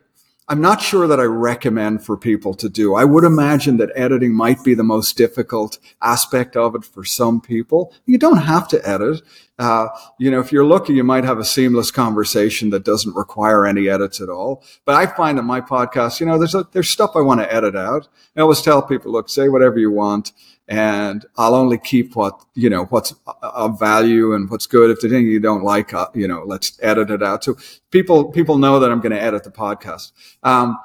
I'm 0.53 0.61
not 0.61 0.83
sure 0.83 1.07
that 1.07 1.19
I 1.19 1.23
recommend 1.23 2.05
for 2.05 2.15
people 2.15 2.53
to 2.53 2.69
do. 2.69 2.95
I 2.95 3.07
would 3.07 3.25
imagine 3.25 3.79
that 3.79 3.91
editing 3.95 4.35
might 4.35 4.63
be 4.63 4.75
the 4.75 4.85
most 4.85 5.17
difficult 5.17 5.79
aspect 6.03 6.59
of 6.59 6.75
it 6.75 6.85
for 6.85 7.07
some 7.07 7.41
people. 7.41 7.95
You 8.05 8.19
don't 8.19 8.43
have 8.43 8.69
to 8.69 8.87
edit. 8.87 9.23
Uh, 9.59 9.89
you 10.19 10.31
know, 10.31 10.41
if 10.41 10.53
you're 10.53 10.67
lucky, 10.67 10.93
you 10.93 11.05
might 11.05 11.25
have 11.25 11.39
a 11.39 11.45
seamless 11.45 11.91
conversation 11.91 12.69
that 12.69 12.85
doesn't 12.85 13.17
require 13.17 13.65
any 13.65 13.89
edits 13.89 14.21
at 14.21 14.29
all. 14.29 14.63
But 14.85 14.97
I 14.97 15.07
find 15.07 15.39
that 15.39 15.45
my 15.45 15.63
podcast, 15.63 16.21
you 16.21 16.27
know, 16.27 16.37
there's 16.37 16.55
a, 16.55 16.69
there's 16.73 16.91
stuff 16.91 17.13
I 17.15 17.23
want 17.23 17.41
to 17.41 17.51
edit 17.51 17.75
out. 17.75 18.09
I 18.37 18.43
always 18.43 18.61
tell 18.61 18.83
people, 18.83 19.11
look, 19.11 19.31
say 19.31 19.49
whatever 19.49 19.79
you 19.79 19.91
want 19.91 20.33
and 20.73 21.27
I'll 21.37 21.55
only 21.55 21.77
keep 21.77 22.17
what, 22.17 22.43
you 22.55 22.71
know, 22.71 22.87
what's 22.87 23.15
of 23.43 23.79
value 23.79 24.35
and 24.35 24.49
what's 24.49 24.67
good. 24.67 24.89
If 24.89 25.01
the 25.01 25.11
thing 25.11 25.27
you 25.27 25.39
don't 25.39 25.63
like, 25.63 25.93
uh, 25.93 26.07
you 26.15 26.27
know, 26.27 26.45
let's 26.47 26.79
edit 26.81 27.11
it 27.11 27.23
out. 27.23 27.45
So 27.45 27.57
people, 27.91 28.33
people 28.33 28.57
know 28.57 28.81
that 28.81 28.91
I'm 28.91 29.03
going 29.03 29.13
to 29.13 29.21
edit 29.21 29.45
the 29.45 29.51
podcast. 29.51 30.13
Um, 30.43 30.79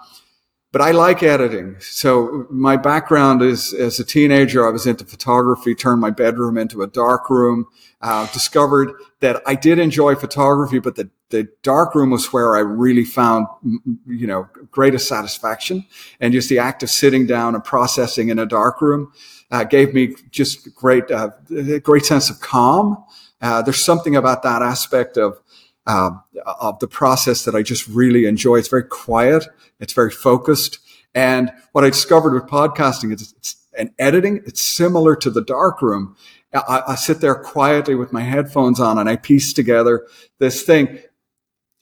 but 0.74 0.82
I 0.82 0.92
like 0.92 1.24
editing. 1.24 1.78
So 1.80 2.48
my 2.50 2.76
background 2.76 3.42
is 3.42 3.74
as 3.74 3.98
a 4.02 4.04
teenager, 4.04 4.68
I 4.68 4.72
was 4.72 4.86
into 4.86 5.06
photography, 5.06 5.74
turned 5.74 6.02
my 6.02 6.10
bedroom 6.10 6.58
into 6.58 6.82
a 6.82 6.88
dark 6.88 7.30
room, 7.30 7.68
uh, 8.02 8.30
discovered 8.34 8.92
that 9.22 9.42
I 9.48 9.56
did 9.56 9.80
enjoy 9.80 10.16
photography, 10.16 10.80
but 10.80 10.98
the, 10.98 11.10
the 11.30 11.48
dark 11.64 11.96
room 11.96 12.10
was 12.10 12.34
where 12.34 12.58
I 12.58 12.60
really 12.60 13.06
found, 13.06 13.48
you 14.06 14.28
know, 14.28 14.50
greatest 14.70 15.08
satisfaction. 15.08 15.86
And 16.20 16.34
just 16.34 16.50
the 16.50 16.60
act 16.60 16.84
of 16.84 16.90
sitting 16.90 17.26
down 17.26 17.56
and 17.56 17.64
processing 17.64 18.28
in 18.28 18.38
a 18.38 18.46
dark 18.46 18.82
room, 18.82 19.14
uh, 19.52 19.64
gave 19.64 19.94
me 19.94 20.16
just 20.30 20.74
great, 20.76 21.10
uh, 21.12 21.30
great 21.84 22.06
sense 22.06 22.30
of 22.30 22.40
calm. 22.40 23.04
Uh, 23.42 23.62
there's 23.62 23.84
something 23.84 24.16
about 24.16 24.44
that 24.44 24.62
aspect 24.62 25.18
of, 25.18 25.40
um, 25.86 26.24
of 26.60 26.80
the 26.80 26.88
process 26.88 27.46
that 27.46 27.56
I 27.56 27.62
just 27.62 27.88
really 27.88 28.26
enjoy. 28.26 28.58
It's 28.58 28.68
very 28.68 28.84
quiet. 28.84 29.48
It's 29.80 29.94
very 29.94 30.12
focused. 30.12 30.80
And 31.14 31.52
what 31.72 31.84
I 31.84 31.90
discovered 31.90 32.34
with 32.34 32.50
podcasting 32.50 33.14
is 33.14 33.34
it's, 33.38 33.56
and 33.78 33.92
editing, 34.00 34.38
it's 34.46 34.62
similar 34.62 35.16
to 35.18 35.30
the 35.30 35.44
dark 35.44 35.82
room. 35.82 36.16
I, 36.54 36.84
I 36.90 36.96
sit 36.96 37.22
there 37.22 37.36
quietly 37.36 37.96
with 37.96 38.12
my 38.12 38.22
headphones 38.22 38.80
on 38.80 38.98
and 38.98 39.08
I 39.10 39.16
piece 39.16 39.54
together 39.54 40.08
this 40.40 40.64
thing. 40.64 41.00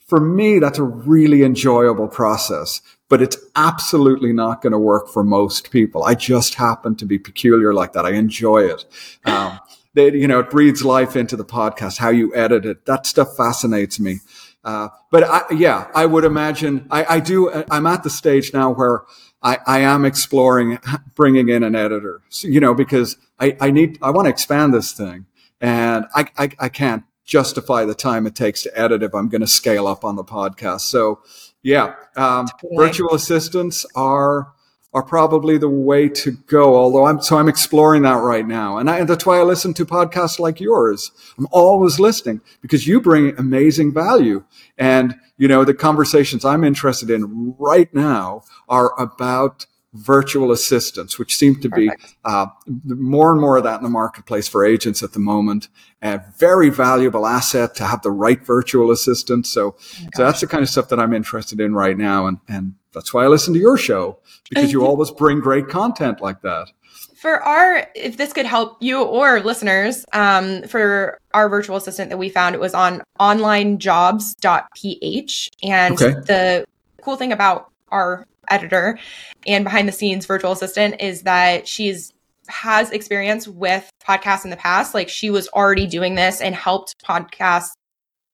For 0.08 0.20
me, 0.20 0.60
that's 0.60 0.78
a 0.78 0.84
really 0.84 1.44
enjoyable 1.44 2.08
process, 2.08 2.82
but 3.10 3.22
it's 3.22 3.38
absolutely 3.56 4.34
not 4.34 4.62
going 4.62 4.72
to 4.72 4.80
work 4.80 5.10
for 5.10 5.24
most 5.24 5.72
people. 5.72 6.04
I 6.04 6.16
just 6.16 6.56
happen 6.56 6.96
to 6.96 7.06
be 7.06 7.20
peculiar 7.20 7.74
like 7.74 7.94
that. 7.94 8.06
I 8.06 8.12
enjoy 8.12 8.64
it. 8.64 8.86
Um, 9.26 9.60
they, 9.94 10.12
you 10.12 10.28
know, 10.28 10.40
it 10.40 10.50
breathes 10.50 10.84
life 10.84 11.16
into 11.16 11.36
the 11.36 11.46
podcast, 11.46 12.00
how 12.00 12.10
you 12.10 12.36
edit 12.36 12.66
it. 12.66 12.86
That 12.86 13.06
stuff 13.06 13.36
fascinates 13.38 14.00
me. 14.00 14.20
Uh, 14.64 14.90
but 15.12 15.24
I, 15.24 15.42
yeah, 15.54 15.88
I 15.94 16.06
would 16.06 16.26
imagine 16.26 16.88
I, 16.90 17.06
I, 17.06 17.20
do. 17.20 17.52
I'm 17.70 17.86
at 17.86 18.04
the 18.04 18.10
stage 18.10 18.52
now 18.52 18.72
where 18.74 19.04
I, 19.42 19.60
I 19.68 19.80
am 19.80 20.04
exploring 20.04 20.80
bringing 21.16 21.50
in 21.50 21.64
an 21.64 21.76
editor, 21.76 22.22
so, 22.30 22.48
you 22.48 22.60
know, 22.60 22.74
because 22.74 23.18
I, 23.40 23.56
I 23.62 23.72
need, 23.72 24.00
I 24.02 24.10
want 24.10 24.26
to 24.26 24.32
expand 24.32 24.74
this 24.74 24.92
thing 24.92 25.28
and 25.62 26.06
I, 26.16 26.26
I, 26.38 26.50
I 26.60 26.70
can't 26.70 27.04
justify 27.26 27.86
the 27.86 27.96
time 27.96 28.26
it 28.26 28.36
takes 28.36 28.64
to 28.64 28.80
edit 28.80 29.04
if 29.04 29.14
I'm 29.14 29.30
going 29.30 29.42
to 29.42 29.48
scale 29.48 29.88
up 29.88 30.04
on 30.04 30.16
the 30.16 30.24
podcast. 30.24 30.82
So 30.82 31.22
yeah, 31.66 31.96
um, 32.16 32.48
virtual 32.74 33.16
assistants 33.16 33.88
are, 33.96 34.54
are 34.94 35.02
probably 35.02 35.58
the 35.58 35.68
way 35.68 36.08
to 36.10 36.32
go. 36.46 36.76
Although 36.76 37.08
I'm, 37.08 37.24
so 37.24 37.40
I'm 37.40 37.50
exploring 37.50 38.04
that 38.04 38.22
right 38.22 38.48
now. 38.48 38.78
And, 38.78 38.88
I, 38.88 39.00
and 39.00 39.10
that's 39.10 39.26
why 39.26 39.40
I 39.40 39.42
listen 39.42 39.74
to 39.74 39.86
podcasts 39.86 40.38
like 40.38 40.60
yours. 40.60 41.12
I'm 41.40 41.48
always 41.52 42.00
listening 42.00 42.42
because 42.62 42.86
you 42.86 43.02
bring 43.02 43.36
amazing 43.40 43.96
value. 43.96 44.44
And, 44.78 45.16
you 45.38 45.48
know, 45.48 45.66
the 45.66 45.74
conversations 45.74 46.46
I'm 46.46 46.64
interested 46.64 47.10
in 47.10 47.56
right 47.58 47.92
now 47.96 48.44
are 48.70 48.94
about 49.02 49.66
virtual 49.96 50.52
assistants, 50.52 51.18
which 51.18 51.36
seem 51.36 51.56
to 51.62 51.70
Perfect. 51.70 52.02
be 52.02 52.08
uh, 52.26 52.48
more 52.86 53.32
and 53.32 53.40
more 53.40 53.56
of 53.58 53.64
that 53.64 53.78
in 53.78 53.84
the 53.84 53.90
marketplace 53.90 54.48
for 54.48 54.66
agents 54.66 55.02
at 55.02 55.14
the 55.14 55.20
moment. 55.20 55.70
A 56.02 56.20
very 56.38 56.70
valuable 56.70 57.26
asset 57.26 57.76
to 57.76 57.86
have 57.86 58.02
the 58.02 58.12
right 58.12 58.46
virtual 58.46 58.92
assistant. 58.92 59.48
So, 59.48 59.76
oh 59.78 60.10
so 60.14 60.26
that's 60.26 60.42
the 60.42 60.48
kind 60.48 60.62
of 60.62 60.68
stuff 60.70 60.90
that 60.90 61.00
I'm 61.00 61.14
interested 61.14 61.62
in 61.62 61.74
right 61.74 61.98
now. 61.98 62.28
And, 62.28 62.40
and 62.48 62.76
that's 62.94 63.14
why 63.14 63.24
I 63.24 63.28
listen 63.28 63.54
to 63.54 63.60
your 63.60 63.78
show 63.78 64.20
because 64.50 64.74
you 64.74 64.86
always 64.86 65.12
bring 65.12 65.40
great 65.40 65.70
content 65.70 66.20
like 66.22 66.42
that. 66.42 66.68
For 67.16 67.42
our, 67.42 67.88
if 67.96 68.18
this 68.18 68.34
could 68.34 68.46
help 68.46 68.84
you 68.84 69.02
or 69.02 69.40
listeners, 69.40 70.06
um, 70.14 70.62
for 70.64 71.18
our 71.34 71.50
virtual 71.50 71.78
assistant 71.78 72.10
that 72.10 72.18
we 72.18 72.30
found, 72.30 72.54
it 72.54 72.62
was 72.62 72.76
on 72.76 73.02
onlinejobs.ph. 73.20 75.52
And 75.64 75.94
okay. 75.94 76.14
the 76.20 76.66
cool 77.02 77.16
thing 77.16 77.32
about 77.32 77.72
our 77.90 78.28
editor 78.50 79.00
and 79.46 79.64
behind 79.64 79.88
the 79.88 79.92
scenes 79.92 80.26
virtual 80.26 80.52
assistant 80.52 81.02
is 81.02 81.24
that 81.24 81.68
she's 81.68 82.14
has 82.48 82.92
experience 82.92 83.48
with 83.48 83.90
podcasts 84.08 84.44
in 84.44 84.52
the 84.52 84.58
past. 84.58 84.94
Like 84.94 85.10
she 85.10 85.30
was 85.30 85.48
already 85.50 85.88
doing 85.88 86.16
this 86.16 86.42
and 86.42 86.56
helped 86.56 86.96
podcasts 87.04 87.72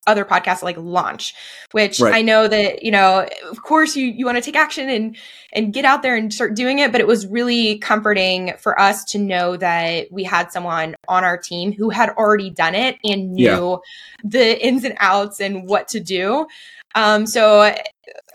other 0.08 0.26
podcasts 0.26 0.64
like 0.64 0.76
launch 0.78 1.36
which 1.74 2.00
right. 2.00 2.16
i 2.16 2.24
know 2.24 2.48
that 2.48 2.82
you 2.82 2.90
know 2.90 3.28
of 3.52 3.62
course 3.62 3.96
you 3.96 4.08
you 4.08 4.26
want 4.26 4.36
to 4.36 4.42
take 4.42 4.56
action 4.56 4.90
and 4.90 5.16
and 5.54 5.74
get 5.76 5.86
out 5.86 6.02
there 6.02 6.16
and 6.16 6.34
start 6.34 6.56
doing 6.56 6.80
it 6.80 6.92
but 6.92 7.00
it 7.00 7.06
was 7.06 7.28
really 7.28 7.78
comforting 7.78 8.52
for 8.58 8.80
us 8.80 9.06
to 9.06 9.20
know 9.20 9.56
that 9.56 10.12
we 10.12 10.24
had 10.24 10.52
someone 10.52 10.96
on 11.08 11.24
our 11.24 11.38
team 11.38 11.72
who 11.72 11.92
had 11.92 12.10
already 12.18 12.50
done 12.50 12.74
it 12.74 12.98
and 13.04 13.32
knew 13.34 13.44
yeah. 13.44 13.78
the 14.24 14.66
ins 14.66 14.84
and 14.84 14.96
outs 14.98 15.40
and 15.40 15.70
what 15.70 15.88
to 15.88 16.00
do 16.00 16.48
um, 16.96 17.26
so 17.26 17.74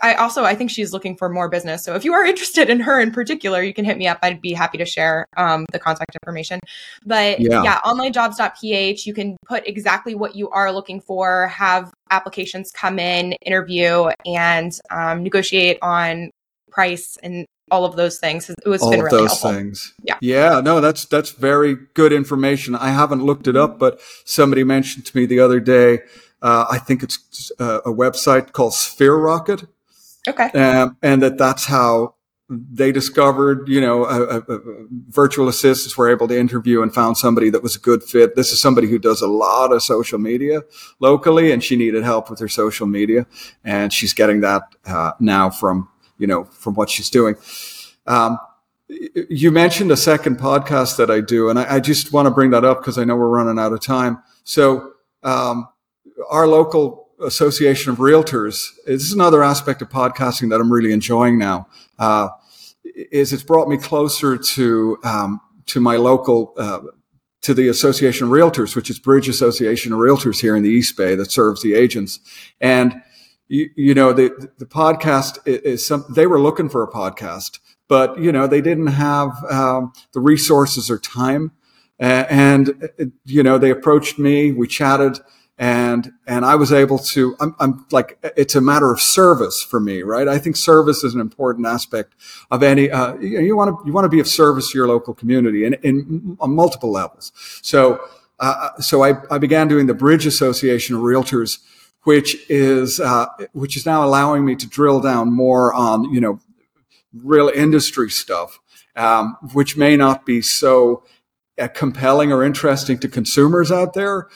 I 0.01 0.15
also 0.15 0.43
I 0.43 0.55
think 0.55 0.71
she's 0.71 0.93
looking 0.93 1.15
for 1.15 1.29
more 1.29 1.49
business. 1.49 1.83
So 1.83 1.95
if 1.95 2.05
you 2.05 2.13
are 2.13 2.25
interested 2.25 2.69
in 2.69 2.79
her 2.81 2.99
in 2.99 3.11
particular, 3.11 3.61
you 3.61 3.73
can 3.73 3.85
hit 3.85 3.97
me 3.97 4.07
up. 4.07 4.19
I'd 4.21 4.41
be 4.41 4.53
happy 4.53 4.77
to 4.77 4.85
share 4.85 5.25
um, 5.37 5.65
the 5.71 5.79
contact 5.79 6.15
information. 6.15 6.59
But 7.05 7.39
yeah. 7.39 7.63
yeah, 7.63 7.79
onlinejobs.ph, 7.81 9.05
you 9.05 9.13
can 9.13 9.37
put 9.45 9.67
exactly 9.67 10.15
what 10.15 10.35
you 10.35 10.49
are 10.49 10.71
looking 10.71 11.01
for, 11.01 11.47
have 11.47 11.91
applications 12.11 12.71
come 12.71 12.99
in, 12.99 13.33
interview, 13.33 14.09
and 14.25 14.71
um, 14.91 15.23
negotiate 15.23 15.77
on 15.81 16.31
price 16.69 17.17
and 17.23 17.45
all 17.69 17.83
of 17.83 17.95
those 17.95 18.17
things. 18.19 18.49
It 18.49 18.69
was 18.69 18.81
all 18.81 18.91
been 18.91 18.99
of 18.99 19.05
really 19.05 19.17
those 19.23 19.29
helpful. 19.29 19.51
things. 19.51 19.93
Yeah, 20.03 20.17
yeah, 20.21 20.61
no, 20.61 20.79
that's 20.79 21.05
that's 21.05 21.31
very 21.31 21.75
good 21.93 22.13
information. 22.13 22.75
I 22.75 22.89
haven't 22.89 23.23
looked 23.23 23.47
it 23.47 23.57
up, 23.57 23.77
but 23.77 23.99
somebody 24.25 24.63
mentioned 24.63 25.05
to 25.07 25.17
me 25.17 25.25
the 25.25 25.39
other 25.39 25.59
day 25.59 25.99
uh, 26.41 26.65
I 26.69 26.77
think 26.77 27.03
it's 27.03 27.51
uh, 27.59 27.81
a, 27.85 27.91
website 27.91 28.51
called 28.51 28.73
Sphere 28.73 29.15
Rocket. 29.15 29.65
Okay. 30.27 30.49
Um, 30.51 30.97
and 31.01 31.21
that 31.23 31.37
that's 31.37 31.65
how 31.65 32.15
they 32.49 32.91
discovered, 32.93 33.67
you 33.67 33.81
know, 33.81 34.05
a, 34.05 34.37
a, 34.37 34.87
virtual 35.09 35.49
assistants 35.49 35.97
were 35.97 36.09
able 36.09 36.27
to 36.29 36.37
interview 36.37 36.81
and 36.81 36.93
found 36.93 37.17
somebody 37.17 37.49
that 37.49 37.61
was 37.61 37.75
a 37.75 37.79
good 37.79 38.03
fit. 38.03 38.35
This 38.35 38.53
is 38.53 38.61
somebody 38.61 38.87
who 38.87 38.99
does 38.99 39.21
a 39.21 39.27
lot 39.27 39.73
of 39.73 39.83
social 39.83 40.17
media 40.17 40.61
locally, 40.99 41.51
and 41.51 41.61
she 41.61 41.75
needed 41.75 42.03
help 42.03 42.29
with 42.29 42.39
her 42.39 42.47
social 42.47 42.87
media, 42.87 43.25
and 43.65 43.91
she's 43.91 44.13
getting 44.13 44.41
that 44.41 44.63
uh, 44.85 45.11
now 45.19 45.49
from 45.49 45.89
you 46.17 46.27
know 46.27 46.45
from 46.45 46.75
what 46.75 46.89
she's 46.89 47.09
doing. 47.09 47.35
Um, 48.05 48.39
you 48.87 49.51
mentioned 49.51 49.91
a 49.91 49.97
second 49.97 50.39
podcast 50.39 50.95
that 50.97 51.11
I 51.11 51.19
do, 51.19 51.49
and 51.49 51.59
I, 51.59 51.75
I 51.75 51.79
just 51.81 52.13
want 52.13 52.27
to 52.27 52.31
bring 52.31 52.51
that 52.51 52.63
up 52.63 52.79
because 52.79 52.97
I 52.97 53.03
know 53.03 53.17
we're 53.17 53.27
running 53.27 53.59
out 53.59 53.73
of 53.73 53.81
time. 53.81 54.23
So 54.45 54.93
um, 55.23 55.67
our 56.29 56.47
local 56.47 57.06
association 57.21 57.91
of 57.91 57.97
realtors. 57.97 58.69
This 58.85 59.03
is 59.03 59.13
another 59.13 59.43
aspect 59.43 59.81
of 59.81 59.89
podcasting 59.89 60.49
that 60.49 60.59
i'm 60.59 60.71
really 60.71 60.91
enjoying 60.91 61.37
now 61.37 61.67
uh, 61.99 62.29
is 62.83 63.33
it's 63.33 63.43
brought 63.43 63.67
me 63.67 63.77
closer 63.77 64.37
to 64.37 64.97
um, 65.03 65.41
to 65.65 65.79
my 65.79 65.95
local 65.97 66.53
uh, 66.57 66.79
to 67.41 67.53
the 67.53 67.67
association 67.67 68.27
of 68.27 68.33
realtors 68.33 68.75
which 68.75 68.89
is 68.89 68.99
bridge 68.99 69.27
association 69.27 69.93
of 69.93 69.99
realtors 69.99 70.41
here 70.41 70.55
in 70.55 70.63
the 70.63 70.69
east 70.69 70.95
bay 70.97 71.15
that 71.15 71.31
serves 71.31 71.61
the 71.61 71.73
agents. 71.73 72.19
And 72.61 73.01
you, 73.47 73.69
you 73.75 73.93
know 73.93 74.13
the 74.13 74.49
the 74.57 74.65
podcast 74.65 75.39
is 75.45 75.85
some 75.85 76.05
they 76.09 76.27
were 76.27 76.39
looking 76.39 76.69
for 76.69 76.83
a 76.83 76.91
podcast 76.91 77.59
but 77.87 78.19
you 78.19 78.31
know 78.31 78.47
they 78.47 78.61
didn't 78.61 78.87
have 78.87 79.31
um, 79.49 79.93
the 80.13 80.19
resources 80.19 80.89
or 80.89 80.97
time. 80.97 81.51
And 81.99 82.89
you 83.25 83.41
know 83.41 83.57
they 83.57 83.71
approached 83.71 84.19
me 84.19 84.51
we 84.51 84.67
chatted 84.67 85.19
and 85.57 86.13
and 86.27 86.45
I 86.45 86.55
was 86.55 86.71
able 86.71 86.99
to. 86.99 87.35
I'm, 87.39 87.55
I'm, 87.59 87.85
like 87.91 88.19
it's 88.37 88.55
a 88.55 88.61
matter 88.61 88.91
of 88.91 89.01
service 89.01 89.61
for 89.61 89.79
me, 89.79 90.03
right? 90.03 90.27
I 90.27 90.37
think 90.37 90.55
service 90.55 91.03
is 91.03 91.15
an 91.15 91.21
important 91.21 91.65
aspect 91.65 92.13
of 92.51 92.61
any. 92.61 92.91
Uh, 92.91 93.15
you 93.17 93.55
want 93.55 93.77
to 93.77 93.83
you 93.85 93.91
want 93.91 94.05
to 94.05 94.09
be 94.09 94.19
of 94.19 94.27
service 94.27 94.71
to 94.71 94.77
your 94.77 94.87
local 94.87 95.15
community, 95.15 95.65
and 95.65 95.75
in, 95.83 96.37
on 96.39 96.51
multiple 96.51 96.91
levels. 96.91 97.31
So 97.63 97.99
uh, 98.39 98.77
so 98.79 99.03
I, 99.03 99.13
I 99.31 99.39
began 99.39 99.67
doing 99.67 99.87
the 99.87 99.95
Bridge 99.95 100.27
Association 100.27 100.95
of 100.95 101.01
Realtors, 101.01 101.59
which 102.03 102.37
is 102.49 102.99
uh, 102.99 103.25
which 103.53 103.75
is 103.75 103.85
now 103.85 104.05
allowing 104.05 104.45
me 104.45 104.55
to 104.55 104.67
drill 104.67 104.99
down 104.99 105.33
more 105.33 105.73
on 105.73 106.13
you 106.13 106.21
know 106.21 106.39
real 107.23 107.49
industry 107.49 108.11
stuff, 108.11 108.59
um, 108.95 109.37
which 109.53 109.75
may 109.75 109.97
not 109.97 110.23
be 110.23 110.39
so 110.39 111.03
uh, 111.59 111.67
compelling 111.69 112.31
or 112.31 112.43
interesting 112.43 112.99
to 112.99 113.07
consumers 113.07 113.71
out 113.71 113.93
there 113.93 114.27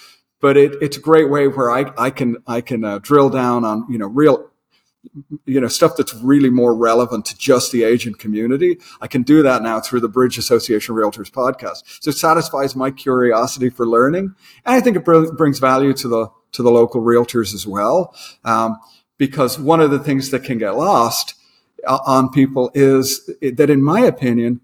but 0.42 0.58
it, 0.58 0.74
it's 0.82 0.98
a 0.98 1.00
great 1.00 1.30
way 1.30 1.48
where 1.48 1.72
I, 1.72 1.92
I 1.98 2.10
can 2.10 2.38
I 2.48 2.62
can 2.62 2.84
uh, 2.84 3.00
drill 3.00 3.30
down 3.30 3.64
on 3.64 3.86
you 3.90 3.98
know 3.98 4.08
real 4.08 4.50
you 5.46 5.60
know 5.62 5.68
stuff 5.68 5.94
that's 5.98 6.14
really 6.16 6.50
more 6.50 6.76
relevant 6.76 7.26
to 7.26 7.38
just 7.38 7.72
the 7.72 7.84
agent 7.84 8.20
community. 8.20 8.80
I 9.00 9.08
can 9.08 9.24
do 9.24 9.42
that 9.44 9.62
now 9.62 9.80
through 9.80 10.02
the 10.02 10.10
Bridge 10.10 10.38
Association 10.38 10.96
Realtors 10.96 11.32
podcast. 11.32 12.04
So 12.04 12.10
it 12.10 12.18
satisfies 12.18 12.76
my 12.76 12.92
curiosity 12.92 13.70
for 13.70 13.88
learning, 13.88 14.36
and 14.66 14.76
I 14.76 14.82
think 14.82 14.98
it 14.98 15.06
br- 15.06 15.32
brings 15.32 15.60
value 15.60 15.94
to 15.94 16.08
the 16.08 16.28
to 16.54 16.64
the 16.64 16.72
local 16.72 17.02
realtors 17.02 17.54
as 17.54 17.66
well. 17.66 18.14
Um, 18.44 18.78
because 19.18 19.60
one 19.60 19.80
of 19.80 19.92
the 19.92 20.00
things 20.00 20.32
that 20.32 20.44
can 20.44 20.58
get 20.58 20.72
lost 20.72 21.36
uh, 21.88 22.00
on 22.06 22.30
people 22.30 22.72
is 22.74 23.30
that, 23.42 23.70
in 23.70 23.84
my 23.84 24.02
opinion, 24.02 24.62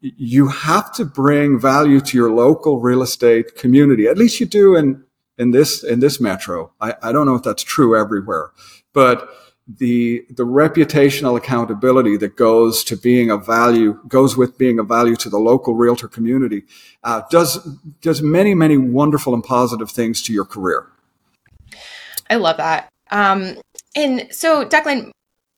you 0.00 0.48
have 0.48 0.92
to 0.94 1.04
bring 1.04 1.58
value 1.60 2.00
to 2.00 2.16
your 2.16 2.30
local 2.30 2.80
real 2.80 3.02
estate 3.02 3.54
community. 3.56 4.06
At 4.06 4.18
least 4.18 4.40
you 4.40 4.46
do 4.46 4.76
in 4.76 5.04
in 5.38 5.52
this 5.52 5.82
in 5.84 6.00
this 6.00 6.20
metro. 6.20 6.72
I, 6.80 6.94
I 7.02 7.12
don't 7.12 7.26
know 7.26 7.34
if 7.34 7.42
that's 7.42 7.62
true 7.62 7.98
everywhere, 7.98 8.50
but 8.92 9.28
the 9.68 10.24
the 10.30 10.44
reputational 10.44 11.36
accountability 11.36 12.16
that 12.16 12.36
goes 12.36 12.82
to 12.84 12.96
being 12.96 13.30
a 13.30 13.36
value 13.36 14.00
goes 14.08 14.36
with 14.36 14.56
being 14.56 14.78
a 14.78 14.82
value 14.82 15.16
to 15.16 15.28
the 15.28 15.38
local 15.38 15.74
realtor 15.74 16.08
community 16.08 16.62
uh, 17.04 17.22
does 17.30 17.62
does 18.00 18.22
many 18.22 18.54
many 18.54 18.78
wonderful 18.78 19.34
and 19.34 19.44
positive 19.44 19.90
things 19.90 20.22
to 20.22 20.32
your 20.32 20.44
career. 20.44 20.86
I 22.30 22.36
love 22.36 22.56
that. 22.56 22.88
Um, 23.10 23.56
and 23.94 24.28
so, 24.30 24.64
Declan, 24.64 25.10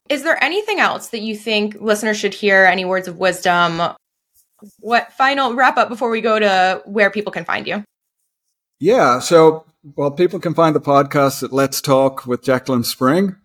is 0.09 0.22
there 0.22 0.43
anything 0.43 0.81
else 0.81 1.09
that 1.09 1.20
you 1.20 1.37
think 1.37 1.76
listeners 1.81 2.16
should 2.16 2.35
hear? 2.35 2.64
Any 2.64 2.85
words 2.85 3.09
of 3.09 3.18
wisdom? 3.18 3.95
What 4.81 5.12
final 5.12 5.55
wrap 5.55 5.78
up 5.78 5.89
before 5.89 6.11
we 6.11 6.20
go 6.20 6.39
to 6.39 6.83
where 6.85 7.11
people 7.11 7.33
can 7.33 7.45
find 7.45 7.66
you? 7.66 7.83
Yeah. 8.81 9.18
So, 9.18 9.66
well, 9.95 10.11
people 10.11 10.41
can 10.41 10.55
find 10.55 10.74
the 10.74 10.81
podcast 10.81 11.43
at 11.43 11.53
Let's 11.53 11.83
Talk 11.83 12.26
with 12.26 12.43
Declan 12.43 12.85
Spring 12.85 13.37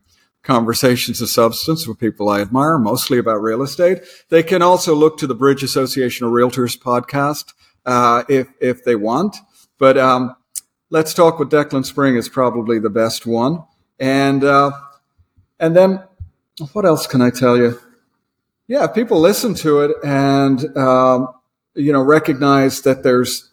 conversations 0.43 1.21
of 1.21 1.29
substance 1.29 1.87
with 1.87 1.99
people 1.99 2.29
I 2.29 2.39
admire, 2.39 2.77
mostly 2.77 3.17
about 3.17 3.41
real 3.41 3.61
estate. 3.61 4.03
They 4.29 4.43
can 4.43 4.61
also 4.61 4.95
look 4.95 5.17
to 5.17 5.27
the 5.27 5.35
Bridge 5.35 5.63
Association 5.63 6.25
of 6.25 6.31
Realtors 6.31 6.79
podcast 6.79 7.53
uh, 7.85 8.23
if 8.29 8.47
if 8.61 8.85
they 8.85 8.95
want. 8.95 9.35
But 9.77 9.97
um, 9.97 10.35
let's 10.89 11.13
talk 11.13 11.37
with 11.37 11.49
Declan 11.49 11.85
Spring 11.85 12.15
is 12.15 12.29
probably 12.29 12.79
the 12.79 12.89
best 12.89 13.25
one, 13.25 13.63
and 13.99 14.43
uh, 14.43 14.71
and 15.59 15.75
then 15.75 16.01
what 16.71 16.85
else 16.85 17.07
can 17.07 17.21
I 17.21 17.29
tell 17.29 17.57
you? 17.57 17.77
Yeah, 18.67 18.87
people 18.87 19.19
listen 19.19 19.53
to 19.55 19.81
it 19.81 19.97
and 20.03 20.77
um, 20.77 21.27
you 21.73 21.91
know 21.91 22.01
recognize 22.01 22.81
that 22.83 23.03
there's 23.03 23.51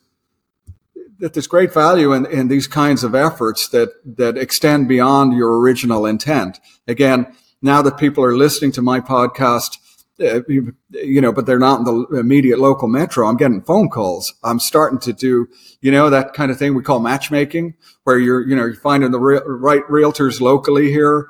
that 1.22 1.34
there's 1.34 1.46
great 1.46 1.72
value 1.72 2.12
in, 2.12 2.26
in 2.26 2.48
these 2.48 2.66
kinds 2.66 3.04
of 3.04 3.14
efforts 3.14 3.68
that 3.68 3.90
that 4.04 4.36
extend 4.36 4.88
beyond 4.88 5.32
your 5.32 5.60
original 5.60 6.04
intent. 6.04 6.58
Again, 6.88 7.32
now 7.62 7.80
that 7.80 7.96
people 7.96 8.24
are 8.24 8.36
listening 8.36 8.72
to 8.72 8.82
my 8.82 8.98
podcast, 8.98 9.78
uh, 10.20 10.40
you, 10.48 10.74
you, 10.90 11.20
know, 11.20 11.32
but 11.32 11.46
they're 11.46 11.60
not 11.60 11.78
in 11.78 11.84
the 11.84 12.18
immediate 12.18 12.58
local 12.58 12.88
metro. 12.88 13.28
I'm 13.28 13.36
getting 13.36 13.62
phone 13.62 13.88
calls. 13.88 14.34
I'm 14.42 14.58
starting 14.58 14.98
to 14.98 15.12
do, 15.12 15.48
you 15.80 15.92
know, 15.92 16.10
that 16.10 16.34
kind 16.34 16.50
of 16.50 16.58
thing 16.58 16.74
we 16.74 16.82
call 16.82 16.98
matchmaking, 16.98 17.74
where 18.02 18.18
you're, 18.18 18.46
you 18.46 18.56
know, 18.56 18.64
you're 18.64 18.74
finding 18.74 19.12
the 19.12 19.20
re- 19.20 19.40
right 19.46 19.86
realtors 19.88 20.40
locally 20.40 20.90
here 20.90 21.28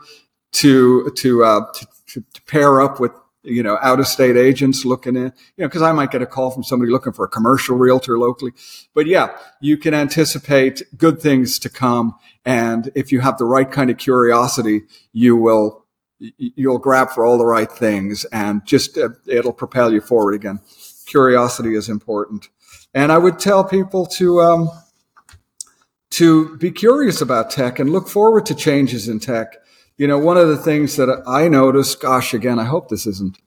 to 0.53 1.12
to, 1.16 1.45
uh, 1.45 1.61
to 1.74 2.24
to 2.32 2.43
pair 2.47 2.80
up 2.80 2.99
with 2.99 3.12
you 3.43 3.62
know, 3.62 3.78
out 3.82 3.99
of 3.99 4.07
state 4.07 4.36
agents 4.36 4.84
looking 4.84 5.16
in, 5.16 5.32
you 5.57 5.64
know, 5.64 5.68
cause 5.68 5.82
I 5.82 5.93
might 5.93 6.11
get 6.11 6.22
a 6.22 6.26
call 6.26 6.51
from 6.51 6.62
somebody 6.62 6.93
looking 6.93 7.12
for 7.12 7.24
a 7.24 7.28
commercial 7.28 7.76
realtor 7.76 8.18
locally. 8.18 8.53
But 8.95 9.07
yeah, 9.07 9.36
you 9.61 9.76
can 9.76 9.95
anticipate 9.95 10.82
good 10.97 11.20
things 11.20 11.59
to 11.61 11.68
come. 11.68 12.14
And 12.45 12.90
if 12.95 13.11
you 13.11 13.20
have 13.20 13.38
the 13.38 13.45
right 13.45 13.70
kind 13.70 13.90
of 13.90 13.99
curiosity, 13.99 14.82
you 15.12 15.36
will, 15.36 15.84
you'll 16.18 16.78
grab 16.78 17.11
for 17.11 17.26
all 17.26 17.36
the 17.36 17.45
right 17.47 17.70
things 17.70 18.24
and 18.26 18.64
just, 18.64 18.97
uh, 18.97 19.11
it'll 19.26 19.53
propel 19.53 19.93
you 19.93 20.01
forward 20.01 20.34
again. 20.34 20.61
Curiosity 21.07 21.74
is 21.74 21.88
important. 21.88 22.49
And 22.95 23.11
I 23.11 23.18
would 23.18 23.40
tell 23.40 23.64
people 23.64 24.07
to, 24.07 24.40
um, 24.40 24.70
to 26.11 26.57
be 26.59 26.70
curious 26.70 27.20
about 27.20 27.51
tech 27.51 27.78
and 27.78 27.90
look 27.90 28.09
forward 28.09 28.47
to 28.47 28.55
changes 28.55 29.09
in 29.09 29.18
tech 29.18 29.57
you 30.03 30.09
know, 30.09 30.18
one 30.18 30.36
of 30.36 30.48
the 30.48 30.57
things 30.57 30.96
that 30.96 31.22
I 31.28 31.46
noticed, 31.46 32.00
gosh, 32.00 32.34
again, 32.34 32.59
I 32.59 32.64
hope 32.64 32.88
this 32.88 33.07
isn't, 33.07 33.38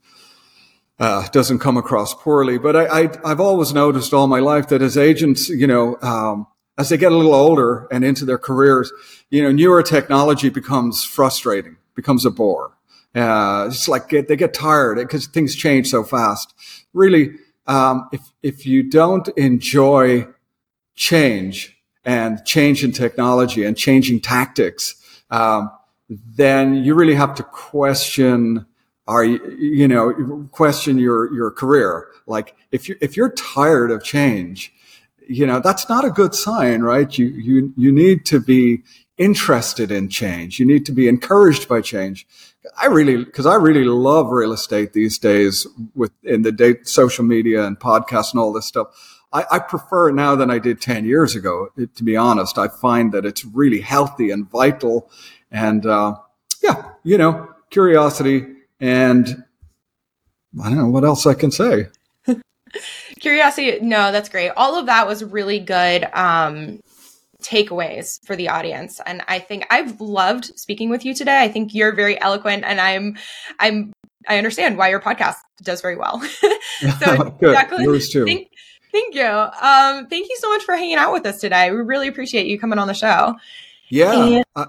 uh, 0.98 1.28
doesn't 1.28 1.58
come 1.58 1.76
across 1.76 2.14
poorly, 2.14 2.56
but 2.56 2.74
I, 2.74 3.10
I, 3.22 3.28
have 3.28 3.40
always 3.40 3.74
noticed 3.74 4.14
all 4.14 4.26
my 4.26 4.40
life 4.40 4.68
that 4.68 4.80
as 4.80 4.96
agents, 4.96 5.50
you 5.50 5.66
know, 5.66 5.98
um, 6.00 6.46
as 6.78 6.88
they 6.88 6.96
get 6.96 7.12
a 7.12 7.14
little 7.14 7.34
older 7.34 7.86
and 7.92 8.02
into 8.06 8.24
their 8.24 8.38
careers, 8.38 8.90
you 9.28 9.42
know, 9.42 9.52
newer 9.52 9.82
technology 9.82 10.48
becomes 10.48 11.04
frustrating, 11.04 11.76
becomes 11.94 12.24
a 12.24 12.30
bore. 12.30 12.72
Uh, 13.14 13.66
it's 13.68 13.86
like 13.86 14.08
get, 14.08 14.26
they 14.28 14.36
get 14.36 14.54
tired 14.54 14.96
because 14.96 15.26
things 15.26 15.54
change 15.54 15.90
so 15.90 16.04
fast. 16.04 16.54
Really, 16.94 17.32
um, 17.66 18.08
if 18.12 18.32
if 18.42 18.64
you 18.64 18.82
don't 18.82 19.28
enjoy 19.36 20.26
change 20.94 21.76
and 22.02 22.42
change 22.46 22.82
in 22.82 22.92
technology 22.92 23.62
and 23.62 23.76
changing 23.76 24.20
tactics, 24.20 24.94
um, 25.30 25.70
then 26.08 26.74
you 26.84 26.94
really 26.94 27.14
have 27.14 27.34
to 27.36 27.42
question 27.42 28.66
are 29.08 29.24
you, 29.24 29.86
know, 29.86 30.48
question 30.50 30.98
your, 30.98 31.32
your 31.32 31.50
career. 31.50 32.08
Like 32.26 32.56
if 32.72 32.88
you, 32.88 32.96
if 33.00 33.16
you're 33.16 33.30
tired 33.32 33.90
of 33.90 34.02
change, 34.02 34.72
you 35.28 35.46
know, 35.46 35.60
that's 35.60 35.88
not 35.88 36.04
a 36.04 36.10
good 36.10 36.34
sign, 36.34 36.82
right? 36.82 37.16
You, 37.16 37.26
you, 37.26 37.72
you 37.76 37.92
need 37.92 38.24
to 38.26 38.40
be 38.40 38.82
interested 39.16 39.90
in 39.90 40.08
change. 40.08 40.58
You 40.58 40.66
need 40.66 40.84
to 40.86 40.92
be 40.92 41.08
encouraged 41.08 41.68
by 41.68 41.80
change. 41.80 42.26
I 42.80 42.86
really, 42.86 43.24
cause 43.24 43.46
I 43.46 43.54
really 43.54 43.84
love 43.84 44.30
real 44.30 44.52
estate 44.52 44.92
these 44.92 45.18
days 45.18 45.66
with 45.94 46.10
in 46.24 46.42
the 46.42 46.52
date, 46.52 46.88
social 46.88 47.24
media 47.24 47.64
and 47.64 47.78
podcasts 47.78 48.32
and 48.32 48.40
all 48.40 48.52
this 48.52 48.66
stuff. 48.66 48.88
I, 49.32 49.44
I 49.52 49.58
prefer 49.60 50.10
now 50.10 50.34
than 50.34 50.50
I 50.50 50.58
did 50.58 50.80
10 50.80 51.04
years 51.04 51.34
ago. 51.34 51.68
to 51.76 52.04
be 52.04 52.16
honest, 52.16 52.58
I 52.58 52.68
find 52.68 53.12
that 53.12 53.24
it's 53.24 53.44
really 53.44 53.80
healthy 53.80 54.30
and 54.30 54.50
vital 54.50 55.10
and 55.56 55.86
uh, 55.86 56.16
yeah, 56.62 56.90
you 57.02 57.16
know, 57.16 57.48
curiosity 57.70 58.46
and 58.78 59.44
I 60.62 60.68
don't 60.68 60.78
know 60.78 60.88
what 60.88 61.04
else 61.04 61.26
I 61.26 61.34
can 61.34 61.50
say. 61.50 61.86
curiosity, 63.20 63.78
no, 63.80 64.12
that's 64.12 64.28
great. 64.28 64.50
All 64.50 64.78
of 64.78 64.86
that 64.86 65.06
was 65.06 65.24
really 65.24 65.58
good 65.58 66.04
um, 66.12 66.80
takeaways 67.42 68.24
for 68.26 68.36
the 68.36 68.50
audience, 68.50 69.00
and 69.06 69.22
I 69.28 69.38
think 69.38 69.66
I've 69.70 70.00
loved 70.00 70.58
speaking 70.58 70.90
with 70.90 71.04
you 71.04 71.14
today. 71.14 71.42
I 71.42 71.48
think 71.48 71.74
you're 71.74 71.94
very 71.94 72.20
eloquent, 72.20 72.64
and 72.64 72.80
I'm, 72.80 73.16
I'm, 73.58 73.92
I 74.28 74.38
understand 74.38 74.76
why 74.76 74.88
your 74.88 75.00
podcast 75.00 75.36
does 75.62 75.80
very 75.80 75.96
well. 75.96 76.20
so, 77.00 77.36
good. 77.40 77.56
Declan, 77.56 77.82
Yours 77.82 78.08
too. 78.10 78.24
Thank, 78.26 78.48
thank 78.92 79.14
you. 79.14 79.24
Um, 79.24 80.06
thank 80.08 80.28
you 80.28 80.36
so 80.38 80.50
much 80.50 80.64
for 80.64 80.74
hanging 80.74 80.96
out 80.96 81.12
with 81.12 81.24
us 81.26 81.40
today. 81.40 81.70
We 81.70 81.78
really 81.78 82.08
appreciate 82.08 82.46
you 82.46 82.58
coming 82.58 82.78
on 82.78 82.88
the 82.88 82.94
show. 82.94 83.36
Yeah. 83.88 84.42
And- 84.56 84.66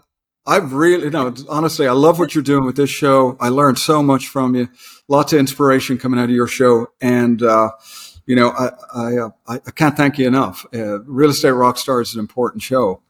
I've 0.47 0.71
really, 0.71 1.09
no, 1.09 1.33
honestly, 1.49 1.87
I 1.87 1.91
love 1.91 2.19
what 2.19 2.33
you're 2.33 2.43
doing 2.43 2.63
with 2.63 2.77
this 2.77 2.89
show. 2.89 3.35
I 3.39 3.49
learned 3.49 3.77
so 3.77 4.01
much 4.01 4.29
from 4.29 4.55
you. 4.55 4.69
Lots 5.09 5.33
of 5.33 5.39
inspiration 5.39 5.97
coming 5.97 6.19
out 6.19 6.25
of 6.25 6.35
your 6.35 6.47
show. 6.47 6.87
And, 7.01 7.43
uh, 7.43 7.71
you 8.25 8.35
know, 8.35 8.51
I, 8.51 8.71
I, 8.93 9.17
uh, 9.17 9.29
I, 9.45 9.71
can't 9.71 9.97
thank 9.97 10.17
you 10.17 10.25
enough. 10.25 10.65
Uh, 10.73 11.01
Real 11.01 11.31
Estate 11.31 11.49
Rockstar 11.49 12.01
is 12.01 12.13
an 12.13 12.21
important 12.21 12.63
show. 12.63 13.01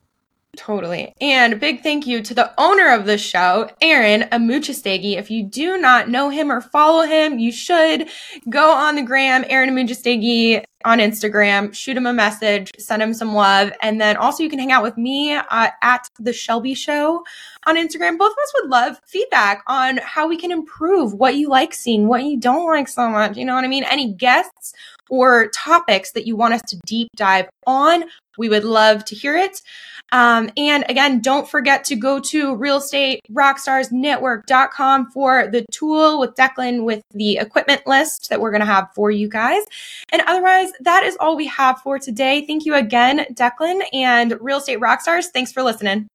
Totally. 0.57 1.13
And 1.21 1.59
big 1.59 1.83
thank 1.83 2.07
you 2.07 2.21
to 2.23 2.33
the 2.33 2.51
owner 2.57 2.91
of 2.91 3.05
the 3.05 3.17
show, 3.17 3.69
Aaron 3.79 4.23
Amuchastegui. 4.31 5.15
If 5.15 5.29
you 5.29 5.43
do 5.43 5.77
not 5.77 6.09
know 6.09 6.29
him 6.29 6.51
or 6.51 6.61
follow 6.61 7.05
him, 7.05 7.37
you 7.37 7.51
should 7.51 8.09
go 8.49 8.71
on 8.71 8.95
the 8.95 9.03
gram, 9.03 9.45
Aaron 9.47 9.69
Amuchastegui 9.69 10.65
on 10.83 10.97
Instagram, 10.97 11.73
shoot 11.73 11.95
him 11.95 12.07
a 12.07 12.13
message, 12.13 12.71
send 12.79 13.01
him 13.01 13.13
some 13.13 13.33
love. 13.33 13.71
And 13.81 14.01
then 14.01 14.17
also 14.17 14.43
you 14.43 14.49
can 14.49 14.59
hang 14.59 14.71
out 14.71 14.83
with 14.83 14.97
me 14.97 15.33
uh, 15.33 15.69
at 15.81 16.09
the 16.19 16.33
Shelby 16.33 16.73
Show 16.73 17.23
on 17.67 17.75
Instagram. 17.75 18.17
Both 18.17 18.31
of 18.31 18.37
us 18.37 18.53
would 18.55 18.69
love 18.69 18.99
feedback 19.05 19.63
on 19.67 19.97
how 19.97 20.27
we 20.27 20.37
can 20.37 20.51
improve 20.51 21.13
what 21.13 21.35
you 21.35 21.49
like 21.49 21.73
seeing, 21.73 22.07
what 22.07 22.23
you 22.23 22.39
don't 22.39 22.65
like 22.65 22.87
so 22.87 23.07
much. 23.09 23.37
You 23.37 23.45
know 23.45 23.53
what 23.53 23.63
I 23.63 23.67
mean? 23.67 23.83
Any 23.83 24.11
guests 24.11 24.73
or 25.09 25.47
topics 25.49 26.11
that 26.11 26.25
you 26.25 26.35
want 26.35 26.53
us 26.53 26.61
to 26.63 26.77
deep 26.85 27.09
dive 27.15 27.47
on, 27.65 28.05
we 28.37 28.49
would 28.49 28.63
love 28.63 29.03
to 29.05 29.15
hear 29.15 29.35
it. 29.35 29.61
Um, 30.11 30.51
and 30.55 30.85
again, 30.89 31.21
don't 31.21 31.49
forget 31.49 31.83
to 31.85 31.95
go 31.95 32.19
to 32.19 32.55
realestaterockstarsnetwork.com 32.55 35.11
for 35.11 35.47
the 35.47 35.65
tool 35.71 36.19
with 36.19 36.35
Declan 36.35 36.83
with 36.83 37.01
the 37.11 37.37
equipment 37.37 37.81
list 37.85 38.29
that 38.29 38.39
we're 38.39 38.51
going 38.51 38.61
to 38.61 38.65
have 38.65 38.87
for 38.95 39.11
you 39.11 39.27
guys. 39.27 39.63
And 40.11 40.21
otherwise, 40.25 40.71
that 40.81 41.03
is 41.03 41.17
all 41.19 41.35
we 41.35 41.47
have 41.47 41.81
for 41.81 41.99
today. 41.99 42.45
Thank 42.45 42.65
you 42.65 42.75
again, 42.75 43.25
Declan 43.33 43.81
and 43.91 44.37
Real 44.39 44.59
Estate 44.59 44.79
Rockstars. 44.79 45.25
Thanks 45.33 45.51
for 45.51 45.61
listening. 45.61 46.07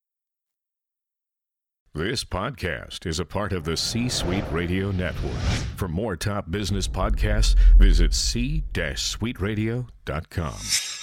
This 1.94 2.24
podcast 2.24 3.04
is 3.04 3.20
a 3.20 3.26
part 3.26 3.52
of 3.52 3.64
the 3.64 3.76
C 3.76 4.08
Suite 4.08 4.50
Radio 4.50 4.92
Network. 4.92 5.36
For 5.76 5.88
more 5.88 6.16
top 6.16 6.50
business 6.50 6.88
podcasts, 6.88 7.54
visit 7.76 8.14
c-suiteradio.com. 8.14 11.01